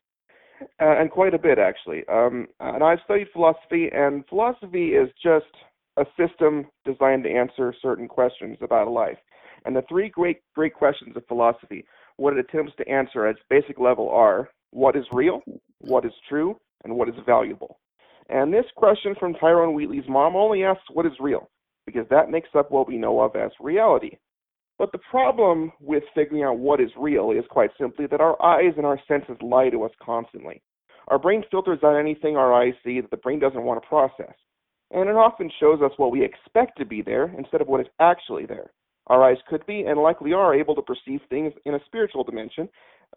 uh, 0.81 0.99
and 0.99 1.11
quite 1.11 1.33
a 1.33 1.39
bit 1.39 1.57
actually. 1.59 2.03
Um, 2.11 2.47
and 2.59 2.83
I've 2.83 2.99
studied 3.05 3.27
philosophy, 3.33 3.89
and 3.93 4.25
philosophy 4.27 4.89
is 4.89 5.09
just 5.21 5.45
a 5.97 6.05
system 6.17 6.67
designed 6.85 7.23
to 7.23 7.29
answer 7.29 7.73
certain 7.81 8.07
questions 8.07 8.57
about 8.61 8.89
life. 8.89 9.17
And 9.65 9.75
the 9.75 9.83
three 9.87 10.09
great 10.09 10.41
great 10.55 10.73
questions 10.73 11.15
of 11.15 11.25
philosophy, 11.27 11.85
what 12.17 12.33
it 12.33 12.39
attempts 12.39 12.73
to 12.77 12.89
answer 12.89 13.25
at 13.25 13.35
its 13.35 13.45
basic 13.49 13.79
level 13.79 14.09
are 14.09 14.49
what 14.71 14.95
is 14.95 15.05
real, 15.11 15.41
what 15.79 16.05
is 16.05 16.13
true, 16.27 16.57
and 16.83 16.95
what 16.95 17.09
is 17.09 17.15
valuable. 17.25 17.79
And 18.29 18.53
this 18.53 18.65
question 18.75 19.15
from 19.19 19.33
Tyrone 19.33 19.73
Wheatley's 19.73 20.07
mom 20.07 20.35
only 20.35 20.63
asks 20.63 20.83
what 20.91 21.05
is 21.05 21.13
real, 21.19 21.49
because 21.85 22.07
that 22.09 22.29
makes 22.29 22.49
up 22.55 22.71
what 22.71 22.87
we 22.87 22.97
know 22.97 23.19
of 23.19 23.35
as 23.35 23.51
reality. 23.59 24.17
But 24.79 24.91
the 24.91 24.99
problem 25.09 25.71
with 25.79 26.03
figuring 26.15 26.43
out 26.43 26.57
what 26.57 26.81
is 26.81 26.89
real 26.97 27.31
is 27.31 27.43
quite 27.49 27.71
simply 27.79 28.07
that 28.07 28.21
our 28.21 28.41
eyes 28.41 28.73
and 28.77 28.85
our 28.85 28.99
senses 29.07 29.37
lie 29.41 29.69
to 29.69 29.83
us 29.83 29.91
constantly. 30.01 30.61
Our 31.09 31.19
brain 31.19 31.43
filters 31.51 31.79
out 31.83 31.97
anything 31.97 32.37
our 32.37 32.53
eyes 32.53 32.73
see 32.83 33.01
that 33.01 33.11
the 33.11 33.17
brain 33.17 33.39
doesn't 33.39 33.63
want 33.63 33.81
to 33.81 33.87
process. 33.87 34.33
And 34.91 35.09
it 35.09 35.15
often 35.15 35.51
shows 35.59 35.81
us 35.81 35.91
what 35.97 36.11
we 36.11 36.23
expect 36.23 36.77
to 36.77 36.85
be 36.85 37.01
there 37.01 37.33
instead 37.37 37.61
of 37.61 37.67
what 37.67 37.81
is 37.81 37.87
actually 37.99 38.45
there. 38.45 38.71
Our 39.07 39.23
eyes 39.23 39.37
could 39.49 39.65
be, 39.65 39.81
and 39.81 39.99
likely 39.99 40.33
are, 40.33 40.55
able 40.55 40.75
to 40.75 40.81
perceive 40.81 41.19
things 41.29 41.53
in 41.65 41.75
a 41.75 41.85
spiritual 41.85 42.23
dimension, 42.23 42.69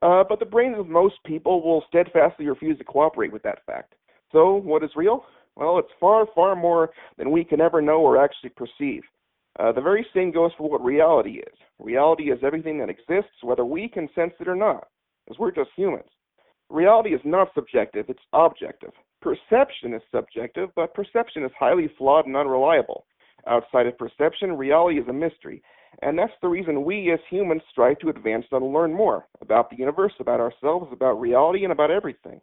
uh, 0.02 0.24
but 0.28 0.40
the 0.40 0.46
brains 0.46 0.76
of 0.78 0.88
most 0.88 1.14
people 1.24 1.62
will 1.62 1.84
steadfastly 1.88 2.46
refuse 2.46 2.76
to 2.78 2.84
cooperate 2.84 3.32
with 3.32 3.42
that 3.44 3.64
fact. 3.66 3.94
So, 4.32 4.54
what 4.56 4.82
is 4.82 4.90
real? 4.96 5.24
Well, 5.56 5.78
it's 5.78 5.88
far, 5.98 6.26
far 6.34 6.54
more 6.54 6.90
than 7.16 7.30
we 7.30 7.44
can 7.44 7.60
ever 7.60 7.80
know 7.80 8.00
or 8.00 8.22
actually 8.22 8.50
perceive. 8.50 9.02
Uh, 9.58 9.72
the 9.72 9.80
very 9.80 10.06
same 10.14 10.30
goes 10.30 10.50
for 10.58 10.68
what 10.68 10.84
reality 10.84 11.38
is. 11.38 11.54
Reality 11.78 12.24
is 12.24 12.38
everything 12.42 12.78
that 12.78 12.90
exists, 12.90 13.42
whether 13.42 13.64
we 13.64 13.88
can 13.88 14.08
sense 14.14 14.34
it 14.38 14.48
or 14.48 14.56
not, 14.56 14.88
as 15.30 15.38
we're 15.38 15.50
just 15.50 15.70
humans. 15.76 16.08
Reality 16.68 17.10
is 17.10 17.20
not 17.24 17.48
subjective, 17.54 18.06
it's 18.08 18.20
objective. 18.32 18.92
Perception 19.22 19.94
is 19.94 20.02
subjective, 20.12 20.70
but 20.74 20.94
perception 20.94 21.44
is 21.44 21.50
highly 21.58 21.88
flawed 21.96 22.26
and 22.26 22.36
unreliable. 22.36 23.06
Outside 23.46 23.86
of 23.86 23.96
perception, 23.96 24.56
reality 24.56 24.98
is 24.98 25.08
a 25.08 25.12
mystery, 25.12 25.62
and 26.02 26.18
that's 26.18 26.32
the 26.42 26.48
reason 26.48 26.84
we 26.84 27.12
as 27.12 27.20
humans 27.30 27.62
strive 27.70 27.98
to 28.00 28.08
advance 28.08 28.44
and 28.50 28.72
learn 28.72 28.92
more 28.92 29.26
about 29.40 29.70
the 29.70 29.76
universe, 29.76 30.12
about 30.18 30.40
ourselves, 30.40 30.92
about 30.92 31.20
reality, 31.20 31.62
and 31.62 31.72
about 31.72 31.90
everything. 31.90 32.40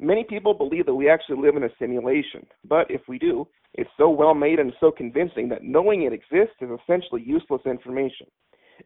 Many 0.00 0.24
people 0.24 0.54
believe 0.54 0.86
that 0.86 0.94
we 0.94 1.10
actually 1.10 1.40
live 1.40 1.56
in 1.56 1.64
a 1.64 1.70
simulation, 1.78 2.46
but 2.64 2.88
if 2.88 3.00
we 3.08 3.18
do, 3.18 3.48
it's 3.74 3.90
so 3.96 4.08
well 4.08 4.34
made 4.34 4.60
and 4.60 4.72
so 4.78 4.90
convincing 4.90 5.48
that 5.48 5.64
knowing 5.64 6.02
it 6.02 6.12
exists 6.12 6.56
is 6.60 6.70
essentially 6.70 7.22
useless 7.24 7.62
information. 7.66 8.26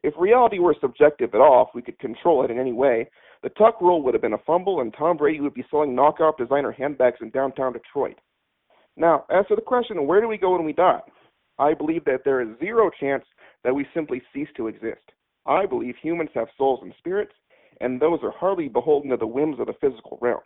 If 0.02 0.14
reality 0.16 0.58
were 0.58 0.74
subjective 0.80 1.34
at 1.34 1.40
all, 1.40 1.66
if 1.68 1.74
we 1.74 1.82
could 1.82 1.98
control 1.98 2.44
it 2.44 2.50
in 2.50 2.58
any 2.58 2.72
way, 2.72 3.10
the 3.42 3.50
Tuck 3.50 3.80
rule 3.80 4.02
would 4.02 4.14
have 4.14 4.22
been 4.22 4.32
a 4.32 4.38
fumble 4.46 4.80
and 4.80 4.94
Tom 4.94 5.18
Brady 5.18 5.40
would 5.40 5.52
be 5.52 5.66
selling 5.70 5.94
knockoff 5.94 6.38
designer 6.38 6.72
handbags 6.72 7.18
in 7.20 7.30
downtown 7.30 7.74
Detroit. 7.74 8.18
Now, 8.96 9.26
as 9.30 9.46
to 9.48 9.54
the 9.54 9.60
question, 9.60 10.06
where 10.06 10.20
do 10.20 10.28
we 10.28 10.38
go 10.38 10.52
when 10.52 10.64
we 10.64 10.72
die? 10.72 11.00
I 11.58 11.74
believe 11.74 12.04
that 12.06 12.22
there 12.24 12.40
is 12.40 12.58
zero 12.58 12.90
chance 12.98 13.24
that 13.64 13.74
we 13.74 13.86
simply 13.94 14.22
cease 14.32 14.48
to 14.56 14.68
exist. 14.68 15.02
I 15.46 15.66
believe 15.66 15.94
humans 16.00 16.30
have 16.34 16.48
souls 16.56 16.80
and 16.82 16.94
spirits, 16.98 17.32
and 17.80 18.00
those 18.00 18.20
are 18.22 18.32
hardly 18.32 18.68
beholden 18.68 19.10
to 19.10 19.16
the 19.16 19.26
whims 19.26 19.60
of 19.60 19.66
the 19.66 19.74
physical 19.80 20.18
realm. 20.22 20.40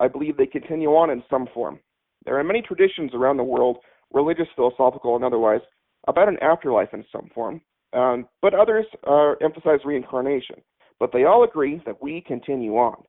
I 0.00 0.08
believe 0.08 0.36
they 0.36 0.46
continue 0.46 0.88
on 0.90 1.10
in 1.10 1.22
some 1.30 1.46
form. 1.54 1.78
There 2.24 2.38
are 2.38 2.44
many 2.44 2.62
traditions 2.62 3.12
around 3.14 3.36
the 3.36 3.44
world, 3.44 3.78
religious, 4.12 4.48
philosophical, 4.56 5.14
and 5.14 5.24
otherwise, 5.24 5.60
about 6.08 6.28
an 6.28 6.38
afterlife 6.42 6.92
in 6.92 7.04
some 7.12 7.30
form, 7.34 7.60
um, 7.92 8.26
but 8.42 8.54
others 8.54 8.86
uh, 9.06 9.32
emphasize 9.42 9.80
reincarnation. 9.84 10.56
But 10.98 11.12
they 11.12 11.24
all 11.24 11.44
agree 11.44 11.82
that 11.86 12.02
we 12.02 12.22
continue 12.26 12.76
on. 12.76 13.02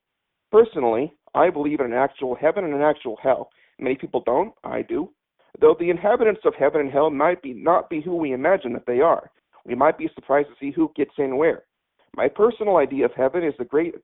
Personally, 0.52 1.14
I 1.34 1.50
believe 1.50 1.80
in 1.80 1.88
an 1.88 1.94
actual 1.94 2.36
heaven 2.36 2.66
and 2.66 2.74
an 2.74 2.82
actual 2.82 3.18
hell. 3.22 3.50
Many 3.80 3.96
people 3.96 4.22
don't. 4.26 4.54
I 4.64 4.82
do. 4.82 5.10
Though 5.60 5.76
the 5.80 5.90
inhabitants 5.90 6.42
of 6.46 6.54
heaven 6.56 6.82
and 6.82 6.92
hell 6.92 7.10
might 7.10 7.42
be 7.42 7.54
not 7.54 7.90
be 7.90 8.02
who 8.02 8.16
we 8.16 8.34
imagine 8.34 8.74
that 8.74 8.86
they 8.86 9.00
are. 9.02 9.32
We 9.66 9.76
might 9.76 9.98
be 9.98 10.10
surprised 10.16 10.50
to 10.50 10.56
see 10.60 10.72
who 10.72 10.92
gets 10.96 11.12
in 11.18 11.38
where. 11.38 11.64
My 12.16 12.28
personal 12.28 12.78
idea 12.78 13.06
of 13.06 13.12
heaven 13.16 13.44
is 13.44 13.54
a 13.60 13.66
great 13.66 13.96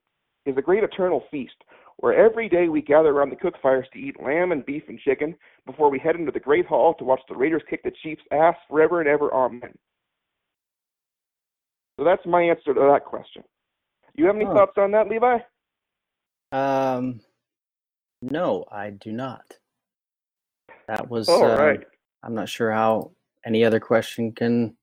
is 0.46 0.58
a 0.58 0.62
great 0.62 0.84
eternal 0.84 1.24
feast 1.30 1.56
where 1.98 2.14
every 2.14 2.48
day 2.48 2.70
we 2.70 2.82
gather 2.82 3.10
around 3.10 3.32
the 3.32 3.36
cook 3.36 3.56
fires 3.62 3.88
to 3.92 4.00
eat 4.00 4.22
lamb 4.22 4.52
and 4.52 4.66
beef 4.66 4.84
and 4.88 5.00
chicken 5.00 5.36
before 5.66 5.90
we 5.90 6.00
head 6.00 6.16
into 6.16 6.32
the 6.32 6.40
great 6.40 6.66
hall 6.66 6.94
to 6.94 7.04
watch 7.04 7.22
the 7.28 7.36
Raiders 7.36 7.64
kick 7.70 7.84
the 7.84 7.92
Chiefs' 8.04 8.22
ass 8.32 8.56
forever 8.70 9.00
and 9.00 9.10
ever. 9.10 9.34
Amen. 9.34 9.74
So 11.98 12.06
that's 12.06 12.26
my 12.26 12.44
answer 12.44 12.74
to 12.74 12.80
that 12.92 13.06
question. 13.06 13.44
You 14.16 14.26
have 14.28 14.36
any 14.36 14.46
thoughts 14.46 14.74
on 14.78 14.92
that, 14.92 15.10
Levi? 15.10 15.40
Um, 16.52 17.20
no, 18.22 18.66
I 18.72 18.92
do 18.92 19.12
not. 19.12 19.58
That 20.88 21.10
was 21.10 21.28
all 21.28 21.44
uh, 21.44 21.58
right. 21.58 21.84
I'm 22.24 22.34
not 22.34 22.50
sure 22.50 22.72
how 22.72 23.12
any 23.46 23.66
other 23.66 23.80
question 23.80 24.32
can 24.32 24.76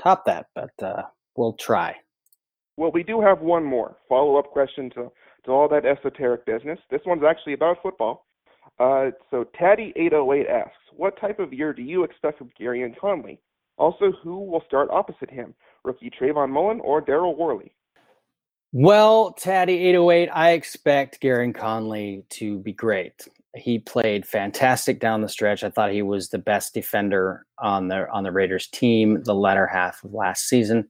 top 0.00 0.24
that, 0.26 0.46
but 0.54 0.70
uh, 0.82 1.02
we'll 1.36 1.52
try. 1.54 1.96
Well, 2.76 2.90
we 2.92 3.02
do 3.02 3.20
have 3.20 3.40
one 3.40 3.64
more 3.64 3.96
follow 4.08 4.36
up 4.36 4.50
question 4.50 4.90
to 4.90 5.12
to 5.44 5.52
all 5.52 5.68
that 5.68 5.84
esoteric 5.84 6.46
business. 6.46 6.78
This 6.90 7.00
one's 7.06 7.22
actually 7.24 7.52
about 7.52 7.78
football. 7.82 8.26
Uh, 8.78 9.10
so 9.30 9.44
Taddy808 9.60 10.50
asks, 10.50 10.72
what 10.96 11.18
type 11.20 11.38
of 11.38 11.52
year 11.52 11.72
do 11.72 11.82
you 11.82 12.04
expect 12.04 12.38
from 12.38 12.50
Gareon 12.60 12.98
Conley? 12.98 13.40
Also, 13.76 14.12
who 14.22 14.38
will 14.40 14.62
start 14.66 14.88
opposite 14.90 15.30
him, 15.30 15.54
rookie 15.84 16.10
Trayvon 16.10 16.50
Mullen 16.50 16.80
or 16.80 17.02
Daryl 17.02 17.36
Worley? 17.36 17.72
Well, 18.72 19.34
Taddy808, 19.38 20.30
I 20.32 20.50
expect 20.50 21.20
Gareon 21.20 21.54
Conley 21.54 22.24
to 22.30 22.58
be 22.58 22.72
great. 22.72 23.28
He 23.54 23.78
played 23.78 24.26
fantastic 24.26 24.98
down 24.98 25.20
the 25.20 25.28
stretch. 25.28 25.62
I 25.62 25.70
thought 25.70 25.92
he 25.92 26.02
was 26.02 26.28
the 26.28 26.38
best 26.38 26.74
defender 26.74 27.46
on 27.58 27.86
the 27.86 28.10
on 28.10 28.24
the 28.24 28.32
Raiders 28.32 28.66
team 28.66 29.22
the 29.22 29.34
latter 29.34 29.68
half 29.68 30.02
of 30.02 30.12
last 30.12 30.48
season. 30.48 30.88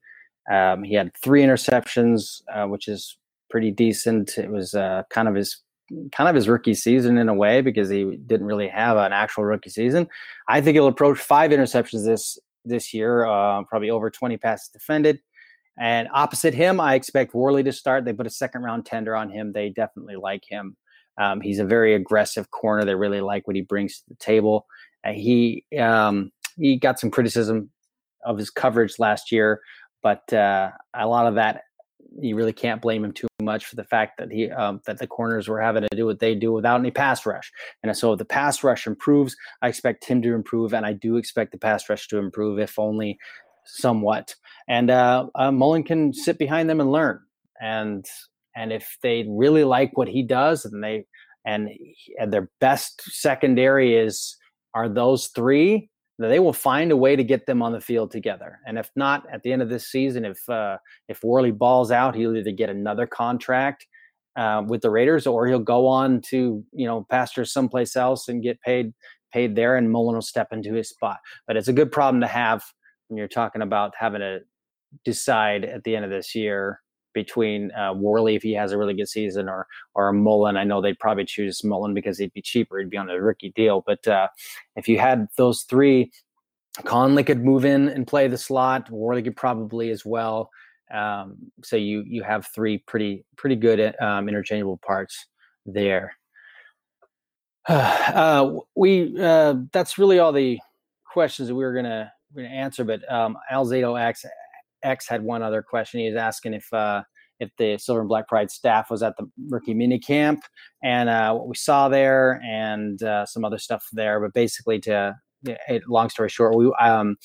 Um, 0.50 0.82
he 0.82 0.94
had 0.94 1.14
three 1.22 1.42
interceptions, 1.42 2.40
uh, 2.50 2.66
which 2.66 2.88
is 2.88 3.18
pretty 3.54 3.70
decent. 3.70 4.36
It 4.36 4.50
was 4.50 4.74
uh, 4.74 5.04
kind 5.10 5.28
of 5.28 5.36
his 5.36 5.62
kind 6.10 6.28
of 6.28 6.34
his 6.34 6.48
rookie 6.48 6.74
season 6.74 7.18
in 7.18 7.28
a 7.28 7.34
way 7.34 7.60
because 7.60 7.88
he 7.88 8.16
didn't 8.26 8.46
really 8.46 8.66
have 8.66 8.96
an 8.96 9.12
actual 9.12 9.44
rookie 9.44 9.70
season. 9.70 10.08
I 10.48 10.60
think 10.60 10.74
he'll 10.74 10.88
approach 10.88 11.20
five 11.20 11.52
interceptions 11.52 12.04
this 12.04 12.36
this 12.64 12.92
year, 12.92 13.24
uh, 13.26 13.62
probably 13.62 13.90
over 13.90 14.10
20 14.10 14.38
passes 14.38 14.70
defended. 14.70 15.20
And 15.78 16.08
opposite 16.12 16.52
him, 16.52 16.80
I 16.80 16.96
expect 16.96 17.32
Worley 17.32 17.62
to 17.62 17.70
start. 17.70 18.04
They 18.04 18.12
put 18.12 18.26
a 18.26 18.30
second 18.30 18.64
round 18.64 18.86
tender 18.86 19.14
on 19.14 19.30
him. 19.30 19.52
They 19.52 19.68
definitely 19.68 20.16
like 20.16 20.42
him. 20.48 20.76
Um, 21.16 21.40
he's 21.40 21.60
a 21.60 21.64
very 21.64 21.94
aggressive 21.94 22.50
corner. 22.50 22.84
They 22.84 22.96
really 22.96 23.20
like 23.20 23.46
what 23.46 23.54
he 23.54 23.62
brings 23.62 23.98
to 23.98 24.04
the 24.08 24.16
table. 24.16 24.66
Uh, 25.06 25.12
he 25.12 25.64
um, 25.78 26.32
he 26.56 26.76
got 26.76 26.98
some 26.98 27.12
criticism 27.12 27.70
of 28.24 28.36
his 28.36 28.50
coverage 28.50 28.98
last 28.98 29.30
year, 29.30 29.60
but 30.02 30.32
uh, 30.32 30.72
a 30.92 31.06
lot 31.06 31.28
of 31.28 31.36
that 31.36 31.62
you 32.20 32.36
really 32.36 32.52
can't 32.52 32.82
blame 32.82 33.04
him 33.04 33.12
too 33.12 33.26
much 33.42 33.66
for 33.66 33.76
the 33.76 33.84
fact 33.84 34.18
that 34.18 34.30
he 34.30 34.50
um, 34.50 34.80
that 34.86 34.98
the 34.98 35.06
corners 35.06 35.48
were 35.48 35.60
having 35.60 35.82
to 35.82 35.96
do 35.96 36.06
what 36.06 36.20
they 36.20 36.34
do 36.34 36.52
without 36.52 36.80
any 36.80 36.90
pass 36.90 37.26
rush. 37.26 37.50
And 37.82 37.96
so 37.96 38.12
if 38.12 38.18
the 38.18 38.24
pass 38.24 38.62
rush 38.62 38.86
improves, 38.86 39.36
I 39.62 39.68
expect 39.68 40.04
him 40.04 40.22
to 40.22 40.34
improve, 40.34 40.74
and 40.74 40.86
I 40.86 40.92
do 40.92 41.16
expect 41.16 41.52
the 41.52 41.58
pass 41.58 41.88
rush 41.88 42.08
to 42.08 42.18
improve, 42.18 42.58
if 42.58 42.78
only 42.78 43.18
somewhat. 43.64 44.34
And 44.68 44.90
uh, 44.90 45.26
uh, 45.34 45.52
Mullen 45.52 45.82
can 45.82 46.12
sit 46.12 46.38
behind 46.38 46.68
them 46.68 46.80
and 46.80 46.92
learn. 46.92 47.20
And 47.60 48.04
and 48.56 48.72
if 48.72 48.96
they 49.02 49.26
really 49.28 49.64
like 49.64 49.96
what 49.96 50.08
he 50.08 50.22
does, 50.22 50.64
and 50.64 50.82
they 50.82 51.06
and, 51.44 51.70
and 52.18 52.32
their 52.32 52.50
best 52.60 53.02
secondary 53.02 53.96
is 53.96 54.36
are 54.74 54.88
those 54.88 55.28
three, 55.28 55.88
they 56.18 56.38
will 56.38 56.52
find 56.52 56.92
a 56.92 56.96
way 56.96 57.16
to 57.16 57.24
get 57.24 57.46
them 57.46 57.62
on 57.62 57.72
the 57.72 57.80
field 57.80 58.10
together. 58.10 58.60
And 58.66 58.78
if 58.78 58.90
not, 58.94 59.24
at 59.32 59.42
the 59.42 59.52
end 59.52 59.62
of 59.62 59.68
this 59.68 59.88
season, 59.88 60.24
if 60.24 60.48
uh, 60.48 60.78
if 61.08 61.22
Worley 61.24 61.50
balls 61.50 61.90
out, 61.90 62.14
he'll 62.14 62.36
either 62.36 62.52
get 62.52 62.70
another 62.70 63.06
contract 63.06 63.86
uh, 64.36 64.62
with 64.66 64.82
the 64.82 64.90
Raiders, 64.90 65.26
or 65.26 65.46
he'll 65.46 65.58
go 65.58 65.86
on 65.86 66.20
to 66.30 66.64
you 66.72 66.86
know 66.86 67.06
pasture 67.10 67.44
someplace 67.44 67.96
else 67.96 68.28
and 68.28 68.42
get 68.42 68.60
paid 68.60 68.92
paid 69.32 69.56
there, 69.56 69.76
and 69.76 69.90
Mullen 69.90 70.14
will 70.14 70.22
step 70.22 70.48
into 70.52 70.72
his 70.74 70.88
spot. 70.88 71.18
But 71.46 71.56
it's 71.56 71.68
a 71.68 71.72
good 71.72 71.90
problem 71.90 72.20
to 72.20 72.28
have 72.28 72.62
when 73.08 73.18
you're 73.18 73.28
talking 73.28 73.62
about 73.62 73.94
having 73.98 74.20
to 74.20 74.40
decide 75.04 75.64
at 75.64 75.82
the 75.82 75.96
end 75.96 76.04
of 76.04 76.10
this 76.10 76.34
year 76.34 76.80
between 77.14 77.72
uh, 77.72 77.94
Worley 77.94 78.34
if 78.34 78.42
he 78.42 78.52
has 78.52 78.72
a 78.72 78.78
really 78.78 78.94
good 78.94 79.08
season 79.08 79.48
or 79.48 79.66
or 79.94 80.12
Mullen. 80.12 80.56
I 80.56 80.64
know 80.64 80.80
they'd 80.80 80.98
probably 80.98 81.24
choose 81.24 81.64
Mullen 81.64 81.94
because 81.94 82.18
he'd 82.18 82.32
be 82.32 82.42
cheaper. 82.42 82.78
He'd 82.78 82.90
be 82.90 82.96
on 82.96 83.08
a 83.08 83.20
rookie 83.20 83.52
deal. 83.56 83.82
But 83.86 84.06
uh, 84.06 84.28
if 84.76 84.88
you 84.88 84.98
had 84.98 85.28
those 85.36 85.62
three, 85.62 86.12
Conley 86.84 87.24
could 87.24 87.44
move 87.44 87.64
in 87.64 87.88
and 87.88 88.06
play 88.06 88.28
the 88.28 88.36
slot. 88.36 88.90
Worley 88.90 89.22
could 89.22 89.36
probably 89.36 89.90
as 89.90 90.04
well. 90.04 90.50
Um, 90.92 91.36
so 91.62 91.76
you 91.76 92.04
you 92.06 92.22
have 92.22 92.46
three 92.46 92.78
pretty 92.78 93.24
pretty 93.36 93.56
good 93.56 93.94
um, 94.00 94.28
interchangeable 94.28 94.78
parts 94.78 95.26
there. 95.66 96.16
Uh, 97.66 98.58
we 98.76 99.18
uh, 99.18 99.54
that's 99.72 99.96
really 99.96 100.18
all 100.18 100.32
the 100.32 100.58
questions 101.10 101.48
that 101.48 101.54
we 101.54 101.64
were 101.64 101.72
gonna 101.72 102.12
we're 102.34 102.42
gonna 102.42 102.54
answer. 102.54 102.84
But 102.84 103.10
um, 103.10 103.38
Alzado 103.50 103.98
X 103.98 104.26
X 104.84 105.08
had 105.08 105.22
one 105.22 105.42
other 105.42 105.62
question. 105.62 106.00
He 106.00 106.08
was 106.08 106.16
asking 106.16 106.54
if 106.54 106.72
uh, 106.72 107.02
if 107.40 107.50
the 107.58 107.78
Silver 107.78 108.00
and 108.00 108.08
Black 108.08 108.28
Pride 108.28 108.50
staff 108.50 108.90
was 108.90 109.02
at 109.02 109.16
the 109.16 109.28
rookie 109.48 109.74
mini 109.74 109.98
camp 109.98 110.42
and 110.82 111.08
uh, 111.08 111.34
what 111.34 111.48
we 111.48 111.56
saw 111.56 111.88
there 111.88 112.40
and 112.44 113.02
uh, 113.02 113.26
some 113.26 113.44
other 113.44 113.58
stuff 113.58 113.86
there. 113.92 114.20
But 114.20 114.32
basically, 114.34 114.78
to 114.80 115.14
long 115.88 116.10
story 116.10 116.28
short, 116.28 116.54
we 116.54 116.72
um, 116.80 117.16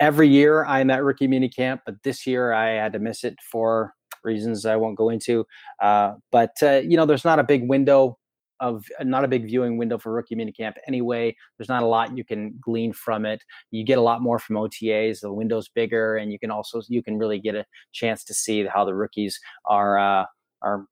every 0.00 0.28
year 0.28 0.64
I'm 0.66 0.90
at 0.90 1.02
rookie 1.02 1.28
mini 1.28 1.48
camp, 1.48 1.82
but 1.86 2.02
this 2.02 2.26
year 2.26 2.52
I 2.52 2.70
had 2.70 2.92
to 2.92 2.98
miss 2.98 3.24
it 3.24 3.36
for 3.50 3.94
reasons 4.24 4.66
I 4.66 4.76
won't 4.76 4.98
go 4.98 5.08
into. 5.08 5.46
Uh, 5.82 6.14
but 6.30 6.54
uh, 6.62 6.80
you 6.84 6.96
know, 6.96 7.06
there's 7.06 7.24
not 7.24 7.38
a 7.38 7.44
big 7.44 7.68
window 7.68 8.18
of 8.60 8.84
not 9.02 9.24
a 9.24 9.28
big 9.28 9.46
viewing 9.46 9.76
window 9.76 9.98
for 9.98 10.12
rookie 10.12 10.34
minicamp 10.34 10.74
anyway. 10.86 11.34
There's 11.58 11.68
not 11.68 11.82
a 11.82 11.86
lot 11.86 12.16
you 12.16 12.24
can 12.24 12.56
glean 12.60 12.92
from 12.92 13.26
it. 13.26 13.42
You 13.70 13.84
get 13.84 13.98
a 13.98 14.02
lot 14.02 14.22
more 14.22 14.38
from 14.38 14.56
OTAs. 14.56 15.20
The 15.20 15.32
window's 15.32 15.68
bigger, 15.68 16.16
and 16.16 16.32
you 16.32 16.38
can 16.38 16.50
also 16.50 16.80
you 16.88 17.02
can 17.02 17.18
really 17.18 17.38
get 17.38 17.54
a 17.54 17.64
chance 17.92 18.24
to 18.24 18.34
see 18.34 18.64
how 18.66 18.84
the 18.84 18.94
rookies 18.94 19.38
are 19.66 19.98
uh, 19.98 20.26
are 20.62 20.86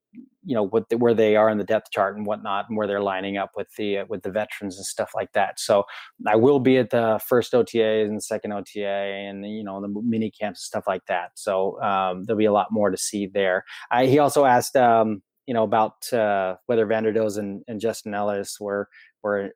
you 0.44 0.54
know 0.54 0.62
what 0.62 0.88
the, 0.88 0.98
where 0.98 1.14
they 1.14 1.36
are 1.36 1.48
in 1.48 1.58
the 1.58 1.64
depth 1.64 1.90
chart 1.90 2.16
and 2.16 2.26
whatnot, 2.26 2.66
and 2.68 2.76
where 2.76 2.86
they're 2.86 3.00
lining 3.00 3.36
up 3.36 3.50
with 3.56 3.68
the 3.76 3.98
uh, 3.98 4.04
with 4.08 4.22
the 4.22 4.30
veterans 4.30 4.76
and 4.76 4.86
stuff 4.86 5.10
like 5.14 5.32
that. 5.32 5.58
So 5.58 5.84
I 6.26 6.36
will 6.36 6.60
be 6.60 6.78
at 6.78 6.90
the 6.90 7.20
first 7.26 7.54
OTA 7.54 8.04
and 8.04 8.16
the 8.16 8.22
second 8.22 8.52
OTA, 8.52 8.86
and 8.86 9.44
you 9.46 9.64
know 9.64 9.80
the 9.80 9.88
mini 9.88 10.30
camps 10.30 10.60
and 10.60 10.66
stuff 10.66 10.84
like 10.86 11.04
that. 11.06 11.30
So 11.34 11.80
um, 11.82 12.24
there'll 12.24 12.38
be 12.38 12.44
a 12.44 12.52
lot 12.52 12.68
more 12.70 12.90
to 12.90 12.96
see 12.96 13.26
there. 13.26 13.64
I, 13.90 14.06
he 14.06 14.18
also 14.18 14.44
asked. 14.44 14.76
Um, 14.76 15.22
you 15.46 15.54
know 15.54 15.64
about 15.64 16.12
uh, 16.12 16.56
whether 16.66 16.86
Vanderdoes 16.86 17.38
and, 17.38 17.62
and 17.68 17.80
Justin 17.80 18.14
Ellis 18.14 18.58
were 18.60 18.88
were 19.22 19.50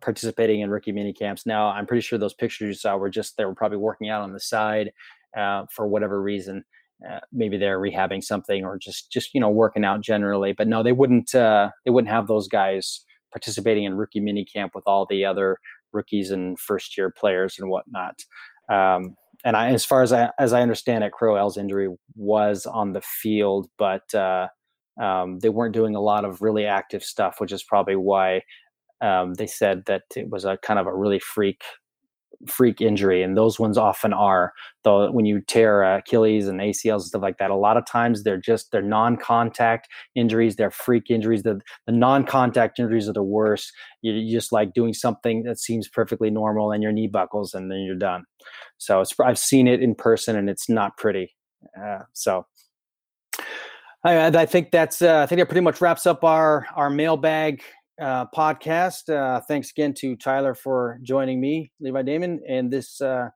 participating 0.00 0.60
in 0.60 0.70
rookie 0.70 0.92
mini 0.92 1.12
camps. 1.12 1.46
Now 1.46 1.68
I'm 1.68 1.86
pretty 1.86 2.02
sure 2.02 2.18
those 2.18 2.34
pictures 2.34 2.68
you 2.68 2.74
saw 2.74 2.96
were 2.96 3.10
just 3.10 3.36
they 3.36 3.44
were 3.44 3.54
probably 3.54 3.78
working 3.78 4.08
out 4.08 4.22
on 4.22 4.32
the 4.32 4.40
side 4.40 4.92
uh, 5.36 5.64
for 5.74 5.88
whatever 5.88 6.20
reason. 6.20 6.64
Uh, 7.08 7.20
maybe 7.32 7.56
they're 7.56 7.78
rehabbing 7.78 8.22
something 8.22 8.64
or 8.64 8.76
just 8.76 9.10
just 9.10 9.32
you 9.34 9.40
know 9.40 9.50
working 9.50 9.84
out 9.84 10.00
generally. 10.00 10.52
But 10.52 10.68
no, 10.68 10.82
they 10.82 10.92
wouldn't 10.92 11.34
uh, 11.34 11.70
they 11.84 11.90
wouldn't 11.90 12.12
have 12.12 12.26
those 12.26 12.48
guys 12.48 13.04
participating 13.32 13.84
in 13.84 13.94
rookie 13.94 14.20
mini 14.20 14.44
camp 14.44 14.72
with 14.74 14.84
all 14.86 15.06
the 15.08 15.24
other 15.24 15.58
rookies 15.92 16.30
and 16.30 16.58
first 16.58 16.96
year 16.96 17.10
players 17.10 17.56
and 17.58 17.70
whatnot. 17.70 18.18
Um, 18.70 19.14
and 19.44 19.56
I, 19.56 19.68
as 19.70 19.84
far 19.84 20.02
as 20.02 20.12
I 20.12 20.30
as 20.38 20.52
I 20.52 20.62
understand 20.62 21.04
it, 21.04 21.12
Crowell's 21.12 21.56
injury 21.56 21.88
was 22.16 22.66
on 22.66 22.92
the 22.92 23.00
field, 23.00 23.68
but 23.78 24.12
uh, 24.14 24.48
um, 25.00 25.38
they 25.40 25.48
weren't 25.48 25.74
doing 25.74 25.94
a 25.94 26.00
lot 26.00 26.24
of 26.24 26.42
really 26.42 26.66
active 26.66 27.04
stuff, 27.04 27.36
which 27.40 27.52
is 27.52 27.62
probably 27.62 27.96
why 27.96 28.42
um, 29.00 29.34
they 29.34 29.46
said 29.46 29.84
that 29.86 30.02
it 30.16 30.28
was 30.30 30.44
a 30.44 30.56
kind 30.58 30.78
of 30.78 30.86
a 30.86 30.94
really 30.94 31.18
freak 31.20 31.62
freak 32.46 32.80
injury 32.80 33.22
and 33.22 33.36
those 33.36 33.58
ones 33.58 33.76
often 33.76 34.12
are. 34.12 34.52
Though 34.84 35.10
when 35.10 35.24
you 35.26 35.40
tear 35.40 35.82
achilles 35.82 36.46
and 36.46 36.60
acls 36.60 36.92
and 36.92 37.02
stuff 37.02 37.22
like 37.22 37.38
that 37.38 37.50
a 37.50 37.56
lot 37.56 37.76
of 37.76 37.84
times 37.84 38.22
they're 38.22 38.36
just 38.40 38.70
they're 38.70 38.80
non-contact 38.82 39.88
injuries 40.14 40.56
they're 40.56 40.70
freak 40.70 41.10
injuries 41.10 41.42
the, 41.42 41.60
the 41.86 41.92
non-contact 41.92 42.78
injuries 42.78 43.08
are 43.08 43.12
the 43.12 43.22
worst. 43.22 43.72
You're 44.02 44.30
just 44.30 44.52
like 44.52 44.72
doing 44.72 44.94
something 44.94 45.42
that 45.44 45.58
seems 45.58 45.88
perfectly 45.88 46.30
normal 46.30 46.70
and 46.70 46.82
your 46.82 46.92
knee 46.92 47.08
buckles 47.08 47.54
and 47.54 47.70
then 47.70 47.80
you're 47.80 47.96
done. 47.96 48.24
So 48.78 49.02
i've 49.24 49.38
seen 49.38 49.66
it 49.66 49.82
in 49.82 49.94
person 49.94 50.36
and 50.36 50.48
it's 50.48 50.68
not 50.68 50.96
pretty 50.96 51.34
uh, 51.80 52.00
so 52.12 52.46
I, 54.08 54.42
I 54.42 54.46
think 54.46 54.70
that's 54.70 55.02
uh, 55.02 55.18
I 55.18 55.26
think 55.26 55.40
that 55.40 55.46
pretty 55.46 55.60
much 55.60 55.80
wraps 55.80 56.06
up 56.06 56.24
our 56.24 56.66
our 56.74 56.90
mailbag 56.90 57.62
uh, 58.00 58.26
podcast. 58.34 59.12
Uh, 59.12 59.40
thanks 59.42 59.70
again 59.70 59.94
to 59.94 60.16
Tyler 60.16 60.54
for 60.54 60.98
joining 61.02 61.40
me, 61.40 61.72
Levi 61.80 62.02
Damien, 62.02 62.40
and 62.48 62.70
this. 62.70 63.00
Uh, 63.00 63.30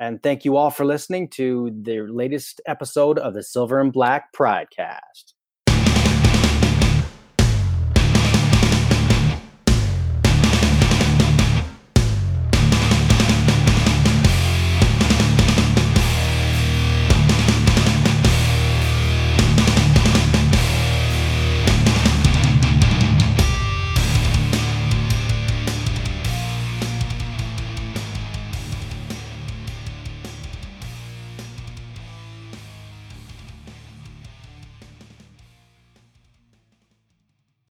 and 0.00 0.20
thank 0.22 0.44
you 0.44 0.56
all 0.56 0.70
for 0.70 0.84
listening 0.84 1.28
to 1.30 1.70
the 1.82 2.00
latest 2.00 2.60
episode 2.66 3.18
of 3.18 3.32
the 3.32 3.44
Silver 3.44 3.80
and 3.80 3.92
Black 3.92 4.32
Pridecast. 4.32 5.33